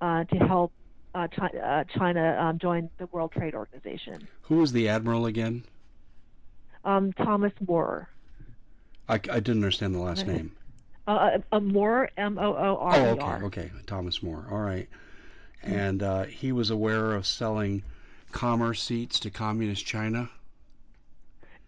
uh, 0.02 0.24
to 0.26 0.36
help 0.38 0.72
uh, 1.16 1.28
China, 1.28 1.60
uh, 1.60 1.84
China 1.98 2.38
um, 2.40 2.60
join 2.60 2.90
the 2.98 3.08
World 3.08 3.32
Trade 3.32 3.56
Organization. 3.56 4.28
Who 4.44 4.58
was 4.58 4.72
the 4.72 4.90
admiral 4.90 5.26
again? 5.26 5.64
Um, 6.84 7.14
Thomas 7.14 7.54
Moore. 7.66 8.10
I, 9.10 9.16
I, 9.16 9.18
didn't 9.18 9.58
understand 9.64 9.96
the 9.96 10.00
last 10.00 10.28
name. 10.28 10.52
Uh, 11.08 11.38
uh 11.54 11.62
Moore, 11.62 12.10
M 12.18 12.38
O 12.38 12.54
O 12.54 12.78
R 12.82 13.18
R. 13.22 13.40
Oh, 13.42 13.46
okay, 13.46 13.62
okay, 13.62 13.72
Thomas 13.86 14.22
Moore. 14.22 14.46
All 14.52 14.60
right 14.60 14.90
and 15.64 16.04
uh, 16.04 16.24
he 16.24 16.52
was 16.52 16.70
aware 16.70 17.14
of 17.14 17.26
selling 17.26 17.84
commerce 18.32 18.82
seats 18.82 19.22
to 19.22 19.30
communist 19.30 19.86
China. 19.86 20.30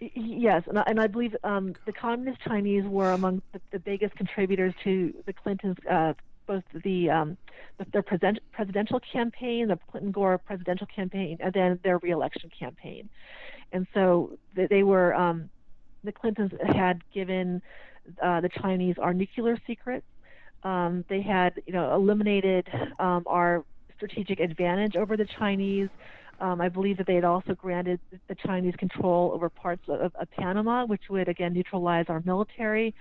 Yes, 0.02 0.64
and 0.68 0.80
I, 0.80 0.84
and 0.88 1.00
I 1.00 1.08
believe 1.08 1.36
um, 1.44 1.76
the 1.86 1.92
communist 1.92 2.40
Chinese 2.42 2.86
were 2.86 3.12
among 3.12 3.42
the, 3.52 3.60
the 3.72 3.80
biggest 3.80 4.16
contributors 4.16 4.74
to 4.86 5.14
the 5.26 5.34
Clintons, 5.34 5.76
uh, 5.90 6.14
both 6.48 6.64
the, 6.84 7.10
um, 7.10 7.38
the 7.78 7.86
their 7.92 8.02
present, 8.02 8.40
presidential 8.54 9.02
campaign, 9.02 9.68
the 9.68 9.78
Clinton 9.92 10.12
Gore 10.12 10.38
presidential 10.38 10.88
campaign, 10.88 11.38
and 11.42 11.54
then 11.54 11.80
their 11.84 11.98
reelection 11.98 12.50
campaign. 12.58 13.10
And 13.74 13.88
so 13.94 14.38
they, 14.56 14.68
they 14.68 14.84
were 14.84 15.14
um, 15.14 15.50
the 16.06 16.14
Clintons 16.14 16.54
had 16.66 17.02
given 17.14 17.62
uh, 18.22 18.40
the 18.40 18.50
Chinese 18.50 18.96
our 18.98 19.14
nuclear 19.14 19.58
secrets. 19.68 20.06
Um, 20.64 21.04
they 21.10 21.22
had, 21.22 21.62
you 21.68 21.74
know, 21.74 21.94
eliminated 21.94 22.70
um, 23.00 23.24
our 23.28 23.66
strategic 23.98 24.40
advantage 24.40 24.96
over 24.96 25.18
the 25.18 25.26
Chinese. 25.26 25.90
Um, 26.40 26.62
I 26.62 26.70
believe 26.70 26.98
that 26.98 27.08
they 27.08 27.16
had 27.16 27.26
also 27.26 27.54
granted 27.54 28.00
the 28.28 28.36
Chinese 28.36 28.76
control 28.78 29.32
over 29.34 29.50
parts 29.50 29.84
of, 29.90 30.14
of 30.16 30.32
Panama, 30.32 30.86
which 30.86 31.04
would 31.10 31.28
again 31.28 31.54
neutralize 31.54 32.06
our 32.08 32.22
military. 32.26 32.96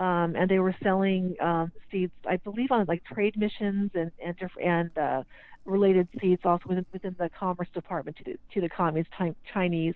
Um, 0.00 0.34
and 0.36 0.50
they 0.50 0.58
were 0.58 0.74
selling 0.82 1.36
um, 1.40 1.70
seeds, 1.90 2.12
I 2.28 2.36
believe, 2.36 2.72
on 2.72 2.84
like 2.86 3.04
trade 3.04 3.36
missions 3.36 3.92
and 3.94 4.10
and, 4.22 4.36
and 4.62 4.98
uh, 4.98 5.22
related 5.64 6.08
seeds 6.20 6.42
also 6.44 6.64
within, 6.68 6.86
within 6.92 7.16
the 7.18 7.30
Commerce 7.30 7.68
Department 7.72 8.16
to 8.18 8.24
the, 8.24 8.38
to 8.52 8.60
the 8.60 8.68
Communist 8.68 9.10
Chinese, 9.52 9.94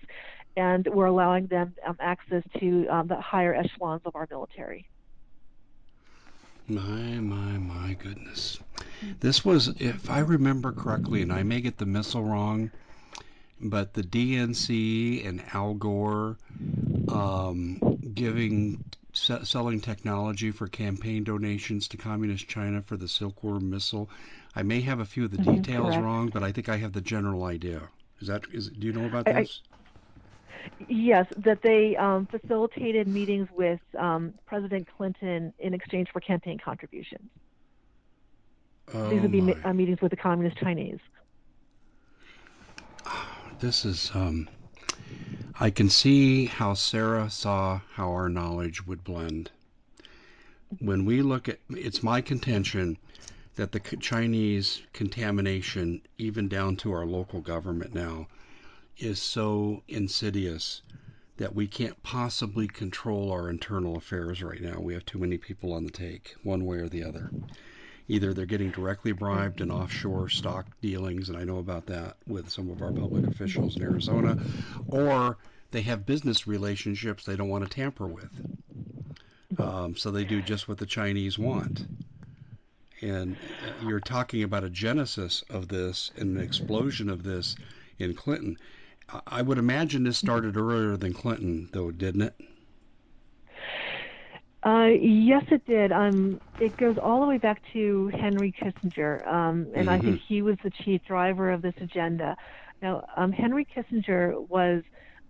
and 0.57 0.87
were 0.87 1.05
allowing 1.05 1.47
them 1.47 1.75
um, 1.87 1.97
access 1.99 2.43
to 2.59 2.87
um, 2.87 3.07
the 3.07 3.19
higher 3.19 3.53
echelons 3.53 4.01
of 4.05 4.15
our 4.15 4.27
military. 4.31 4.87
My, 6.67 6.81
my, 6.81 7.57
my 7.57 7.93
goodness. 7.93 8.59
This 9.19 9.45
was, 9.45 9.69
if 9.79 10.09
I 10.09 10.19
remember 10.19 10.71
correctly, 10.71 11.21
and 11.21 11.31
I 11.31 11.43
may 11.43 11.61
get 11.61 11.77
the 11.77 11.85
missile 11.85 12.23
wrong, 12.23 12.71
but 13.61 13.93
the 13.93 14.03
DNC 14.03 15.27
and 15.27 15.43
Al 15.53 15.73
Gore 15.73 16.37
um, 17.09 17.79
giving 18.13 18.83
selling 19.11 19.81
technology 19.81 20.51
for 20.51 20.67
campaign 20.67 21.23
donations 21.23 21.87
to 21.89 21.97
communist 21.97 22.47
China 22.47 22.81
for 22.81 22.95
the 22.95 23.07
Silkworm 23.07 23.69
missile. 23.69 24.09
I 24.55 24.63
may 24.63 24.81
have 24.81 24.99
a 24.99 25.05
few 25.05 25.25
of 25.25 25.31
the 25.31 25.37
mm-hmm, 25.37 25.61
details 25.61 25.97
wrong, 25.97 26.29
but 26.29 26.43
I 26.43 26.51
think 26.51 26.69
I 26.69 26.77
have 26.77 26.93
the 26.93 27.01
general 27.01 27.43
idea. 27.45 27.81
Is 28.21 28.27
that 28.27 28.43
is 28.53 28.69
do 28.69 28.87
you 28.87 28.93
know 28.93 29.05
about 29.05 29.25
this? 29.25 29.61
Yes, 30.87 31.25
that 31.37 31.61
they 31.61 31.95
um, 31.95 32.27
facilitated 32.27 33.07
meetings 33.07 33.47
with 33.55 33.79
um, 33.97 34.33
President 34.45 34.87
Clinton 34.97 35.53
in 35.59 35.73
exchange 35.73 36.09
for 36.11 36.19
campaign 36.19 36.59
contributions. 36.63 37.29
Oh 38.93 39.09
These 39.09 39.21
would 39.21 39.31
be 39.31 39.55
uh, 39.63 39.73
meetings 39.73 40.01
with 40.01 40.11
the 40.11 40.17
Communist 40.17 40.57
Chinese. 40.57 40.99
This 43.59 43.85
is. 43.85 44.11
Um, 44.13 44.49
I 45.59 45.69
can 45.69 45.89
see 45.89 46.45
how 46.45 46.73
Sarah 46.73 47.29
saw 47.29 47.81
how 47.93 48.11
our 48.11 48.29
knowledge 48.29 48.87
would 48.87 49.03
blend. 49.03 49.51
When 50.79 51.03
we 51.03 51.21
look 51.21 51.49
at, 51.49 51.59
it's 51.69 52.01
my 52.01 52.21
contention 52.21 52.97
that 53.55 53.73
the 53.73 53.79
Chinese 53.79 54.81
contamination, 54.93 56.01
even 56.17 56.47
down 56.47 56.77
to 56.77 56.93
our 56.93 57.05
local 57.05 57.41
government 57.41 57.93
now, 57.93 58.29
is 58.97 59.21
so 59.21 59.83
insidious 59.89 60.81
that 61.35 61.53
we 61.53 61.67
can't 61.67 62.01
possibly 62.03 62.67
control 62.67 63.31
our 63.31 63.49
internal 63.49 63.97
affairs 63.97 64.41
right 64.41 64.61
now. 64.61 64.79
We 64.79 64.93
have 64.93 65.05
too 65.05 65.19
many 65.19 65.37
people 65.37 65.73
on 65.73 65.83
the 65.83 65.91
take, 65.91 66.35
one 66.43 66.65
way 66.65 66.77
or 66.77 66.87
the 66.87 67.03
other. 67.03 67.31
Either 68.09 68.33
they're 68.33 68.45
getting 68.45 68.71
directly 68.71 69.11
bribed 69.11 69.61
in 69.61 69.71
offshore 69.71 70.27
stock 70.29 70.65
dealings, 70.81 71.29
and 71.29 71.37
I 71.37 71.43
know 71.43 71.59
about 71.59 71.85
that 71.85 72.17
with 72.27 72.49
some 72.49 72.69
of 72.69 72.81
our 72.81 72.91
public 72.91 73.27
officials 73.27 73.77
in 73.77 73.83
Arizona, 73.83 74.37
or 74.87 75.37
they 75.71 75.81
have 75.83 76.07
business 76.07 76.47
relationships 76.47 77.23
they 77.23 77.35
don't 77.35 77.49
want 77.49 77.63
to 77.63 77.69
tamper 77.69 78.07
with. 78.07 78.31
Um, 79.59 79.95
so 79.95 80.09
they 80.09 80.23
do 80.23 80.41
just 80.41 80.67
what 80.67 80.79
the 80.79 80.85
Chinese 80.87 81.37
want. 81.37 81.85
And 83.01 83.37
you're 83.83 83.99
talking 83.99 84.43
about 84.43 84.63
a 84.63 84.69
genesis 84.69 85.43
of 85.49 85.67
this 85.67 86.11
and 86.17 86.35
an 86.35 86.43
explosion 86.43 87.09
of 87.09 87.23
this 87.23 87.55
in 87.99 88.15
Clinton. 88.15 88.57
I 89.27 89.41
would 89.41 89.57
imagine 89.57 90.03
this 90.03 90.17
started 90.17 90.57
earlier 90.57 90.97
than 90.97 91.13
Clinton, 91.13 91.69
though, 91.71 91.91
didn't 91.91 92.23
it? 92.23 92.35
Uh, 94.61 94.89
yes, 94.99 95.43
it 95.51 95.65
did. 95.65 95.91
Um, 95.91 96.41
it 96.59 96.75
goes 96.75 96.97
all 96.97 97.21
the 97.21 97.27
way 97.27 97.37
back 97.37 97.61
to 97.71 98.07
Henry 98.07 98.51
Kissinger, 98.51 99.25
um, 99.25 99.67
and 99.73 99.87
mm-hmm. 99.87 99.89
I 99.89 99.99
think 99.99 100.21
he 100.27 100.41
was 100.41 100.57
the 100.63 100.69
chief 100.69 101.01
driver 101.07 101.49
of 101.49 101.61
this 101.61 101.75
agenda. 101.79 102.35
Now, 102.81 103.05
um, 103.15 103.31
Henry 103.31 103.65
Kissinger 103.65 104.47
was 104.49 104.83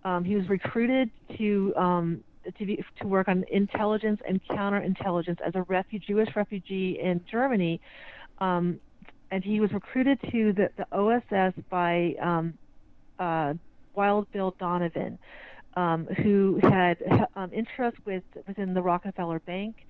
um, 0.04 0.24
he 0.24 0.34
was 0.34 0.48
recruited 0.48 1.10
to 1.36 1.72
um, 1.76 2.24
to, 2.58 2.66
be, 2.66 2.84
to 3.00 3.06
work 3.06 3.28
on 3.28 3.44
intelligence 3.50 4.20
and 4.26 4.42
counterintelligence 4.48 5.40
as 5.40 5.54
a 5.54 5.62
refugee, 5.62 6.06
Jewish 6.08 6.34
refugee 6.34 6.98
in 7.00 7.24
Germany, 7.30 7.80
um, 8.38 8.80
and 9.30 9.44
he 9.44 9.60
was 9.60 9.70
recruited 9.72 10.18
to 10.32 10.52
the, 10.52 10.70
the 10.76 10.86
OSS 10.90 11.54
by 11.68 12.14
uh, 13.20 13.54
Wild 13.94 14.30
Bill 14.32 14.56
Donovan. 14.58 15.18
Um, 15.76 16.06
who 16.22 16.60
had 16.62 16.98
um, 17.36 17.50
interest 17.52 17.96
with 18.04 18.24
within 18.46 18.74
the 18.74 18.82
Rockefeller 18.82 19.40
Bank, 19.40 19.86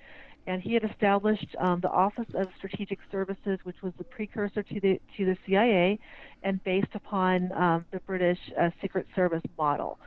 and 0.47 0.63
he 0.63 0.75
had 0.75 0.85
established 0.85 1.55
um, 1.59 1.81
the 1.81 1.91
Office 1.91 2.27
of 2.35 2.49
Strategic 2.59 2.99
Services, 3.11 3.59
which 3.65 3.77
was 3.83 3.93
the 3.99 4.05
precursor 4.05 4.63
to 4.63 4.81
the 4.81 5.01
to 5.17 5.25
the 5.25 5.37
CIA, 5.47 5.99
and 6.43 6.63
based 6.65 6.95
upon 6.95 7.53
um, 7.53 7.85
the 7.91 8.01
British 8.01 8.39
uh, 8.61 8.71
Secret 8.81 9.07
Service 9.15 9.43
model. 9.59 9.99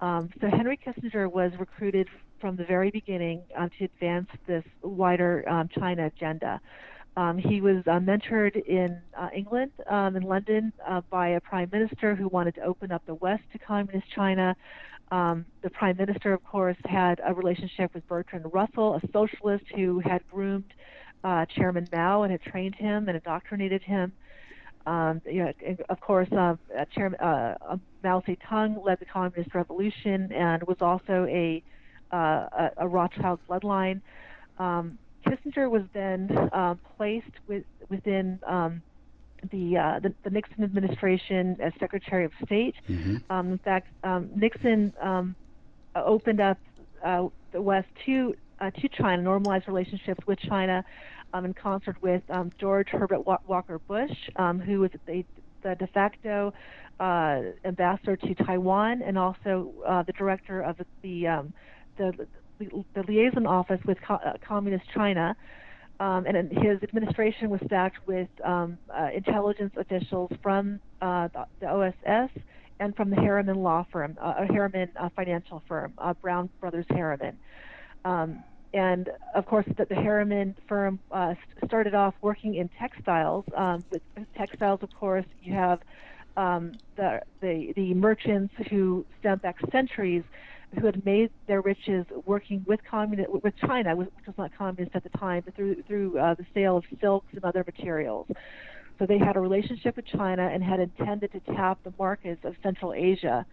Um, 0.00 0.30
so 0.40 0.48
Henry 0.48 0.78
Kissinger 0.84 1.30
was 1.30 1.52
recruited 1.58 2.08
from 2.40 2.56
the 2.56 2.64
very 2.64 2.90
beginning 2.90 3.42
um, 3.56 3.70
to 3.78 3.84
advance 3.84 4.26
this 4.46 4.64
wider 4.82 5.48
um, 5.48 5.68
China 5.68 6.06
agenda. 6.06 6.60
Um, 7.16 7.36
he 7.36 7.60
was 7.60 7.76
uh, 7.86 8.00
mentored 8.00 8.56
in 8.66 8.98
uh, 9.16 9.28
England, 9.36 9.70
in 9.88 10.22
London, 10.22 10.72
uh, 10.88 11.02
by 11.10 11.28
a 11.28 11.40
prime 11.40 11.68
minister 11.70 12.14
who 12.14 12.26
wanted 12.28 12.54
to 12.54 12.62
open 12.62 12.90
up 12.90 13.04
the 13.06 13.14
West 13.14 13.42
to 13.52 13.58
communist 13.58 14.06
China. 14.14 14.56
Um, 15.12 15.44
the 15.62 15.70
prime 15.70 15.96
minister, 15.98 16.32
of 16.32 16.42
course, 16.42 16.76
had 16.86 17.20
a 17.24 17.34
relationship 17.34 17.92
with 17.94 18.08
Bertrand 18.08 18.46
Russell, 18.52 18.94
a 18.94 19.00
socialist 19.12 19.64
who 19.76 20.00
had 20.00 20.22
groomed 20.30 20.72
uh, 21.22 21.44
Chairman 21.54 21.86
Mao 21.92 22.22
and 22.22 22.32
had 22.32 22.40
trained 22.40 22.74
him 22.74 23.08
and 23.08 23.16
indoctrinated 23.16 23.82
him. 23.82 24.12
Um, 24.86 25.20
you 25.26 25.44
know, 25.44 25.52
of 25.90 26.00
course, 26.00 26.28
uh, 26.32 26.56
Chairman 26.94 27.20
uh, 27.20 27.76
Mao 28.02 28.22
Zedong 28.26 28.84
led 28.84 28.98
the 29.00 29.04
communist 29.04 29.54
revolution 29.54 30.32
and 30.32 30.62
was 30.64 30.78
also 30.80 31.26
a 31.28 31.62
a, 32.10 32.70
a 32.78 32.88
Rothschild 32.88 33.40
bloodline. 33.48 34.00
Um, 34.58 34.98
Kissinger 35.26 35.70
was 35.70 35.82
then 35.94 36.28
uh, 36.52 36.74
placed 36.96 37.30
with, 37.46 37.64
within 37.88 38.38
um, 38.46 38.82
the, 39.50 39.76
uh, 39.76 40.00
the, 40.00 40.14
the 40.24 40.30
Nixon 40.30 40.64
administration 40.64 41.56
as 41.60 41.72
Secretary 41.80 42.24
of 42.24 42.32
State. 42.44 42.74
Mm-hmm. 42.88 43.16
Um, 43.30 43.52
in 43.52 43.58
fact, 43.58 43.88
um, 44.04 44.30
Nixon 44.34 44.92
um, 45.00 45.34
opened 45.96 46.40
up 46.40 46.58
uh, 47.04 47.26
the 47.52 47.60
West 47.60 47.88
to 48.06 48.34
uh, 48.60 48.70
to 48.70 48.88
China, 48.88 49.20
normalized 49.20 49.66
relationships 49.66 50.24
with 50.26 50.38
China, 50.38 50.84
um, 51.34 51.44
in 51.44 51.52
concert 51.52 51.96
with 52.00 52.22
um, 52.30 52.52
George 52.60 52.88
Herbert 52.88 53.26
Walker 53.26 53.80
Bush, 53.80 54.12
um, 54.36 54.60
who 54.60 54.80
was 54.80 54.90
the, 55.06 55.24
the 55.62 55.74
de 55.74 55.86
facto 55.88 56.52
uh, 57.00 57.40
ambassador 57.64 58.16
to 58.16 58.34
Taiwan 58.34 59.02
and 59.02 59.18
also 59.18 59.72
uh, 59.86 60.02
the 60.04 60.12
director 60.12 60.60
of 60.60 60.76
the 61.02 61.26
um, 61.26 61.52
the, 61.98 62.12
the, 62.58 62.84
the 62.94 63.02
liaison 63.08 63.46
office 63.46 63.80
with 63.84 63.98
co- 64.06 64.14
uh, 64.14 64.34
communist 64.46 64.84
China 64.94 65.34
um, 66.00 66.26
and 66.26 66.50
his 66.50 66.82
administration 66.82 67.50
was 67.50 67.60
stacked 67.66 68.06
with 68.06 68.28
um, 68.44 68.78
uh, 68.90 69.08
intelligence 69.14 69.72
officials 69.76 70.30
from 70.42 70.80
uh, 71.00 71.28
the, 71.60 71.66
OSS 71.68 72.30
and 72.80 72.96
from 72.96 73.10
the 73.10 73.16
Harriman 73.16 73.62
law 73.62 73.86
firm, 73.92 74.16
uh, 74.20 74.44
Harriman 74.46 74.88
uh, 74.98 75.08
financial 75.14 75.62
firm, 75.68 75.92
uh, 75.98 76.14
Brown 76.14 76.48
Brothers 76.60 76.86
Harriman. 76.90 77.38
Um, 78.04 78.42
and 78.74 79.10
of 79.34 79.46
course, 79.46 79.66
the, 79.76 79.84
the 79.84 79.94
Harriman 79.94 80.56
firm 80.66 80.98
uh, 81.10 81.34
started 81.66 81.94
off 81.94 82.14
working 82.22 82.54
in 82.54 82.68
textiles. 82.78 83.44
Um, 83.54 83.84
with 83.90 84.02
textiles, 84.36 84.80
of 84.82 84.92
course, 84.94 85.26
you 85.42 85.52
have 85.52 85.80
um, 86.36 86.72
the, 86.96 87.20
the 87.40 87.72
the 87.76 87.94
merchants 87.94 88.54
who 88.70 89.04
stem 89.20 89.38
back 89.38 89.56
centuries 89.70 90.24
who 90.78 90.86
had 90.86 91.04
made 91.04 91.30
their 91.46 91.60
riches 91.60 92.06
working 92.24 92.64
with 92.66 92.80
communist 92.88 93.30
with 93.30 93.54
China, 93.56 93.94
which 93.94 94.08
was 94.26 94.36
not 94.38 94.50
communist 94.56 94.94
at 94.94 95.02
the 95.02 95.10
time, 95.18 95.42
but 95.44 95.54
through 95.54 95.82
through 95.82 96.18
uh, 96.18 96.34
the 96.34 96.46
sale 96.54 96.76
of 96.76 96.84
silks 97.00 97.26
and 97.32 97.44
other 97.44 97.62
materials. 97.64 98.26
So 98.98 99.06
they 99.06 99.18
had 99.18 99.36
a 99.36 99.40
relationship 99.40 99.96
with 99.96 100.06
China 100.06 100.48
and 100.52 100.62
had 100.62 100.80
intended 100.80 101.32
to 101.32 101.40
tap 101.54 101.78
the 101.82 101.92
markets 101.98 102.44
of 102.44 102.54
Central 102.62 102.92
Asia, 102.94 103.44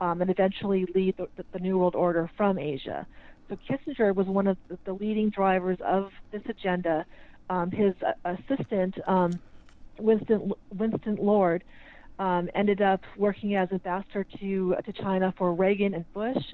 um, 0.00 0.20
and 0.20 0.30
eventually 0.30 0.86
lead 0.94 1.16
the, 1.16 1.28
the, 1.52 1.58
New 1.58 1.78
World 1.78 1.94
Order 1.94 2.30
from 2.36 2.58
Asia. 2.58 3.06
So 3.48 3.56
Kissinger 3.68 4.14
was 4.14 4.26
one 4.26 4.46
of 4.46 4.56
the, 4.68 4.78
the 4.84 4.92
leading 4.92 5.30
drivers 5.30 5.78
of 5.84 6.10
this 6.32 6.42
agenda. 6.48 7.04
Um, 7.48 7.70
his 7.70 7.94
uh, 8.06 8.36
assistant, 8.36 8.96
um, 9.06 9.40
Winston 9.98 10.52
Winston 10.76 11.16
Lord 11.16 11.64
um, 12.20 12.48
ended 12.54 12.82
up 12.82 13.00
working 13.16 13.56
as 13.56 13.68
ambassador 13.72 14.24
to 14.38 14.76
to 14.84 14.92
China 14.92 15.34
for 15.36 15.54
Reagan 15.54 15.94
and 15.94 16.04
Bush, 16.12 16.44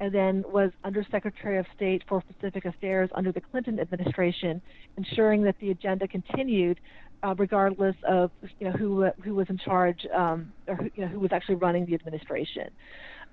and 0.00 0.14
then 0.14 0.44
was 0.48 0.70
Undersecretary 0.84 1.58
of 1.58 1.66
State 1.74 2.02
for 2.08 2.22
Pacific 2.22 2.64
Affairs 2.64 3.10
under 3.14 3.32
the 3.32 3.40
Clinton 3.40 3.80
administration, 3.80 4.62
ensuring 4.96 5.42
that 5.42 5.56
the 5.60 5.70
agenda 5.72 6.06
continued 6.06 6.80
uh, 7.22 7.34
regardless 7.36 7.96
of 8.08 8.30
you 8.60 8.68
know 8.68 8.72
who 8.72 9.10
who 9.22 9.34
was 9.34 9.48
in 9.50 9.58
charge 9.58 10.06
um, 10.14 10.52
or 10.68 10.76
who, 10.76 10.84
you 10.94 11.02
know 11.02 11.08
who 11.08 11.18
was 11.18 11.32
actually 11.32 11.56
running 11.56 11.84
the 11.86 11.94
administration. 11.94 12.70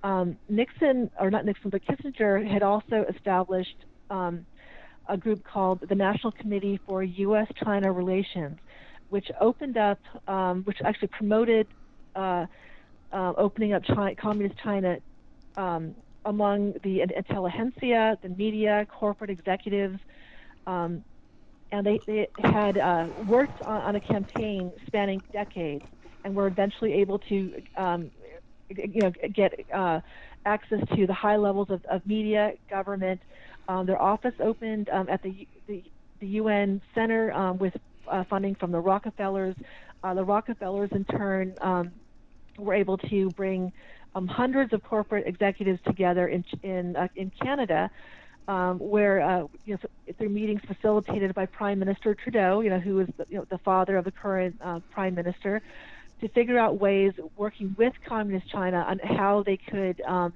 Um, 0.03 0.37
Nixon, 0.49 1.11
or 1.19 1.29
not 1.29 1.45
Nixon, 1.45 1.69
but 1.69 1.81
Kissinger 1.85 2.45
had 2.45 2.63
also 2.63 3.05
established 3.15 3.85
um, 4.09 4.45
a 5.07 5.15
group 5.15 5.45
called 5.45 5.79
the 5.87 5.95
National 5.95 6.31
Committee 6.31 6.79
for 6.85 7.03
U.S.-China 7.03 7.95
Relations, 7.95 8.57
which 9.09 9.27
opened 9.39 9.77
up, 9.77 9.99
um, 10.27 10.63
which 10.63 10.77
actually 10.83 11.07
promoted 11.09 11.67
uh, 12.15 12.45
uh, 13.11 13.33
opening 13.37 13.73
up 13.73 13.83
China, 13.83 14.15
communist 14.15 14.57
China 14.57 14.97
um, 15.55 15.95
among 16.25 16.73
the 16.83 17.01
intelligentsia, 17.01 18.17
the 18.21 18.29
media, 18.29 18.87
corporate 18.89 19.29
executives, 19.29 19.99
um, 20.65 21.03
and 21.71 21.85
they, 21.85 21.99
they 22.05 22.27
had 22.43 22.77
uh, 22.77 23.07
worked 23.27 23.61
on, 23.63 23.81
on, 23.81 23.95
a 23.95 23.99
campaign 23.99 24.71
spanning 24.87 25.21
decades, 25.31 25.83
and 26.23 26.35
were 26.35 26.47
eventually 26.47 26.93
able 26.93 27.19
to, 27.19 27.61
um, 27.75 28.09
you 28.69 29.01
know, 29.01 29.11
get 29.33 29.59
uh, 29.73 29.99
access 30.45 30.79
to 30.95 31.05
the 31.07 31.13
high 31.13 31.35
levels 31.35 31.69
of, 31.69 31.83
of 31.85 32.05
media, 32.05 32.53
government. 32.69 33.19
Um, 33.67 33.85
their 33.85 34.01
office 34.01 34.33
opened 34.39 34.89
um, 34.89 35.09
at 35.09 35.21
the, 35.23 35.47
the, 35.67 35.83
the 36.19 36.27
UN 36.27 36.81
Center 36.93 37.31
um, 37.33 37.57
with 37.57 37.75
uh, 38.07 38.23
funding 38.25 38.55
from 38.55 38.71
the 38.71 38.79
Rockefellers. 38.79 39.55
Uh, 40.03 40.13
the 40.13 40.23
Rockefellers, 40.23 40.91
in 40.91 41.05
turn, 41.05 41.55
um, 41.61 41.91
were 42.57 42.73
able 42.73 42.97
to 42.97 43.29
bring 43.31 43.71
um, 44.15 44.27
hundreds 44.27 44.73
of 44.73 44.83
corporate 44.83 45.27
executives 45.27 45.79
together 45.85 46.27
in 46.27 46.43
in 46.61 46.95
uh, 46.95 47.07
in 47.15 47.31
Canada, 47.41 47.89
um, 48.47 48.79
where 48.79 49.21
uh, 49.21 49.47
you 49.65 49.73
know 49.73 50.13
through 50.17 50.29
meetings 50.29 50.61
facilitated 50.67 51.33
by 51.33 51.45
Prime 51.45 51.79
Minister 51.79 52.13
Trudeau, 52.13 52.61
you 52.61 52.69
know 52.69 52.79
who 52.79 52.99
is 52.99 53.09
the, 53.17 53.25
you 53.29 53.37
know, 53.37 53.45
the 53.49 53.57
father 53.59 53.97
of 53.97 54.05
the 54.05 54.11
current 54.11 54.55
uh, 54.61 54.79
Prime 54.91 55.15
Minister, 55.15 55.61
to 56.21 56.27
figure 56.29 56.57
out 56.57 56.79
ways 56.79 57.13
working 57.37 57.75
with 57.77 57.93
Communist 58.05 58.49
China 58.49 58.85
on 58.87 58.99
how 58.99 59.43
they 59.43 59.57
could 59.57 59.99
um, 60.01 60.33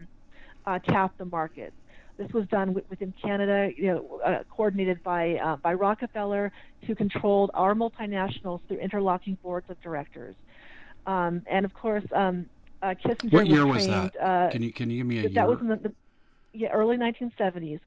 uh, 0.66 0.80
tap 0.80 1.18
the 1.18 1.26
market. 1.26 1.74
This 2.18 2.32
was 2.34 2.48
done 2.48 2.74
within 2.90 3.14
Canada, 3.22 3.72
you 3.78 3.86
know, 3.88 4.20
uh, 4.26 4.44
coordinated 4.50 5.04
by 5.04 5.36
uh, 5.36 5.58
by 5.58 5.76
Rockefeller, 5.76 6.52
who 6.88 6.96
controlled 6.96 7.52
our 7.54 7.76
multinationals 7.76 8.62
through 8.68 8.78
interlocking 8.78 9.38
boards 9.44 9.70
of 9.70 9.80
directors. 9.82 10.36
Um, 11.08 11.42
and 11.50 11.66
of 11.66 11.74
course, 11.74 12.04
um, 12.14 12.46
uh, 12.84 12.94
Kissinger 13.04 13.34
what 13.34 13.48
year 13.48 13.66
was, 13.66 13.86
trained, 13.86 14.04
was 14.04 14.12
that? 14.14 14.24
Uh, 14.24 14.52
can 14.52 14.62
you 14.62 14.72
can 14.72 14.90
you 14.90 14.98
give 14.98 15.08
me 15.08 15.20
a 15.20 15.22
that 15.24 15.32
year? 15.32 15.42
That 15.42 15.50
was 15.50 15.60
in 15.62 15.68
the, 15.70 15.76
the 15.78 15.94
yeah, 16.54 16.70
early 16.70 16.98
1970s. 16.98 17.80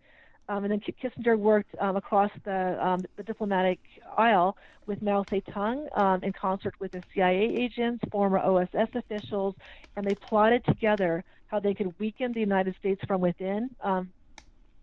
Um, 0.49 0.65
and 0.65 0.73
then 0.73 0.81
Kissinger 0.81 1.39
worked 1.39 1.73
um, 1.81 1.95
across 1.95 2.31
the, 2.45 2.85
um, 2.85 3.05
the 3.17 3.23
diplomatic 3.23 3.79
aisle 4.19 4.57
with 4.87 5.01
Mao 5.01 5.25
Zedong 5.31 5.97
um, 5.97 6.25
in 6.25 6.33
concert 6.33 6.75
with 6.81 6.91
the 6.91 7.05
CIA 7.15 7.45
agents, 7.57 8.03
former 8.11 8.41
OSS 8.41 8.89
officials, 8.97 9.55
and 9.95 10.05
they 10.05 10.17
plotted 10.17 10.65
together 10.65 11.23
how 11.47 11.61
they 11.61 11.73
could 11.73 11.95
weaken 12.01 12.33
the 12.33 12.41
United 12.41 12.75
States 12.81 13.01
from 13.07 13.21
within 13.21 13.71
um, 13.85 14.13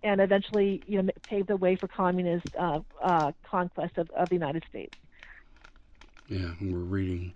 and 0.03 0.21
eventually 0.21 0.83
you 0.87 1.01
know, 1.01 1.11
pave 1.27 1.47
the 1.47 1.57
way 1.57 1.75
for 1.75 1.87
communist 1.87 2.47
uh, 2.57 2.79
uh, 3.03 3.31
conquest 3.49 3.97
of, 3.97 4.09
of 4.11 4.29
the 4.29 4.35
United 4.35 4.63
States. 4.69 4.93
Yeah, 6.27 6.51
we're 6.61 6.77
reading 6.77 7.33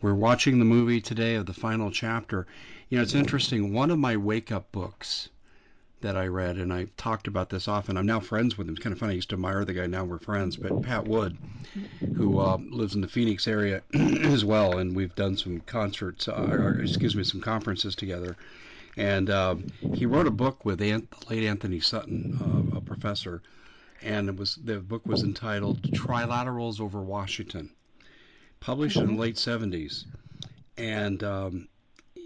we're 0.00 0.14
watching 0.14 0.58
the 0.58 0.64
movie 0.64 1.00
today 1.00 1.34
of 1.34 1.46
the 1.46 1.54
final 1.54 1.90
chapter. 1.90 2.46
You 2.88 2.98
know, 2.98 3.02
it's 3.02 3.14
interesting. 3.14 3.72
One 3.72 3.90
of 3.90 3.98
my 3.98 4.16
wake 4.16 4.52
up 4.52 4.70
books 4.70 5.28
that 6.00 6.16
I 6.16 6.28
read, 6.28 6.56
and 6.56 6.72
I've 6.72 6.96
talked 6.96 7.26
about 7.26 7.50
this 7.50 7.66
often. 7.66 7.96
I'm 7.96 8.06
now 8.06 8.20
friends 8.20 8.56
with 8.56 8.68
him. 8.68 8.74
It's 8.74 8.82
kind 8.82 8.92
of 8.92 9.00
funny. 9.00 9.12
I 9.12 9.16
used 9.16 9.30
to 9.30 9.34
admire 9.34 9.64
the 9.64 9.72
guy. 9.72 9.86
Now 9.86 10.04
we're 10.04 10.18
friends. 10.18 10.56
But 10.56 10.82
Pat 10.82 11.08
Wood, 11.08 11.36
who 12.16 12.38
uh, 12.38 12.58
lives 12.70 12.94
in 12.94 13.00
the 13.00 13.08
Phoenix 13.08 13.48
area 13.48 13.82
as 13.94 14.44
well, 14.44 14.78
and 14.78 14.94
we've 14.94 15.14
done 15.16 15.36
some 15.36 15.60
concerts, 15.60 16.28
uh, 16.28 16.48
or, 16.50 16.80
excuse 16.80 17.16
me, 17.16 17.24
some 17.24 17.40
conferences 17.40 17.96
together. 17.96 18.36
And 18.96 19.30
uh, 19.30 19.56
he 19.94 20.06
wrote 20.06 20.26
a 20.26 20.32
book 20.32 20.64
with 20.64 20.80
Ant- 20.80 21.10
the 21.10 21.34
late 21.34 21.44
Antony 21.44 21.80
Sutton, 21.80 22.38
uh, 22.72 22.76
a 22.76 22.80
professor, 22.80 23.42
and 24.02 24.28
it 24.28 24.36
was 24.36 24.56
the 24.56 24.78
book 24.78 25.04
was 25.06 25.22
entitled 25.22 25.82
"Trilaterals 25.82 26.80
over 26.80 27.00
Washington." 27.00 27.70
Published 28.60 28.96
in 28.96 29.06
the 29.14 29.20
late 29.20 29.36
70s. 29.36 30.04
And 30.76 31.22
um, 31.24 31.68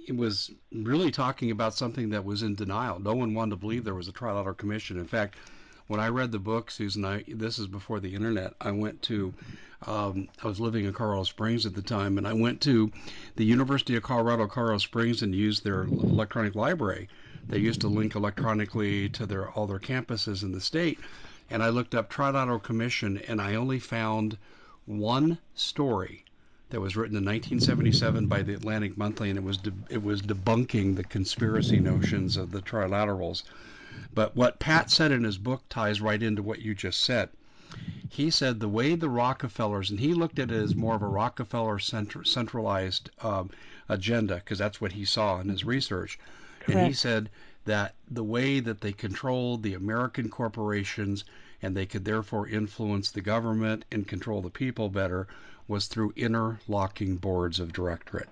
it 0.07 0.17
was 0.17 0.51
really 0.73 1.11
talking 1.11 1.51
about 1.51 1.75
something 1.75 2.11
that 2.11 2.25
was 2.25 2.43
in 2.43 2.55
denial. 2.55 2.99
No 2.99 3.15
one 3.15 3.35
wanted 3.35 3.51
to 3.51 3.57
believe 3.57 3.85
there 3.85 3.95
was 3.95 4.09
a 4.09 4.13
trilateral 4.13 4.57
commission. 4.57 4.99
In 4.99 5.07
fact, 5.07 5.37
when 5.87 6.01
I 6.01 6.09
read 6.09 6.33
the 6.33 6.39
book, 6.39 6.71
Susan, 6.71 7.05
I, 7.05 7.25
this 7.29 7.59
is 7.59 7.67
before 7.67 8.01
the 8.01 8.15
internet, 8.15 8.55
I 8.61 8.71
went 8.71 9.03
to, 9.03 9.35
um, 9.87 10.29
I 10.43 10.49
was 10.49 10.61
living 10.61 10.85
in 10.85 10.93
Colorado 10.93 11.25
Springs 11.25 11.67
at 11.67 11.75
the 11.75 11.83
time, 11.83 12.19
and 12.19 12.27
I 12.27 12.33
went 12.33 12.61
to 12.63 12.91
the 13.37 13.45
University 13.45 13.97
of 13.97 14.03
Colorado, 14.03 14.47
Colorado 14.47 14.79
Springs, 14.79 15.23
and 15.23 15.35
used 15.35 15.65
their 15.65 15.83
electronic 15.83 16.55
library 16.55 17.09
They 17.49 17.59
used 17.59 17.81
to 17.83 17.89
link 17.89 18.15
electronically 18.15 19.09
to 19.11 19.27
their 19.27 19.51
all 19.51 19.67
their 19.67 19.81
campuses 19.81 20.43
in 20.43 20.53
the 20.53 20.61
state. 20.61 20.99
And 21.51 21.63
I 21.63 21.69
looked 21.69 21.95
up 21.95 22.11
Trilateral 22.11 22.63
Commission, 22.63 23.19
and 23.19 23.41
I 23.41 23.57
only 23.57 23.79
found 23.79 24.39
one 24.87 25.39
story 25.55 26.25
that 26.71 26.81
was 26.81 26.97
written 26.97 27.17
in 27.17 27.25
1977 27.25 28.27
by 28.27 28.43
the 28.43 28.55
Atlantic 28.55 28.97
Monthly, 28.97 29.29
and 29.29 29.39
it 29.39 29.45
was 29.45 29.59
de- 29.59 29.73
it 29.91 30.03
was 30.03 30.23
debunking 30.23 30.97
the 30.97 31.05
conspiracy 31.05 31.79
notions 31.79 32.37
of 32.37 32.51
the 32.51 32.63
trilaterals. 32.63 33.43
But 34.15 34.35
what 34.35 34.59
Pat 34.59 34.91
said 34.91 35.13
in 35.13 35.25
his 35.25 35.39
book 35.39 35.63
ties 35.69 36.01
right 36.01 36.23
into 36.23 36.43
what 36.43 36.63
you 36.63 36.75
just 36.75 37.01
said. 37.01 37.29
He 38.09 38.31
said 38.31 38.61
the 38.61 38.69
way 38.69 38.95
the 38.95 39.09
Rockefellers, 39.09 39.91
and 39.91 40.01
he 40.01 40.15
looked 40.15 40.39
at 40.39 40.51
it 40.51 40.57
as 40.57 40.75
more 40.75 40.95
of 40.95 41.03
a 41.03 41.07
Rockefeller 41.07 41.79
centralized 41.79 43.11
um, 43.21 43.51
agenda, 43.89 44.37
because 44.37 44.59
that's 44.59 44.81
what 44.81 44.93
he 44.93 45.05
saw 45.05 45.41
in 45.41 45.49
his 45.49 45.65
research. 45.65 46.19
Correct. 46.61 46.79
And 46.79 46.87
he 46.87 46.93
said 46.93 47.31
that 47.65 47.95
the 48.11 48.25
way 48.25 48.61
that 48.61 48.81
they 48.81 48.93
controlled 48.93 49.63
the 49.63 49.75
American 49.75 50.29
corporations 50.29 51.25
and 51.63 51.77
they 51.77 51.87
could 51.87 52.05
therefore 52.05 52.49
influence 52.49 53.11
the 53.11 53.21
government 53.21 53.85
and 53.93 54.07
control 54.07 54.43
the 54.43 54.51
people 54.51 54.89
better 54.89 55.29
was 55.69 55.87
through 55.87 56.13
interlocking 56.17 57.17
boards 57.17 57.61
of 57.61 57.73
directorate. 57.73 58.29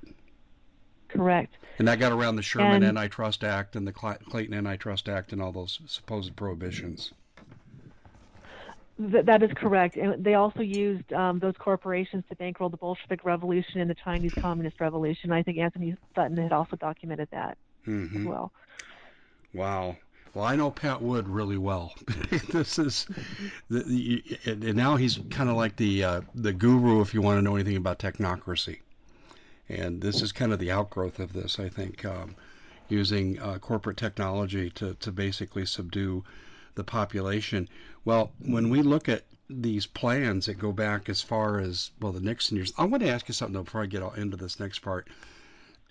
Correct. 1.09 1.55
And 1.79 1.89
that 1.89 1.99
got 1.99 2.13
around 2.13 2.37
the 2.37 2.43
Sherman 2.43 2.83
And- 2.83 2.99
Antitrust 2.99 3.45
Act 3.45 3.77
and 3.77 3.87
the 3.87 3.93
Clayton 3.93 4.55
Antitrust 4.55 5.09
Act 5.09 5.33
and 5.33 5.41
all 5.41 5.53
those 5.53 5.81
supposed 5.87 6.37
prohibitions. 6.37 7.13
Th- 8.99 9.25
that 9.25 9.43
is 9.43 9.51
correct. 9.57 9.97
And 9.97 10.23
they 10.23 10.35
also 10.35 10.61
used 10.61 11.11
um, 11.13 11.39
those 11.39 11.55
corporations 11.59 12.25
to 12.29 12.37
bankroll 12.37 12.69
the 12.69 12.77
Bolshevik 12.77 13.25
Revolution 13.25 13.81
and 13.81 13.89
the 13.89 13.95
Chinese 13.95 14.33
Communist 14.39 14.79
Revolution. 14.81 15.33
I 15.33 15.43
think 15.43 15.57
Antony 15.59 15.97
Sutton 16.15 16.37
had 16.37 16.53
also 16.53 16.77
documented 16.77 17.29
that 17.33 17.57
hmm 17.85 18.15
as 18.15 18.27
well. 18.27 18.53
Wow. 19.55 19.97
Well, 20.33 20.45
I 20.45 20.55
know 20.55 20.71
Pat 20.71 21.03
Wood 21.03 21.29
really 21.29 21.59
well. 21.59 21.93
this 22.51 22.79
is, 22.79 23.07
the, 23.69 23.83
the, 23.83 24.39
and 24.47 24.77
now 24.77 24.95
he's 24.95 25.19
kind 25.31 25.51
of 25.51 25.57
like 25.57 25.75
the 25.75 26.05
uh, 26.05 26.21
the 26.37 26.53
guru 26.53 27.01
if 27.01 27.13
you 27.13 27.21
want 27.21 27.39
to 27.39 27.43
know 27.43 27.57
anything 27.57 27.77
about 27.77 27.99
technocracy. 27.99 28.79
And 29.69 30.01
this 30.01 30.23
is 30.23 30.31
kind 30.31 30.53
of 30.53 30.61
the 30.61 30.71
outgrowth 30.71 31.19
of 31.19 31.33
this, 31.33 31.59
I 31.59 31.69
think, 31.69 32.05
um, 32.05 32.37
using 32.89 33.41
uh, 33.41 33.59
corporate 33.59 33.97
technology 33.97 34.71
to 34.71 34.95
to 34.95 35.11
basically 35.11 35.67
subdue 35.67 36.23
the 36.77 36.85
population. 36.85 37.69
Well, 38.05 38.31
when 38.39 38.71
we 38.71 38.83
look 38.83 39.09
at 39.09 39.25
these 39.49 39.87
plans 39.87 40.47
that 40.47 40.59
go 40.59 40.71
back 40.71 41.09
as 41.09 41.23
far 41.23 41.59
as 41.59 41.91
well 42.01 42.13
the 42.13 42.21
Nixon 42.21 42.57
years, 42.57 42.73
I 42.79 42.85
want 42.85 43.03
to 43.03 43.09
ask 43.09 43.27
you 43.27 43.35
something 43.35 43.55
though 43.55 43.65
before 43.65 43.83
I 43.83 43.87
get 43.87 44.05
into 44.17 44.37
this 44.37 44.61
next 44.61 44.79
part. 44.79 45.09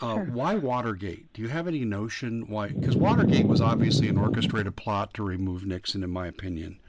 Uh, 0.01 0.15
Sure. 0.15 0.25
Why 0.25 0.55
Watergate? 0.55 1.31
Do 1.33 1.41
you 1.41 1.49
have 1.49 1.67
any 1.67 1.83
notion 1.83 2.47
why? 2.47 2.69
Because 2.69 2.95
Watergate 2.95 3.47
was 3.47 3.59
obviously 3.59 4.07
an 4.07 4.17
orchestrated 4.17 4.75
plot 4.75 5.13
to 5.15 5.23
remove 5.23 5.65
Nixon, 5.65 6.03
in 6.03 6.09
my 6.09 6.27
opinion. 6.27 6.79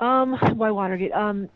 Um, 0.00 0.34
why 0.56 0.70
Watergate? 0.70 1.12
Um, 1.12 1.48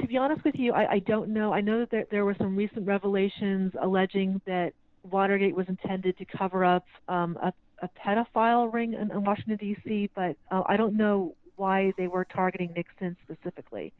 to 0.00 0.06
be 0.06 0.16
honest 0.16 0.44
with 0.44 0.54
you, 0.54 0.72
I, 0.72 0.92
I 0.92 0.98
don't 1.00 1.30
know. 1.30 1.52
I 1.52 1.60
know 1.60 1.80
that 1.80 1.90
there, 1.90 2.06
there 2.10 2.24
were 2.24 2.34
some 2.38 2.56
recent 2.56 2.86
revelations 2.86 3.72
alleging 3.80 4.40
that 4.46 4.72
Watergate 5.02 5.54
was 5.54 5.68
intended 5.68 6.16
to 6.18 6.24
cover 6.24 6.64
up 6.64 6.86
um, 7.08 7.36
a, 7.42 7.52
a 7.82 7.88
pedophile 7.98 8.72
ring 8.72 8.94
in, 8.94 9.10
in 9.10 9.24
Washington 9.24 9.56
D.C., 9.56 10.10
but 10.14 10.36
uh, 10.50 10.62
I 10.66 10.76
don't 10.76 10.96
know 10.96 11.34
why 11.56 11.92
they 11.98 12.06
were 12.06 12.24
targeting 12.24 12.72
Nixon 12.74 13.16
specifically. 13.24 13.92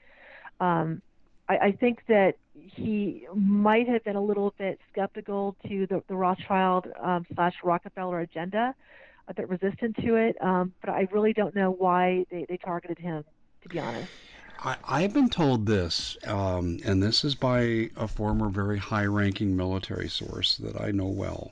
Um, 0.60 1.02
I, 1.50 1.56
I 1.66 1.72
think 1.72 2.02
that 2.06 2.36
he 2.54 3.26
might 3.34 3.88
have 3.88 4.04
been 4.04 4.14
a 4.14 4.22
little 4.22 4.54
bit 4.56 4.78
skeptical 4.92 5.56
to 5.66 5.86
the, 5.88 6.00
the 6.06 6.14
Rothschild 6.14 6.86
um, 7.02 7.26
slash 7.34 7.54
Rockefeller 7.64 8.20
agenda, 8.20 8.74
a 9.26 9.34
bit 9.34 9.48
resistant 9.48 9.96
to 9.96 10.14
it, 10.14 10.40
um, 10.40 10.72
but 10.80 10.90
I 10.90 11.08
really 11.10 11.32
don't 11.32 11.54
know 11.54 11.72
why 11.72 12.24
they, 12.30 12.46
they 12.48 12.56
targeted 12.56 12.98
him, 12.98 13.24
to 13.62 13.68
be 13.68 13.80
honest. 13.80 14.08
I, 14.62 14.76
I've 14.86 15.12
been 15.12 15.28
told 15.28 15.66
this, 15.66 16.16
um, 16.24 16.78
and 16.84 17.02
this 17.02 17.24
is 17.24 17.34
by 17.34 17.90
a 17.96 18.06
former 18.06 18.48
very 18.48 18.78
high-ranking 18.78 19.56
military 19.56 20.08
source 20.08 20.56
that 20.58 20.80
I 20.80 20.92
know 20.92 21.08
well, 21.08 21.50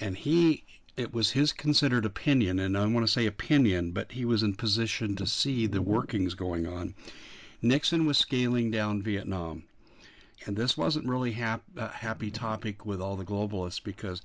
and 0.00 0.16
he. 0.16 0.64
It 0.96 1.14
was 1.14 1.30
his 1.30 1.52
considered 1.52 2.04
opinion, 2.04 2.58
and 2.58 2.76
I 2.76 2.84
want 2.86 3.06
to 3.06 3.12
say 3.12 3.26
opinion, 3.26 3.92
but 3.92 4.10
he 4.10 4.24
was 4.24 4.42
in 4.42 4.56
position 4.56 5.14
to 5.14 5.28
see 5.28 5.68
the 5.68 5.80
workings 5.80 6.34
going 6.34 6.66
on. 6.66 6.92
Nixon 7.60 8.06
was 8.06 8.18
scaling 8.18 8.70
down 8.70 9.02
Vietnam. 9.02 9.64
And 10.46 10.56
this 10.56 10.76
wasn't 10.76 11.08
really 11.08 11.32
hap- 11.32 11.64
a 11.76 11.88
happy 11.88 12.30
topic 12.30 12.86
with 12.86 13.00
all 13.00 13.16
the 13.16 13.24
globalists 13.24 13.82
because 13.82 14.22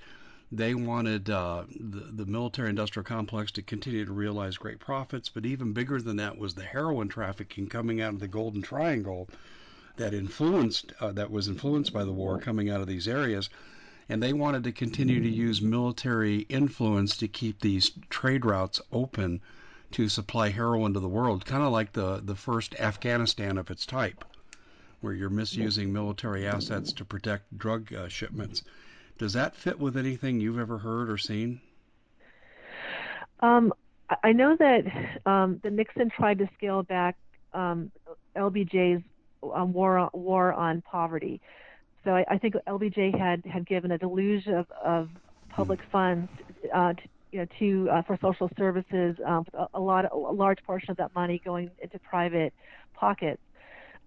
they 0.51 0.75
wanted 0.75 1.31
uh, 1.31 1.63
the, 1.79 2.11
the 2.11 2.25
military 2.27 2.69
industrial 2.69 3.03
complex 3.03 3.51
to 3.53 3.63
continue 3.63 4.05
to 4.05 4.13
realize 4.13 4.57
great 4.57 4.79
profits. 4.79 5.29
But 5.29 5.47
even 5.47 5.73
bigger 5.73 5.99
than 5.99 6.17
that 6.17 6.37
was 6.37 6.53
the 6.53 6.63
heroin 6.63 7.07
trafficking 7.07 7.67
coming 7.67 7.99
out 7.99 8.13
of 8.13 8.19
the 8.19 8.27
Golden 8.27 8.61
Triangle 8.61 9.27
that 9.97 10.13
influenced, 10.13 10.93
uh, 10.99 11.11
that 11.13 11.31
was 11.31 11.47
influenced 11.47 11.91
by 11.91 12.03
the 12.03 12.11
war 12.11 12.39
coming 12.39 12.69
out 12.69 12.81
of 12.81 12.87
these 12.87 13.07
areas. 13.07 13.49
And 14.07 14.21
they 14.21 14.33
wanted 14.33 14.63
to 14.65 14.71
continue 14.71 15.21
to 15.21 15.29
use 15.29 15.61
military 15.61 16.41
influence 16.41 17.17
to 17.17 17.27
keep 17.27 17.61
these 17.61 17.91
trade 18.11 18.45
routes 18.45 18.79
open 18.91 19.41
to 19.93 20.09
supply 20.09 20.49
heroin 20.49 20.93
to 20.93 20.99
the 20.99 21.07
world, 21.07 21.45
kind 21.45 21.63
of 21.63 21.71
like 21.71 21.93
the, 21.93 22.19
the 22.23 22.35
first 22.35 22.75
Afghanistan 22.79 23.57
of 23.57 23.69
its 23.71 23.85
type 23.85 24.25
where 25.01 25.13
you're 25.13 25.29
misusing 25.29 25.91
military 25.91 26.47
assets 26.47 26.93
to 26.93 27.03
protect 27.03 27.57
drug 27.57 27.93
uh, 27.93 28.07
shipments. 28.07 28.63
Does 29.17 29.33
that 29.33 29.55
fit 29.55 29.77
with 29.77 29.97
anything 29.97 30.39
you've 30.39 30.57
ever 30.57 30.77
heard 30.77 31.09
or 31.09 31.17
seen? 31.17 31.59
Um, 33.41 33.73
I- 34.23 34.31
know 34.31 34.55
that 34.55 35.19
um, 35.25 35.59
the 35.61 35.69
Nixon 35.69 36.09
tried 36.09 36.39
to 36.39 36.49
scale 36.55 36.83
back 36.83 37.17
um, 37.53 37.91
LBJ's 38.35 39.03
um, 39.53 39.73
war 39.73 39.97
on, 39.97 40.09
war 40.13 40.53
on 40.53 40.81
poverty. 40.81 41.41
So 42.05 42.15
I, 42.15 42.25
I 42.29 42.37
think 42.37 42.55
LBJ 42.65 43.17
had, 43.17 43.45
had 43.45 43.67
given 43.67 43.91
a 43.91 43.97
deluge 43.97 44.47
of, 44.47 44.71
of 44.83 45.09
public 45.49 45.81
funds 45.91 46.29
uh, 46.73 46.93
to, 46.93 47.01
you 47.33 47.39
know, 47.39 47.47
to 47.57 47.89
uh, 47.89 48.01
for 48.03 48.17
social 48.21 48.47
services, 48.57 49.17
um, 49.25 49.43
a, 49.73 49.79
lot, 49.79 50.05
a 50.11 50.15
large 50.15 50.59
portion 50.63 50.91
of 50.91 50.97
that 50.97 51.13
money 51.15 51.41
going 51.43 51.71
into 51.81 51.97
private 51.97 52.53
pockets. 52.93 53.41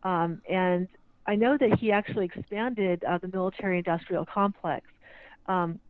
Um, 0.05 0.41
and 0.49 0.87
I 1.27 1.35
know 1.35 1.59
that 1.59 1.81
he 1.81 1.91
actually 1.91 2.27
expanded 2.27 3.03
uh, 3.03 3.19
the 3.19 3.27
military-industrial 3.27 4.27
complex. 4.27 4.87
Um, 5.47 5.81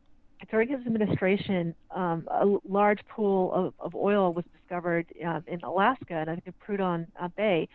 during 0.51 0.71
his 0.71 0.81
administration, 0.87 1.75
um, 1.91 2.27
a 2.31 2.47
large 2.67 3.01
pool 3.07 3.53
of, 3.53 3.75
of 3.81 3.95
oil 3.95 4.33
was 4.33 4.47
discovered 4.59 5.07
um, 5.23 5.45
in 5.47 5.61
Alaska, 5.61 6.15
and 6.15 6.31
I 6.31 6.37
think 6.37 6.47
in 6.47 6.55
Prudhoe 6.67 7.07
uh, 7.21 7.29
Bay. 7.37 7.69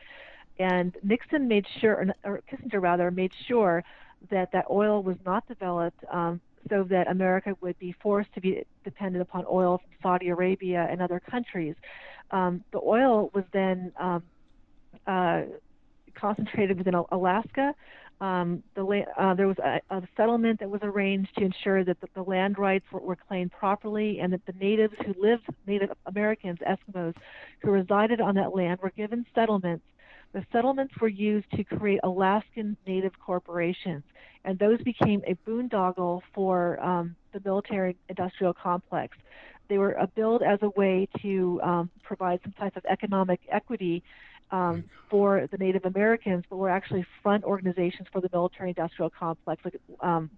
And 0.57 0.95
Nixon 1.03 1.47
made 1.47 1.68
sure, 1.80 2.14
or, 2.24 2.32
or 2.32 2.41
Kissinger 2.51 2.82
rather, 2.82 3.12
made 3.12 3.32
sure 3.47 3.84
that 4.32 4.51
that 4.53 4.66
oil 4.72 5.03
was 5.03 5.18
not 5.24 5.47
developed 5.47 6.03
um, 6.12 6.41
so 6.70 6.84
that 6.84 7.07
America 7.09 7.55
would 7.62 7.78
be 7.80 7.93
forced 8.01 8.34
to 8.34 8.41
be 8.41 8.64
dependent 8.84 9.22
upon 9.22 9.45
oil 9.49 9.80
from 9.80 9.91
Saudi 10.01 10.30
Arabia 10.30 10.88
and 10.89 11.01
other 11.01 11.20
countries. 11.20 11.76
Um, 12.32 12.64
the 12.72 12.80
oil 12.80 13.30
was 13.34 13.43
then 13.51 13.91
um, 13.99 14.24
uh, 15.07 15.41
concentrated 16.14 16.78
within 16.78 16.95
Alaska. 17.12 17.74
Um, 18.22 18.62
the 18.76 18.84
la- 18.84 19.12
uh, 19.18 19.34
there 19.34 19.47
was 19.47 19.57
a, 19.57 19.82
a 19.89 20.03
settlement 20.16 20.59
that 20.59 20.70
was 20.70 20.82
arranged 20.84 21.36
to 21.38 21.43
ensure 21.43 21.84
that 21.84 21.99
the, 22.01 22.07
the 22.14 22.22
land 22.22 22.59
rights 22.59 22.86
were, 22.91 22.99
were 22.99 23.16
claimed 23.16 23.51
properly, 23.51 24.20
and 24.20 24.32
that 24.32 24.45
the 24.45 24.53
natives 24.53 24.93
who 25.03 25.16
lived, 25.20 25.43
Native 25.66 25.91
Americans, 26.05 26.59
Eskimos, 26.59 27.16
who 27.64 27.72
resided 27.72 28.22
on 28.22 28.36
that 28.36 28.55
land, 28.55 28.80
were 28.82 28.91
given 28.91 29.26
settlements. 29.34 29.84
The 30.34 30.46
settlements 30.52 30.94
were 31.02 31.10
used 31.10 31.52
to 31.52 31.64
create 31.64 32.00
Alaskan 32.04 32.78
Native 32.88 33.12
corporations, 33.20 34.04
and 34.46 34.58
those 34.58 34.82
became 34.82 35.22
a 35.28 35.36
boondoggle 35.48 36.22
for 36.34 36.82
um, 36.82 37.16
the 37.34 37.42
military-industrial 37.44 38.54
complex. 38.54 39.18
They 39.68 39.78
were 39.78 40.00
uh, 40.00 40.08
billed 40.16 40.42
as 40.42 40.60
a 40.62 40.70
way 40.70 41.08
to 41.22 41.60
um, 41.64 41.90
provide 42.04 42.40
some 42.44 42.54
type 42.54 42.78
of 42.78 42.86
economic 42.86 43.42
equity 43.50 44.04
um, 44.52 44.84
for 45.10 45.48
the 45.52 45.58
Native 45.58 45.86
Americans, 45.86 46.46
but 46.50 46.58
were 46.58 46.70
actually 46.70 47.06
front 47.22 47.44
organizations 47.44 48.08
for 48.12 48.22
the 48.22 48.30
military-industrial 48.32 49.10
complex, 49.10 49.62
like 49.66 49.76
um, 50.02 50.30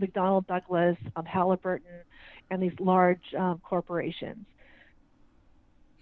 McDonnell 0.00 0.46
Douglas, 0.46 0.96
um, 1.16 1.24
Halliburton, 1.24 2.00
and 2.50 2.62
these 2.62 2.78
large 2.80 3.34
um, 3.38 3.60
corporations. 3.62 4.44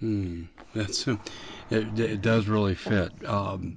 Hmm. 0.00 0.44
That's 0.74 1.06
it, 1.06 1.18
it 1.70 2.22
does 2.22 2.48
really 2.48 2.74
fit. 2.74 3.12
Um, 3.28 3.76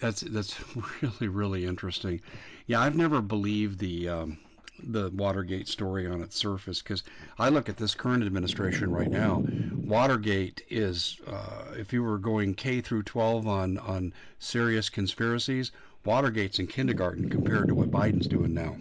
that's 0.00 0.22
that's 0.22 0.56
really 1.02 1.28
really 1.28 1.64
interesting. 1.64 2.20
Yeah, 2.66 2.80
I've 2.80 2.96
never 2.96 3.22
believed 3.22 3.78
the 3.78 4.08
um, 4.08 4.38
the 4.82 5.10
Watergate 5.10 5.68
story 5.68 6.06
on 6.06 6.20
its 6.20 6.36
surface 6.36 6.82
because 6.82 7.04
I 7.38 7.48
look 7.48 7.68
at 7.68 7.76
this 7.76 7.94
current 7.94 8.24
administration 8.24 8.90
right 8.90 9.10
now. 9.10 9.44
Watergate 9.86 10.62
is, 10.70 11.20
uh, 11.26 11.74
if 11.76 11.92
you 11.92 12.02
were 12.02 12.18
going 12.18 12.54
K 12.54 12.80
through 12.80 13.02
12 13.04 13.46
on 13.46 13.78
on 13.78 14.12
serious 14.38 14.88
conspiracies, 14.88 15.70
Watergate's 16.04 16.58
in 16.58 16.66
kindergarten 16.66 17.26
compared 17.26 17.68
to 17.68 17.74
what 17.74 17.90
Biden's 17.90 18.26
doing 18.26 18.54
now. 18.54 18.78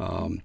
Um, 0.00 0.42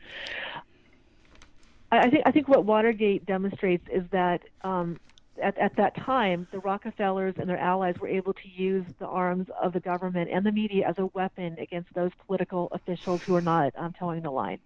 I 1.99 2.09
think 2.09 2.23
I 2.25 2.31
think 2.31 2.47
what 2.47 2.65
Watergate 2.65 3.25
demonstrates 3.25 3.87
is 3.91 4.03
that 4.11 4.41
um, 4.63 4.99
at, 5.41 5.57
at 5.57 5.75
that 5.77 5.95
time, 5.95 6.47
the 6.51 6.59
Rockefellers 6.59 7.35
and 7.37 7.49
their 7.49 7.57
allies 7.57 7.95
were 7.99 8.07
able 8.07 8.33
to 8.33 8.47
use 8.47 8.85
the 8.99 9.07
arms 9.07 9.47
of 9.61 9.73
the 9.73 9.79
government 9.79 10.29
and 10.31 10.45
the 10.45 10.51
media 10.51 10.87
as 10.87 10.97
a 10.97 11.07
weapon 11.07 11.57
against 11.59 11.93
those 11.93 12.11
political 12.25 12.69
officials 12.71 13.21
who 13.23 13.35
are 13.35 13.41
not 13.41 13.73
um, 13.77 13.93
toeing 13.93 14.21
the 14.21 14.31
line. 14.31 14.59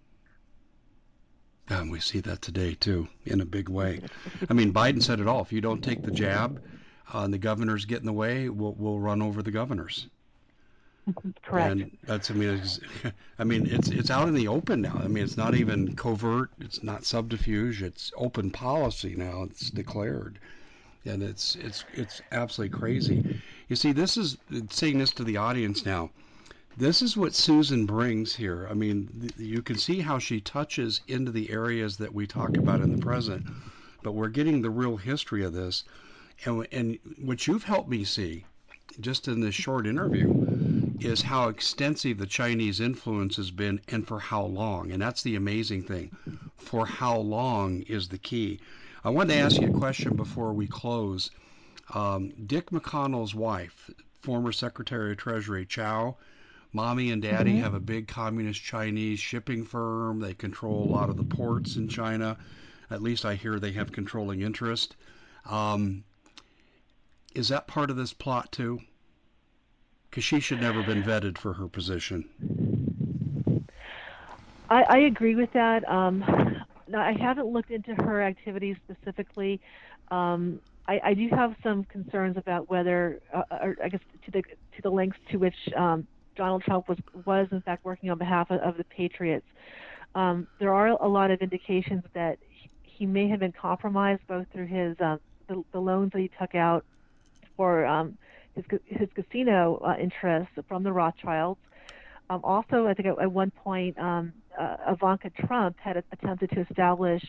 And 1.68 1.90
we 1.90 2.00
see 2.00 2.20
that 2.20 2.40
today 2.40 2.74
too, 2.74 3.08
in 3.26 3.40
a 3.40 3.44
big 3.44 3.68
way. 3.68 4.00
I 4.48 4.54
mean, 4.54 4.72
Biden 4.72 5.02
said 5.02 5.20
it 5.20 5.26
all. 5.26 5.42
If 5.42 5.52
you 5.52 5.60
don't 5.60 5.82
take 5.82 6.02
the 6.02 6.10
jab, 6.10 6.62
uh, 7.12 7.20
and 7.20 7.32
the 7.32 7.38
governors 7.38 7.84
get 7.84 8.00
in 8.00 8.06
the 8.06 8.12
way, 8.12 8.48
we'll, 8.48 8.74
we'll 8.74 8.98
run 8.98 9.20
over 9.20 9.42
the 9.42 9.50
governors. 9.50 10.08
Correct. 11.42 11.72
And 11.72 11.98
that's 12.04 12.30
I 12.30 12.34
mean 12.34 12.50
it's, 12.50 12.80
I 13.38 13.44
mean 13.44 13.66
it's 13.66 13.88
it's 13.88 14.10
out 14.10 14.28
in 14.28 14.34
the 14.34 14.48
open 14.48 14.82
now. 14.82 15.00
I 15.02 15.08
mean 15.08 15.24
it's 15.24 15.36
not 15.36 15.54
even 15.54 15.94
covert. 15.94 16.50
It's 16.60 16.82
not 16.82 17.04
subterfuge. 17.04 17.82
It's 17.82 18.12
open 18.16 18.50
policy 18.50 19.14
now. 19.16 19.44
It's 19.44 19.70
declared, 19.70 20.38
and 21.04 21.22
it's 21.22 21.56
it's 21.56 21.84
it's 21.94 22.20
absolutely 22.32 22.78
crazy. 22.78 23.40
You 23.68 23.76
see, 23.76 23.92
this 23.92 24.16
is 24.16 24.38
saying 24.70 24.98
this 24.98 25.12
to 25.12 25.24
the 25.24 25.36
audience 25.36 25.84
now. 25.84 26.10
This 26.76 27.02
is 27.02 27.16
what 27.16 27.34
Susan 27.34 27.86
brings 27.86 28.36
here. 28.36 28.68
I 28.70 28.74
mean, 28.74 29.30
you 29.36 29.62
can 29.62 29.76
see 29.76 30.00
how 30.00 30.20
she 30.20 30.40
touches 30.40 31.00
into 31.08 31.32
the 31.32 31.50
areas 31.50 31.96
that 31.96 32.14
we 32.14 32.26
talk 32.26 32.56
about 32.56 32.80
in 32.82 32.92
the 32.92 33.02
present, 33.02 33.44
but 34.04 34.12
we're 34.12 34.28
getting 34.28 34.62
the 34.62 34.70
real 34.70 34.96
history 34.96 35.42
of 35.42 35.52
this. 35.52 35.82
And, 36.44 36.68
and 36.70 36.98
what 37.20 37.48
you've 37.48 37.64
helped 37.64 37.88
me 37.88 38.04
see 38.04 38.44
just 39.00 39.26
in 39.26 39.40
this 39.40 39.56
short 39.56 39.88
interview 39.88 40.57
is 41.00 41.22
how 41.22 41.48
extensive 41.48 42.18
the 42.18 42.26
Chinese 42.26 42.80
influence 42.80 43.36
has 43.36 43.50
been 43.50 43.80
and 43.88 44.06
for 44.06 44.18
how 44.18 44.42
long. 44.44 44.90
And 44.90 45.00
that's 45.00 45.22
the 45.22 45.36
amazing 45.36 45.82
thing. 45.82 46.10
For 46.56 46.86
how 46.86 47.18
long 47.18 47.82
is 47.82 48.08
the 48.08 48.18
key. 48.18 48.60
I 49.04 49.10
wanted 49.10 49.34
to 49.34 49.40
ask 49.40 49.60
you 49.60 49.68
a 49.68 49.78
question 49.78 50.16
before 50.16 50.52
we 50.52 50.66
close. 50.66 51.30
Um, 51.94 52.30
Dick 52.46 52.70
McConnell's 52.70 53.34
wife, 53.34 53.90
former 54.22 54.52
Secretary 54.52 55.12
of 55.12 55.18
Treasury 55.18 55.64
Chao, 55.64 56.16
Mommy 56.72 57.10
and 57.10 57.22
Daddy 57.22 57.52
mm-hmm. 57.52 57.62
have 57.62 57.74
a 57.74 57.80
big 57.80 58.08
communist 58.08 58.62
Chinese 58.62 59.18
shipping 59.18 59.64
firm. 59.64 60.20
They 60.20 60.34
control 60.34 60.84
a 60.84 60.92
lot 60.92 61.08
of 61.08 61.16
the 61.16 61.24
ports 61.24 61.76
in 61.76 61.88
China. 61.88 62.36
At 62.90 63.02
least 63.02 63.24
I 63.24 63.34
hear 63.34 63.58
they 63.58 63.72
have 63.72 63.92
controlling 63.92 64.42
interest. 64.42 64.96
Um, 65.46 66.04
is 67.34 67.48
that 67.48 67.66
part 67.66 67.90
of 67.90 67.96
this 67.96 68.12
plot 68.12 68.52
too? 68.52 68.80
Because 70.10 70.24
she 70.24 70.40
should 70.40 70.60
never 70.60 70.82
have 70.82 70.86
been 70.86 71.02
vetted 71.02 71.38
for 71.38 71.52
her 71.54 71.68
position. 71.68 72.28
I, 74.70 74.82
I 74.82 74.98
agree 74.98 75.34
with 75.34 75.52
that. 75.52 75.88
Um, 75.88 76.24
I 76.94 77.12
haven't 77.12 77.46
looked 77.46 77.70
into 77.70 77.94
her 77.94 78.22
activities 78.22 78.76
specifically. 78.84 79.60
Um, 80.10 80.60
I, 80.86 81.00
I, 81.04 81.14
do 81.14 81.28
have 81.28 81.54
some 81.62 81.84
concerns 81.84 82.38
about 82.38 82.70
whether, 82.70 83.20
uh, 83.32 83.42
or 83.50 83.76
I 83.82 83.90
guess, 83.90 84.00
to 84.24 84.30
the 84.30 84.42
to 84.42 84.82
the 84.82 84.90
lengths 84.90 85.18
to 85.30 85.36
which 85.36 85.54
um, 85.76 86.06
Donald 86.34 86.62
Trump 86.62 86.88
was 86.88 86.98
was 87.26 87.48
in 87.52 87.60
fact 87.60 87.84
working 87.84 88.08
on 88.10 88.16
behalf 88.16 88.50
of, 88.50 88.60
of 88.60 88.78
the 88.78 88.84
Patriots. 88.84 89.46
Um, 90.14 90.46
there 90.58 90.72
are 90.72 90.88
a 90.88 91.08
lot 91.08 91.30
of 91.30 91.40
indications 91.42 92.04
that 92.14 92.38
he, 92.48 92.70
he 92.82 93.06
may 93.06 93.28
have 93.28 93.40
been 93.40 93.52
compromised 93.52 94.22
both 94.26 94.46
through 94.52 94.66
his 94.66 94.98
uh, 95.00 95.18
the, 95.48 95.62
the, 95.72 95.80
loans 95.80 96.12
that 96.12 96.20
he 96.20 96.30
took 96.38 96.54
out 96.54 96.84
for 97.56 97.84
um, 97.84 98.16
his 98.58 98.80
his 98.86 99.08
casino 99.14 99.80
uh, 99.84 99.96
interests 100.00 100.54
from 100.68 100.82
the 100.82 100.92
Rothschilds. 100.92 101.60
Um, 102.30 102.40
also, 102.44 102.86
I 102.86 102.94
think 102.94 103.08
at, 103.08 103.18
at 103.18 103.32
one 103.32 103.50
point 103.50 103.98
um, 103.98 104.32
uh, 104.58 104.76
Ivanka 104.88 105.30
Trump 105.30 105.76
had 105.80 106.02
attempted 106.12 106.50
to 106.50 106.60
establish 106.68 107.24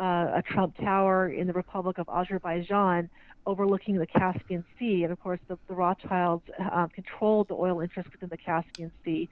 uh, 0.00 0.40
a 0.40 0.42
Trump 0.42 0.76
Tower 0.78 1.28
in 1.28 1.46
the 1.46 1.52
Republic 1.52 1.98
of 1.98 2.08
Azerbaijan 2.08 3.08
overlooking 3.46 3.96
the 3.96 4.06
Caspian 4.06 4.64
Sea. 4.78 5.04
And 5.04 5.12
of 5.12 5.20
course, 5.20 5.40
the, 5.48 5.56
the 5.68 5.74
Rothschilds 5.74 6.44
um, 6.72 6.88
controlled 6.88 7.48
the 7.48 7.54
oil 7.54 7.80
interests 7.80 8.10
within 8.12 8.28
the 8.28 8.36
Caspian 8.36 8.90
Sea. 9.04 9.28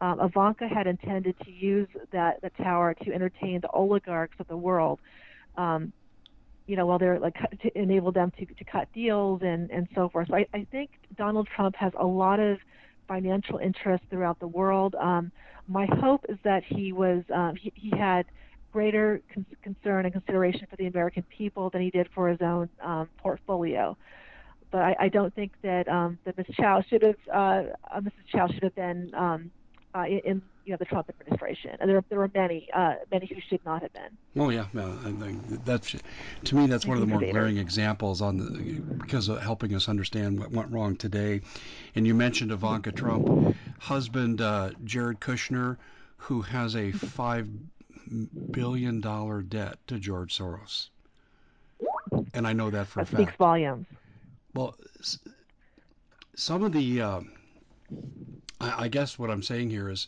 Um, 0.00 0.18
Ivanka 0.18 0.66
had 0.66 0.86
intended 0.86 1.36
to 1.44 1.50
use 1.50 1.88
that 2.10 2.40
the 2.40 2.50
tower 2.50 2.94
to 3.04 3.12
entertain 3.12 3.60
the 3.60 3.70
oligarchs 3.70 4.36
of 4.38 4.48
the 4.48 4.56
world. 4.56 4.98
Um, 5.56 5.92
you 6.70 6.76
know, 6.76 6.86
while 6.86 7.00
they're 7.00 7.18
like 7.18 7.34
to 7.62 7.76
enable 7.76 8.12
them 8.12 8.30
to, 8.38 8.46
to 8.46 8.64
cut 8.64 8.86
deals 8.92 9.42
and, 9.42 9.68
and 9.72 9.88
so 9.92 10.08
forth. 10.08 10.28
So 10.28 10.36
I, 10.36 10.46
I 10.54 10.64
think 10.70 10.90
Donald 11.16 11.48
Trump 11.56 11.74
has 11.74 11.92
a 11.98 12.06
lot 12.06 12.38
of 12.38 12.58
financial 13.08 13.58
interest 13.58 14.04
throughout 14.08 14.38
the 14.38 14.46
world. 14.46 14.94
Um, 14.94 15.32
my 15.66 15.88
hope 16.00 16.24
is 16.28 16.38
that 16.44 16.62
he 16.62 16.92
was 16.92 17.24
um, 17.34 17.56
he, 17.56 17.72
he 17.74 17.90
had 17.90 18.24
greater 18.72 19.20
con- 19.34 19.44
concern 19.64 20.04
and 20.04 20.12
consideration 20.12 20.64
for 20.70 20.76
the 20.76 20.86
American 20.86 21.24
people 21.36 21.70
than 21.70 21.82
he 21.82 21.90
did 21.90 22.08
for 22.14 22.28
his 22.28 22.40
own 22.40 22.68
um, 22.84 23.08
portfolio. 23.18 23.96
But 24.70 24.82
I, 24.82 24.96
I, 25.00 25.08
don't 25.08 25.34
think 25.34 25.50
that 25.62 25.88
um, 25.88 26.20
that 26.24 26.38
Ms. 26.38 26.46
Chao 26.52 26.84
should 26.88 27.02
have 27.02 27.16
uh, 27.34 27.62
uh, 27.92 28.00
Mrs. 28.00 28.12
Chao 28.30 28.46
should 28.46 28.62
have 28.62 28.76
been 28.76 29.12
um, 29.16 29.50
uh, 29.92 30.04
in 30.04 30.40
you 30.70 30.74
know 30.74 30.78
the 30.78 30.84
Trump 30.84 31.10
administration, 31.10 31.76
and 31.80 31.90
there 31.90 32.04
there 32.10 32.18
were 32.18 32.30
many 32.32 32.68
uh, 32.72 32.94
many 33.10 33.26
who 33.26 33.40
should 33.48 33.64
not 33.64 33.82
have 33.82 33.92
been. 33.92 34.16
Well, 34.36 34.52
yeah, 34.52 34.66
no, 34.72 34.92
that's 35.64 35.96
to 36.44 36.54
me 36.54 36.68
that's 36.68 36.86
one 36.86 36.96
of 36.96 37.00
the 37.00 37.08
more 37.08 37.18
glaring 37.18 37.56
examples 37.56 38.22
on 38.22 38.36
the 38.36 38.80
because 38.98 39.28
of 39.28 39.40
helping 39.40 39.74
us 39.74 39.88
understand 39.88 40.38
what 40.38 40.52
went 40.52 40.70
wrong 40.70 40.94
today. 40.94 41.40
And 41.96 42.06
you 42.06 42.14
mentioned 42.14 42.52
Ivanka 42.52 42.92
Trump, 42.92 43.56
husband 43.80 44.40
uh, 44.40 44.70
Jared 44.84 45.18
Kushner, 45.18 45.76
who 46.18 46.42
has 46.42 46.76
a 46.76 46.92
five 46.92 47.48
billion 48.52 49.00
dollar 49.00 49.42
debt 49.42 49.78
to 49.88 49.98
George 49.98 50.38
Soros, 50.38 50.90
and 52.32 52.46
I 52.46 52.52
know 52.52 52.70
that 52.70 52.86
for 52.86 53.00
that 53.00 53.08
a 53.08 53.16
fact. 53.16 53.22
Speaks 53.22 53.36
volumes. 53.38 53.86
Well, 54.54 54.76
some 56.36 56.62
of 56.62 56.72
the, 56.72 57.02
uh, 57.02 57.20
I, 58.60 58.84
I 58.84 58.88
guess 58.88 59.18
what 59.18 59.30
I'm 59.30 59.42
saying 59.42 59.70
here 59.70 59.88
is, 59.88 60.06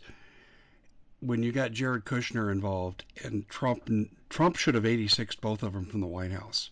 when 1.23 1.43
you 1.43 1.53
got 1.53 1.73
Jared 1.73 2.05
Kushner 2.05 2.51
involved 2.51 3.05
and 3.25 3.49
Trump, 3.49 3.89
Trump 4.29 4.57
should 4.57 4.75
have 4.75 4.87
86 4.87 5.37
both 5.37 5.63
of 5.63 5.73
them 5.73 5.87
from 5.87 6.01
the 6.01 6.07
White 6.07 6.33
House 6.33 6.71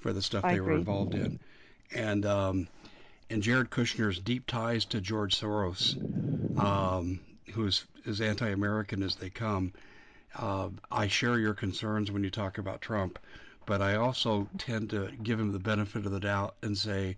for 0.00 0.12
the 0.12 0.22
stuff 0.22 0.44
I 0.44 0.50
they 0.52 0.56
agree. 0.56 0.72
were 0.72 0.78
involved 0.78 1.14
in, 1.14 1.38
and 1.94 2.26
um, 2.26 2.68
and 3.30 3.42
Jared 3.42 3.70
Kushner's 3.70 4.18
deep 4.20 4.46
ties 4.46 4.84
to 4.86 5.00
George 5.00 5.38
Soros, 5.38 5.96
um, 6.58 7.20
who's 7.52 7.84
as 8.06 8.20
anti-American 8.20 9.02
as 9.02 9.16
they 9.16 9.30
come 9.30 9.72
uh, 10.36 10.68
I 10.90 11.06
share 11.08 11.38
your 11.38 11.54
concerns 11.54 12.10
when 12.10 12.24
you 12.24 12.30
talk 12.30 12.58
about 12.58 12.80
Trump, 12.80 13.18
but 13.66 13.80
I 13.80 13.94
also 13.94 14.48
tend 14.58 14.90
to 14.90 15.10
give 15.22 15.38
him 15.38 15.52
the 15.52 15.58
benefit 15.58 16.06
of 16.06 16.12
the 16.12 16.20
doubt 16.20 16.56
and 16.62 16.76
say, 16.76 17.16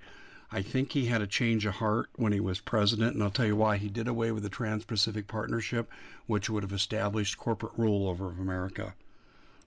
I 0.53 0.62
think 0.62 0.92
he 0.92 1.07
had 1.07 1.22
a 1.22 1.26
change 1.26 1.66
of 1.66 1.74
heart 1.74 2.09
when 2.14 2.32
he 2.32 2.38
was 2.38 2.61
president, 2.61 3.14
and 3.14 3.22
I'll 3.22 3.30
tell 3.30 3.47
you 3.47 3.57
why. 3.57 3.78
He 3.78 3.88
did 3.88 4.07
away 4.07 4.30
with 4.30 4.44
the 4.44 4.49
Trans 4.49 4.84
Pacific 4.84 5.26
Partnership, 5.26 5.90
which 6.26 6.49
would 6.49 6.62
have 6.62 6.72
established 6.72 7.36
corporate 7.36 7.72
rule 7.76 8.09
over 8.09 8.30
America. 8.30 8.94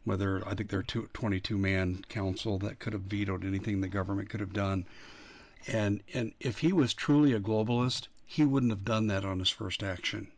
Whether 0.06 0.48
I 0.48 0.56
think 0.56 0.70
there 0.70 0.80
are 0.80 0.84
22 0.84 1.58
man 1.58 2.04
council 2.08 2.58
that 2.60 2.80
could 2.80 2.94
have 2.94 3.02
vetoed 3.02 3.44
anything 3.44 3.82
the 3.82 3.90
government 3.90 4.30
could 4.30 4.40
have 4.40 4.54
done. 4.54 4.86
And, 5.68 6.02
and 6.14 6.32
if 6.40 6.60
he 6.60 6.72
was 6.72 6.94
truly 6.94 7.34
a 7.34 7.42
globalist, 7.42 8.08
he 8.26 8.46
wouldn't 8.46 8.72
have 8.72 8.86
done 8.86 9.08
that 9.08 9.26
on 9.26 9.40
his 9.40 9.50
first 9.50 9.84
action. 9.84 10.30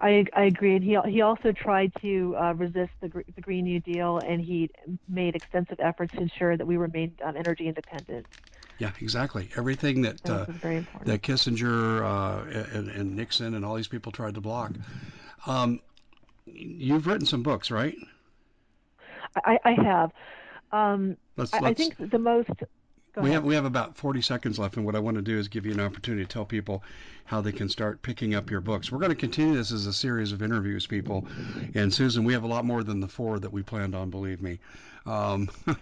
I, 0.00 0.26
I 0.34 0.44
agree. 0.44 0.76
And 0.76 0.84
he, 0.84 0.96
he 1.10 1.22
also 1.22 1.52
tried 1.52 1.92
to 2.02 2.36
uh, 2.36 2.54
resist 2.54 2.92
the, 3.00 3.08
the 3.08 3.40
Green 3.40 3.64
New 3.64 3.80
Deal, 3.80 4.18
and 4.18 4.40
he 4.40 4.70
made 5.08 5.34
extensive 5.34 5.80
efforts 5.80 6.12
to 6.12 6.20
ensure 6.20 6.56
that 6.56 6.66
we 6.66 6.76
remained 6.76 7.20
um, 7.24 7.36
energy 7.36 7.66
independent. 7.66 8.26
Yeah, 8.78 8.90
exactly. 9.00 9.48
Everything 9.56 10.02
that 10.02 10.28
uh, 10.28 10.44
that 11.04 11.22
Kissinger 11.22 12.02
uh, 12.02 12.76
and, 12.76 12.88
and, 12.88 13.16
Nixon 13.16 13.54
and 13.54 13.64
all 13.64 13.74
these 13.74 13.88
people 13.88 14.12
tried 14.12 14.34
to 14.34 14.40
block. 14.40 14.72
Um, 15.46 15.80
you've 16.46 17.06
written 17.06 17.26
some 17.26 17.42
books, 17.42 17.70
right? 17.70 17.96
I, 19.44 19.58
I 19.64 19.72
have. 19.72 20.12
Um, 20.72 21.16
let's, 21.36 21.52
let's, 21.52 21.64
I 21.64 21.74
think 21.74 22.10
the 22.10 22.18
most 22.18 22.50
we 23.16 23.30
have 23.30 23.44
we 23.44 23.54
have 23.54 23.64
about 23.64 23.96
40 23.96 24.20
seconds 24.20 24.58
left, 24.58 24.76
and 24.76 24.84
what 24.84 24.94
I 24.94 24.98
want 24.98 25.16
to 25.16 25.22
do 25.22 25.38
is 25.38 25.48
give 25.48 25.64
you 25.64 25.72
an 25.72 25.80
opportunity 25.80 26.24
to 26.24 26.28
tell 26.28 26.44
people 26.44 26.82
how 27.24 27.40
they 27.40 27.52
can 27.52 27.68
start 27.68 28.02
picking 28.02 28.34
up 28.34 28.50
your 28.50 28.60
books. 28.60 28.92
We're 28.92 28.98
going 28.98 29.10
to 29.10 29.16
continue 29.16 29.56
this 29.56 29.72
as 29.72 29.86
a 29.86 29.92
series 29.92 30.32
of 30.32 30.42
interviews, 30.42 30.86
people. 30.86 31.26
And 31.74 31.92
Susan, 31.92 32.24
we 32.24 32.34
have 32.34 32.44
a 32.44 32.46
lot 32.46 32.64
more 32.64 32.84
than 32.84 33.00
the 33.00 33.08
four 33.08 33.38
that 33.38 33.52
we 33.52 33.62
planned 33.62 33.94
on. 33.94 34.10
Believe 34.10 34.42
me. 34.42 34.58
Um, 35.06 35.48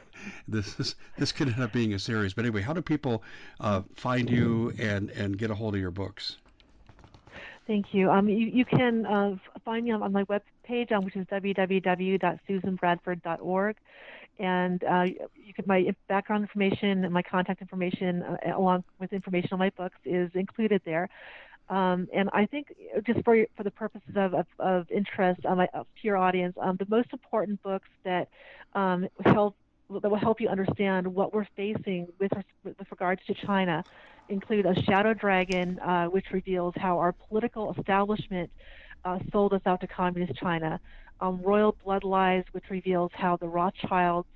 this 0.49 0.79
is, 0.79 0.95
this 1.19 1.33
could 1.33 1.49
end 1.49 1.63
up 1.63 1.73
being 1.73 1.95
a 1.95 1.99
series. 1.99 2.35
But 2.35 2.45
anyway, 2.45 2.63
how 2.63 2.73
do 2.73 2.83
people 2.83 3.25
uh, 3.61 3.83
find 3.97 4.31
you 4.31 4.73
and 4.79 5.11
and 5.11 5.37
get 5.37 5.51
a 5.51 5.55
hold 5.55 5.75
of 5.75 5.81
your 5.81 5.91
books? 5.91 6.37
Thank 7.67 7.95
you. 7.95 8.11
Um, 8.11 8.29
you, 8.29 8.47
you 8.47 8.67
can 8.67 9.07
uh, 9.07 9.37
find 9.65 9.87
me 9.87 9.91
on, 9.91 10.03
on 10.03 10.13
my 10.13 10.25
webpage, 10.25 10.93
um, 10.93 11.03
which 11.05 11.17
is 11.17 11.27
www.susanbradford.org 11.27 13.77
and 14.39 14.83
uh, 14.85 15.05
you 15.05 15.55
my 15.67 15.95
background 16.09 16.43
information 16.43 17.05
and 17.05 17.13
my 17.13 17.23
contact 17.23 17.61
information, 17.61 18.23
uh, 18.23 18.57
along 18.57 18.85
with 18.99 19.13
information 19.13 19.51
on 19.53 19.59
my 19.59 19.71
books, 19.71 19.97
is 20.05 20.31
included 20.35 20.83
there. 20.85 21.09
Um, 21.69 22.09
and 22.13 22.29
I 22.33 22.47
think 22.47 22.75
just 23.07 23.25
for 23.25 23.47
for 23.57 23.63
the 23.63 23.71
purposes 23.71 24.15
of, 24.17 24.35
of, 24.35 24.47
of 24.59 24.91
interest 24.91 25.47
um, 25.47 25.59
to 25.59 25.87
your 26.03 26.17
audience, 26.17 26.57
um, 26.61 26.77
the 26.77 26.87
most 26.89 27.09
important 27.13 27.63
books 27.63 27.89
that 28.05 28.29
um, 28.75 29.09
help 29.25 29.57
that 29.91 30.11
will 30.11 30.19
help 30.19 30.41
you 30.41 30.49
understand 30.49 31.07
what 31.07 31.33
we're 31.33 31.47
facing 31.57 32.09
with 32.19 32.33
with 32.65 32.91
regards 32.91 33.23
to 33.27 33.35
China 33.35 33.85
include 34.29 34.67
A 34.67 34.75
Shadow 34.83 35.15
Dragon, 35.15 35.79
uh, 35.79 36.07
which 36.07 36.27
reveals 36.33 36.75
how 36.77 36.99
our 36.99 37.13
political 37.13 37.75
establishment 37.79 38.51
uh, 39.05 39.19
sold 39.31 39.53
us 39.53 39.61
out 39.67 39.81
to 39.81 39.87
communist 39.87 40.35
China. 40.39 40.81
Um, 41.21 41.41
Royal 41.43 41.77
Blood 41.85 42.05
Lies, 42.05 42.45
which 42.53 42.65
reveals 42.71 43.11
how 43.15 43.37
the 43.37 43.49
Rothschilds 43.49 44.29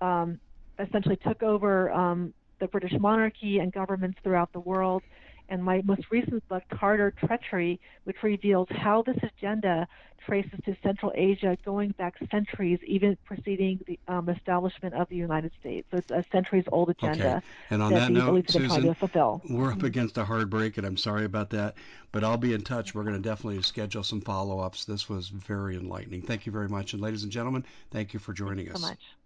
um, 0.00 0.38
essentially 0.78 1.16
took 1.16 1.42
over 1.42 1.90
um, 1.90 2.32
the 2.60 2.68
British 2.68 2.92
monarchy 2.98 3.58
and 3.58 3.72
governments 3.72 4.18
throughout 4.22 4.52
the 4.52 4.60
world 4.60 5.02
and 5.50 5.62
my 5.62 5.82
most 5.84 6.02
recent 6.10 6.46
book, 6.48 6.62
Khazar 6.72 7.14
Treachery, 7.16 7.80
which 8.04 8.22
reveals 8.22 8.68
how 8.70 9.02
this 9.02 9.18
agenda 9.22 9.86
traces 10.24 10.60
to 10.64 10.76
Central 10.82 11.12
Asia 11.14 11.56
going 11.64 11.90
back 11.92 12.14
centuries, 12.30 12.78
even 12.86 13.16
preceding 13.24 13.80
the 13.86 13.98
um, 14.06 14.28
establishment 14.28 14.94
of 14.94 15.08
the 15.08 15.16
United 15.16 15.50
States. 15.60 15.88
So 15.90 15.98
it's 15.98 16.10
a 16.10 16.24
centuries 16.30 16.64
old 16.70 16.90
agenda. 16.90 17.36
Okay. 17.36 17.46
And 17.70 17.82
on 17.82 17.92
that, 17.92 18.00
that 18.00 18.12
note, 18.12 18.50
Susan, 18.50 18.94
we're 19.48 19.72
up 19.72 19.82
against 19.82 20.18
a 20.18 20.24
hard 20.24 20.50
break, 20.50 20.78
and 20.78 20.86
I'm 20.86 20.96
sorry 20.96 21.24
about 21.24 21.50
that, 21.50 21.74
but 22.12 22.22
I'll 22.22 22.36
be 22.36 22.54
in 22.54 22.62
touch. 22.62 22.94
We're 22.94 23.04
going 23.04 23.20
to 23.20 23.28
definitely 23.28 23.62
schedule 23.62 24.04
some 24.04 24.20
follow 24.20 24.60
ups. 24.60 24.84
This 24.84 25.08
was 25.08 25.28
very 25.28 25.76
enlightening. 25.76 26.22
Thank 26.22 26.46
you 26.46 26.52
very 26.52 26.68
much. 26.68 26.92
And 26.92 27.02
ladies 27.02 27.22
and 27.22 27.32
gentlemen, 27.32 27.64
thank 27.90 28.14
you 28.14 28.20
for 28.20 28.32
joining 28.32 28.66
Thanks 28.66 28.76
us. 28.76 28.82
so 28.82 28.88
much. 28.88 29.19